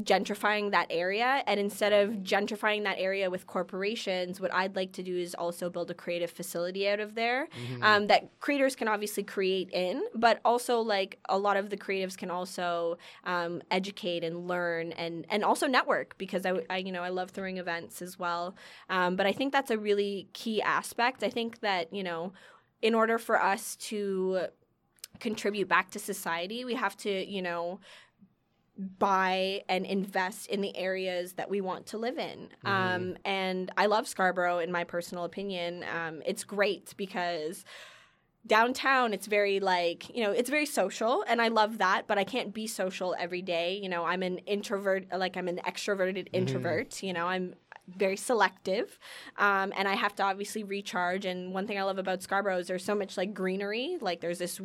gentrifying 0.00 0.70
that 0.70 0.86
area 0.88 1.42
and 1.46 1.60
instead 1.60 1.92
of 1.92 2.14
gentrifying 2.22 2.82
that 2.82 2.96
area 2.98 3.28
with 3.28 3.46
corporations 3.46 4.40
what 4.40 4.52
i'd 4.54 4.74
like 4.74 4.90
to 4.90 5.02
do 5.02 5.14
is 5.14 5.34
also 5.34 5.68
build 5.68 5.90
a 5.90 5.94
creative 5.94 6.30
facility 6.30 6.88
out 6.88 6.98
of 6.98 7.14
there 7.14 7.46
mm-hmm. 7.48 7.82
um, 7.82 8.06
that 8.06 8.30
creators 8.40 8.74
can 8.74 8.88
obviously 8.88 9.22
create 9.22 9.68
in 9.70 10.02
but 10.14 10.40
also 10.46 10.80
like 10.80 11.18
a 11.28 11.36
lot 11.36 11.58
of 11.58 11.68
the 11.68 11.76
creatives 11.76 12.16
can 12.16 12.30
also 12.30 12.96
um, 13.24 13.60
educate 13.70 14.24
and 14.24 14.48
learn 14.48 14.92
and 14.92 15.26
and 15.28 15.44
also 15.44 15.66
network 15.66 16.16
because 16.16 16.46
I, 16.46 16.62
I 16.70 16.78
you 16.78 16.90
know 16.90 17.02
i 17.02 17.10
love 17.10 17.30
throwing 17.30 17.58
events 17.58 18.00
as 18.00 18.18
well 18.18 18.56
um, 18.88 19.14
but 19.14 19.26
i 19.26 19.32
think 19.32 19.52
that's 19.52 19.70
a 19.70 19.76
really 19.76 20.26
key 20.32 20.62
aspect 20.62 21.22
i 21.22 21.28
think 21.28 21.60
that 21.60 21.92
you 21.92 22.02
know 22.02 22.32
in 22.80 22.94
order 22.94 23.18
for 23.18 23.40
us 23.40 23.76
to 23.76 24.46
contribute 25.20 25.68
back 25.68 25.90
to 25.90 25.98
society 25.98 26.64
we 26.64 26.74
have 26.74 26.96
to 26.96 27.30
you 27.30 27.42
know 27.42 27.78
buy 28.98 29.62
and 29.68 29.86
invest 29.86 30.46
in 30.48 30.60
the 30.60 30.76
areas 30.76 31.34
that 31.34 31.50
we 31.50 31.60
want 31.60 31.86
to 31.86 31.98
live 31.98 32.18
in. 32.18 32.48
Mm-hmm. 32.64 32.68
Um, 32.68 33.16
and 33.24 33.70
I 33.76 33.86
love 33.86 34.08
Scarborough, 34.08 34.58
in 34.58 34.72
my 34.72 34.84
personal 34.84 35.24
opinion. 35.24 35.84
Um, 35.84 36.22
it's 36.26 36.44
great 36.44 36.94
because 36.96 37.64
downtown 38.44 39.14
it's 39.14 39.26
very 39.26 39.60
like 39.60 40.12
you 40.14 40.22
know 40.24 40.32
it's 40.32 40.50
very 40.50 40.66
social 40.66 41.24
and 41.28 41.40
i 41.40 41.46
love 41.46 41.78
that 41.78 42.08
but 42.08 42.18
i 42.18 42.24
can't 42.24 42.52
be 42.52 42.66
social 42.66 43.14
every 43.16 43.40
day 43.40 43.78
you 43.80 43.88
know 43.88 44.04
i'm 44.04 44.20
an 44.20 44.38
introvert 44.38 45.06
like 45.16 45.36
i'm 45.36 45.46
an 45.46 45.60
extroverted 45.64 46.24
mm-hmm. 46.24 46.34
introvert 46.34 47.04
you 47.04 47.12
know 47.12 47.26
i'm 47.28 47.54
very 47.88 48.16
selective, 48.16 48.98
um, 49.36 49.72
and 49.76 49.88
I 49.88 49.94
have 49.94 50.14
to 50.16 50.22
obviously 50.22 50.64
recharge. 50.64 51.24
And 51.24 51.52
one 51.52 51.66
thing 51.66 51.78
I 51.78 51.82
love 51.82 51.98
about 51.98 52.22
Scarborough 52.22 52.58
is 52.58 52.66
there's 52.68 52.84
so 52.84 52.94
much 52.94 53.16
like 53.16 53.34
greenery. 53.34 53.98
Like 54.00 54.20
there's 54.20 54.38
this 54.38 54.60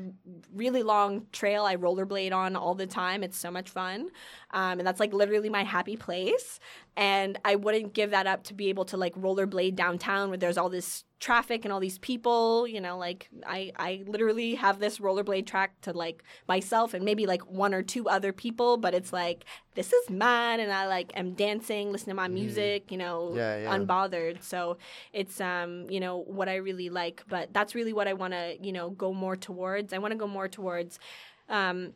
really 0.53 0.83
long 0.83 1.27
trail 1.31 1.65
I 1.65 1.75
rollerblade 1.75 2.33
on 2.33 2.55
all 2.55 2.75
the 2.75 2.87
time. 2.87 3.23
It's 3.23 3.37
so 3.37 3.51
much 3.51 3.69
fun, 3.69 4.09
um, 4.51 4.79
and 4.79 4.87
that's 4.87 4.99
like 4.99 5.13
literally 5.13 5.49
my 5.49 5.63
happy 5.63 5.95
place. 5.97 6.59
And 6.97 7.39
I 7.45 7.55
wouldn't 7.55 7.93
give 7.93 8.09
that 8.11 8.27
up 8.27 8.43
to 8.45 8.55
be 8.55 8.69
able 8.69 8.85
to 8.85 8.97
like 8.97 9.13
rollerblade 9.15 9.75
downtown 9.75 10.29
where 10.29 10.37
there's 10.37 10.57
all 10.57 10.69
this 10.69 11.05
traffic 11.19 11.65
and 11.65 11.73
all 11.73 11.79
these 11.79 11.97
people 11.97 12.67
you 12.67 12.79
know 12.79 12.95
like 12.95 13.27
i 13.47 13.71
i 13.77 14.03
literally 14.05 14.53
have 14.53 14.77
this 14.77 14.99
rollerblade 14.99 15.47
track 15.47 15.73
to 15.81 15.91
like 15.91 16.23
myself 16.47 16.93
and 16.93 17.03
maybe 17.03 17.25
like 17.25 17.41
one 17.49 17.73
or 17.73 17.81
two 17.81 18.07
other 18.07 18.31
people 18.31 18.77
but 18.77 18.93
it's 18.93 19.11
like 19.11 19.43
this 19.73 19.91
is 19.91 20.09
mine 20.11 20.59
and 20.59 20.71
i 20.71 20.85
like 20.85 21.11
am 21.15 21.33
dancing 21.33 21.91
listening 21.91 22.11
to 22.11 22.15
my 22.15 22.25
mm-hmm. 22.25 22.35
music 22.35 22.91
you 22.91 22.99
know 22.99 23.33
yeah, 23.35 23.61
yeah. 23.61 23.75
unbothered 23.75 24.43
so 24.43 24.77
it's 25.11 25.41
um 25.41 25.89
you 25.89 25.99
know 25.99 26.17
what 26.17 26.47
i 26.47 26.55
really 26.55 26.89
like 26.89 27.23
but 27.27 27.51
that's 27.51 27.73
really 27.73 27.93
what 27.93 28.07
i 28.07 28.13
want 28.13 28.33
to 28.33 28.55
you 28.61 28.71
know 28.71 28.91
go 28.91 29.11
more 29.11 29.35
towards 29.35 29.93
i 29.93 29.97
want 29.97 30.11
to 30.11 30.17
go 30.17 30.27
more 30.27 30.47
towards 30.47 30.99
um 31.49 31.93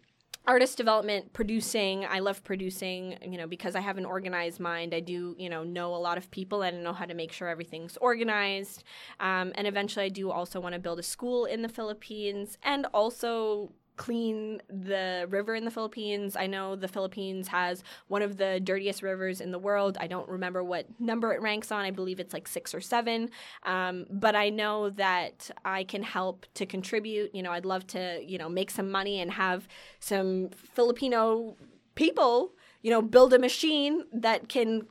artist 0.47 0.77
development 0.77 1.33
producing. 1.33 2.05
I 2.05 2.19
love 2.19 2.43
producing 2.43 3.17
you 3.21 3.37
know 3.37 3.47
because 3.47 3.75
i 3.75 3.79
have 3.79 3.97
an 3.97 4.05
organized 4.05 4.59
mind. 4.59 4.93
I 4.93 4.99
do 4.99 5.35
you 5.37 5.49
know 5.49 5.63
know 5.63 5.93
a 5.93 5.97
lot 5.97 6.17
of 6.17 6.31
people 6.31 6.63
and 6.63 6.83
know 6.83 6.93
how 6.93 7.05
to 7.05 7.13
make 7.13 7.31
sure 7.31 7.47
everything's 7.47 7.97
organized. 7.97 8.83
Um, 9.19 9.51
and 9.55 9.67
eventually 9.67 10.05
i 10.05 10.09
do 10.09 10.31
also 10.31 10.59
want 10.59 10.73
to 10.73 10.79
build 10.79 10.99
a 10.99 11.03
school 11.03 11.45
in 11.45 11.61
the 11.61 11.69
philippines 11.69 12.57
and 12.63 12.85
also 12.93 13.71
clean 14.01 14.59
the 14.67 15.27
river 15.29 15.53
in 15.53 15.63
the 15.63 15.69
Philippines. 15.69 16.35
I 16.35 16.47
know 16.47 16.75
the 16.75 16.87
Philippines 16.87 17.47
has 17.49 17.83
one 18.07 18.23
of 18.23 18.35
the 18.35 18.59
dirtiest 18.59 19.03
rivers 19.03 19.39
in 19.39 19.51
the 19.51 19.59
world. 19.59 19.95
I 19.99 20.07
don't 20.07 20.27
remember 20.27 20.63
what 20.63 20.87
number 20.99 21.31
it 21.33 21.39
ranks 21.39 21.71
on. 21.71 21.85
I 21.85 21.91
believe 21.91 22.19
it's 22.19 22.33
like 22.33 22.47
six 22.47 22.73
or 22.73 22.81
seven. 22.81 23.29
Um, 23.61 24.07
but 24.09 24.35
I 24.35 24.49
know 24.49 24.89
that 24.89 25.51
I 25.63 25.83
can 25.83 26.01
help 26.01 26.47
to 26.55 26.65
contribute. 26.65 27.35
You 27.35 27.43
know, 27.43 27.51
I'd 27.51 27.63
love 27.63 27.85
to, 27.87 28.19
you 28.25 28.39
know, 28.39 28.49
make 28.49 28.71
some 28.71 28.89
money 28.89 29.21
and 29.21 29.29
have 29.29 29.67
some 29.99 30.49
Filipino 30.49 31.55
people, 31.93 32.53
you 32.81 32.89
know, 32.89 33.03
build 33.03 33.33
a 33.33 33.39
machine 33.39 34.05
that 34.13 34.49
can 34.49 34.87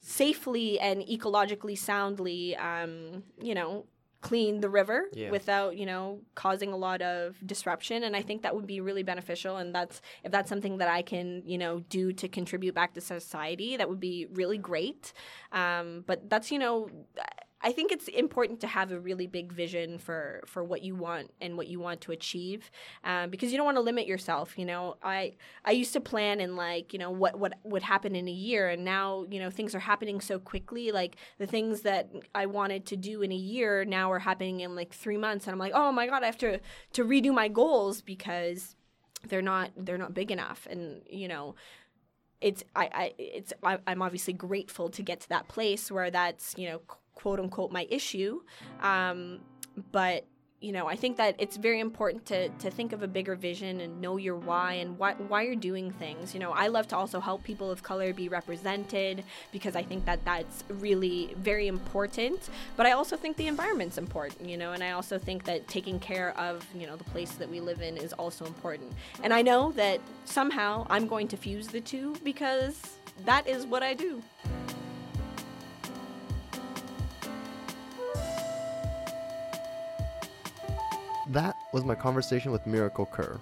safely 0.00 0.80
and 0.80 1.02
ecologically 1.02 1.78
soundly, 1.78 2.56
um, 2.56 3.22
you 3.40 3.54
know, 3.54 3.86
clean 4.24 4.62
the 4.62 4.70
river 4.70 5.04
yeah. 5.12 5.30
without 5.30 5.76
you 5.76 5.84
know 5.84 6.18
causing 6.34 6.72
a 6.72 6.76
lot 6.76 7.02
of 7.02 7.36
disruption 7.44 8.04
and 8.04 8.16
i 8.16 8.22
think 8.22 8.40
that 8.40 8.54
would 8.56 8.66
be 8.66 8.80
really 8.80 9.02
beneficial 9.02 9.58
and 9.58 9.74
that's 9.74 10.00
if 10.24 10.32
that's 10.32 10.48
something 10.48 10.78
that 10.78 10.88
i 10.88 11.02
can 11.02 11.42
you 11.44 11.58
know 11.58 11.80
do 11.90 12.10
to 12.10 12.26
contribute 12.26 12.74
back 12.74 12.94
to 12.94 13.02
society 13.02 13.76
that 13.76 13.86
would 13.86 14.00
be 14.00 14.26
really 14.32 14.56
great 14.56 15.12
um, 15.52 16.04
but 16.06 16.30
that's 16.30 16.50
you 16.50 16.58
know 16.58 16.88
I 17.64 17.72
think 17.72 17.92
it's 17.92 18.08
important 18.08 18.60
to 18.60 18.66
have 18.66 18.92
a 18.92 19.00
really 19.00 19.26
big 19.26 19.50
vision 19.50 19.96
for 19.98 20.42
for 20.44 20.62
what 20.62 20.82
you 20.82 20.94
want 20.94 21.32
and 21.40 21.56
what 21.56 21.66
you 21.66 21.80
want 21.80 22.02
to 22.02 22.12
achieve, 22.12 22.70
um, 23.04 23.30
because 23.30 23.52
you 23.52 23.56
don't 23.56 23.64
want 23.64 23.78
to 23.78 23.80
limit 23.80 24.06
yourself. 24.06 24.58
You 24.58 24.66
know, 24.66 24.96
I 25.02 25.36
I 25.64 25.70
used 25.70 25.94
to 25.94 26.00
plan 26.00 26.42
in 26.42 26.56
like 26.56 26.92
you 26.92 26.98
know 26.98 27.10
what 27.10 27.38
what 27.38 27.54
would 27.64 27.82
happen 27.82 28.14
in 28.14 28.28
a 28.28 28.32
year, 28.32 28.68
and 28.68 28.84
now 28.84 29.24
you 29.30 29.40
know 29.40 29.48
things 29.48 29.74
are 29.74 29.80
happening 29.80 30.20
so 30.20 30.38
quickly. 30.38 30.92
Like 30.92 31.16
the 31.38 31.46
things 31.46 31.80
that 31.80 32.10
I 32.34 32.44
wanted 32.44 32.84
to 32.86 32.96
do 32.96 33.22
in 33.22 33.32
a 33.32 33.36
year 33.36 33.86
now 33.86 34.12
are 34.12 34.18
happening 34.18 34.60
in 34.60 34.76
like 34.76 34.92
three 34.92 35.16
months, 35.16 35.46
and 35.46 35.52
I'm 35.52 35.58
like, 35.58 35.72
oh 35.74 35.90
my 35.90 36.06
god, 36.06 36.22
I 36.22 36.26
have 36.26 36.38
to 36.38 36.60
to 36.92 37.04
redo 37.04 37.32
my 37.32 37.48
goals 37.48 38.02
because 38.02 38.76
they're 39.26 39.40
not 39.40 39.70
they're 39.74 39.96
not 39.96 40.12
big 40.12 40.30
enough, 40.30 40.68
and 40.70 41.00
you 41.08 41.28
know 41.28 41.54
it's 42.42 42.62
I, 42.76 42.90
I 42.92 43.14
it's 43.16 43.54
I, 43.62 43.78
am 43.86 44.02
obviously 44.02 44.34
grateful 44.34 44.90
to 44.90 45.02
get 45.02 45.20
to 45.20 45.28
that 45.30 45.48
place 45.48 45.90
where 45.90 46.10
that's 46.10 46.54
you 46.58 46.68
know 46.68 46.82
quote 47.14 47.40
unquote 47.40 47.72
my 47.72 47.86
issue. 47.90 48.40
Um, 48.80 49.40
but 49.92 50.26
you 50.64 50.72
know, 50.72 50.86
I 50.86 50.96
think 50.96 51.18
that 51.18 51.34
it's 51.38 51.58
very 51.58 51.78
important 51.80 52.24
to, 52.26 52.48
to 52.48 52.70
think 52.70 52.94
of 52.94 53.02
a 53.02 53.06
bigger 53.06 53.34
vision 53.34 53.80
and 53.80 54.00
know 54.00 54.16
your 54.16 54.36
why 54.36 54.72
and 54.74 54.98
why, 54.98 55.12
why 55.12 55.42
you're 55.42 55.56
doing 55.56 55.90
things. 55.90 56.32
You 56.32 56.40
know, 56.40 56.52
I 56.52 56.68
love 56.68 56.88
to 56.88 56.96
also 56.96 57.20
help 57.20 57.44
people 57.44 57.70
of 57.70 57.82
color 57.82 58.14
be 58.14 58.30
represented 58.30 59.24
because 59.52 59.76
I 59.76 59.82
think 59.82 60.06
that 60.06 60.24
that's 60.24 60.64
really 60.70 61.34
very 61.36 61.68
important. 61.68 62.48
But 62.78 62.86
I 62.86 62.92
also 62.92 63.14
think 63.14 63.36
the 63.36 63.46
environment's 63.46 63.98
important, 63.98 64.48
you 64.48 64.56
know, 64.56 64.72
and 64.72 64.82
I 64.82 64.92
also 64.92 65.18
think 65.18 65.44
that 65.44 65.68
taking 65.68 66.00
care 66.00 66.34
of, 66.38 66.66
you 66.74 66.86
know, 66.86 66.96
the 66.96 67.04
place 67.04 67.32
that 67.32 67.50
we 67.50 67.60
live 67.60 67.82
in 67.82 67.98
is 67.98 68.14
also 68.14 68.46
important. 68.46 68.90
And 69.22 69.34
I 69.34 69.42
know 69.42 69.70
that 69.72 70.00
somehow 70.24 70.86
I'm 70.88 71.06
going 71.06 71.28
to 71.28 71.36
fuse 71.36 71.66
the 71.66 71.82
two 71.82 72.16
because 72.24 72.96
that 73.26 73.46
is 73.46 73.66
what 73.66 73.82
I 73.82 73.92
do. 73.92 74.22
That 81.28 81.56
was 81.72 81.84
my 81.84 81.94
conversation 81.94 82.52
with 82.52 82.66
Miracle 82.66 83.06
Kerr. 83.06 83.40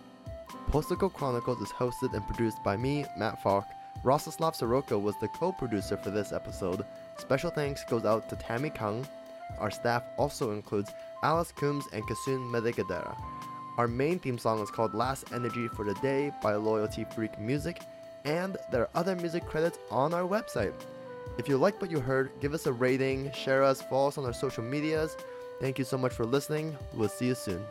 Postical 0.71 1.13
Chronicles 1.13 1.61
is 1.61 1.71
hosted 1.71 2.15
and 2.15 2.25
produced 2.29 2.63
by 2.63 2.77
me, 2.77 3.05
Matt 3.17 3.43
Falk. 3.43 3.67
Rostislav 4.05 4.55
Soroka 4.55 4.97
was 4.97 5.17
the 5.21 5.27
co 5.27 5.51
producer 5.51 5.97
for 5.97 6.11
this 6.11 6.33
episode. 6.33 6.85
Special 7.19 7.51
thanks 7.51 7.85
goes 7.85 8.05
out 8.05 8.29
to 8.29 8.37
Tammy 8.37 8.71
Kung. 8.71 9.05
Our 9.59 9.73
staff 9.73 10.05
also 10.17 10.53
includes 10.53 10.93
Alice 11.25 11.51
Coombs 11.51 11.85
and 11.93 12.05
Kasun 12.05 12.49
Medegadera. 12.51 13.17
Our 13.79 13.89
main 13.89 14.21
theme 14.21 14.39
song 14.39 14.61
is 14.63 14.71
called 14.71 14.95
Last 14.95 15.33
Energy 15.33 15.67
for 15.67 15.85
the 15.85 15.95
Day 15.95 16.31
by 16.41 16.55
Loyalty 16.55 17.05
Freak 17.17 17.37
Music, 17.41 17.83
and 18.25 18.57
there 18.71 18.83
are 18.83 18.91
other 18.95 19.17
music 19.17 19.45
credits 19.45 19.79
on 19.91 20.15
our 20.15 20.23
website. 20.23 20.75
If 21.37 21.49
you 21.49 21.57
liked 21.57 21.81
what 21.81 21.91
you 21.91 21.99
heard, 21.99 22.31
give 22.41 22.55
us 22.55 22.67
a 22.67 22.73
rating, 22.73 23.33
share 23.33 23.65
us, 23.65 23.83
follow 23.83 24.09
us 24.09 24.19
on 24.19 24.25
our 24.25 24.33
social 24.33 24.63
medias. 24.63 25.17
Thank 25.63 25.79
you 25.79 25.85
so 25.85 25.97
much 25.97 26.13
for 26.13 26.25
listening. 26.27 26.77
We'll 26.93 27.09
see 27.09 27.27
you 27.27 27.37
soon. 27.37 27.65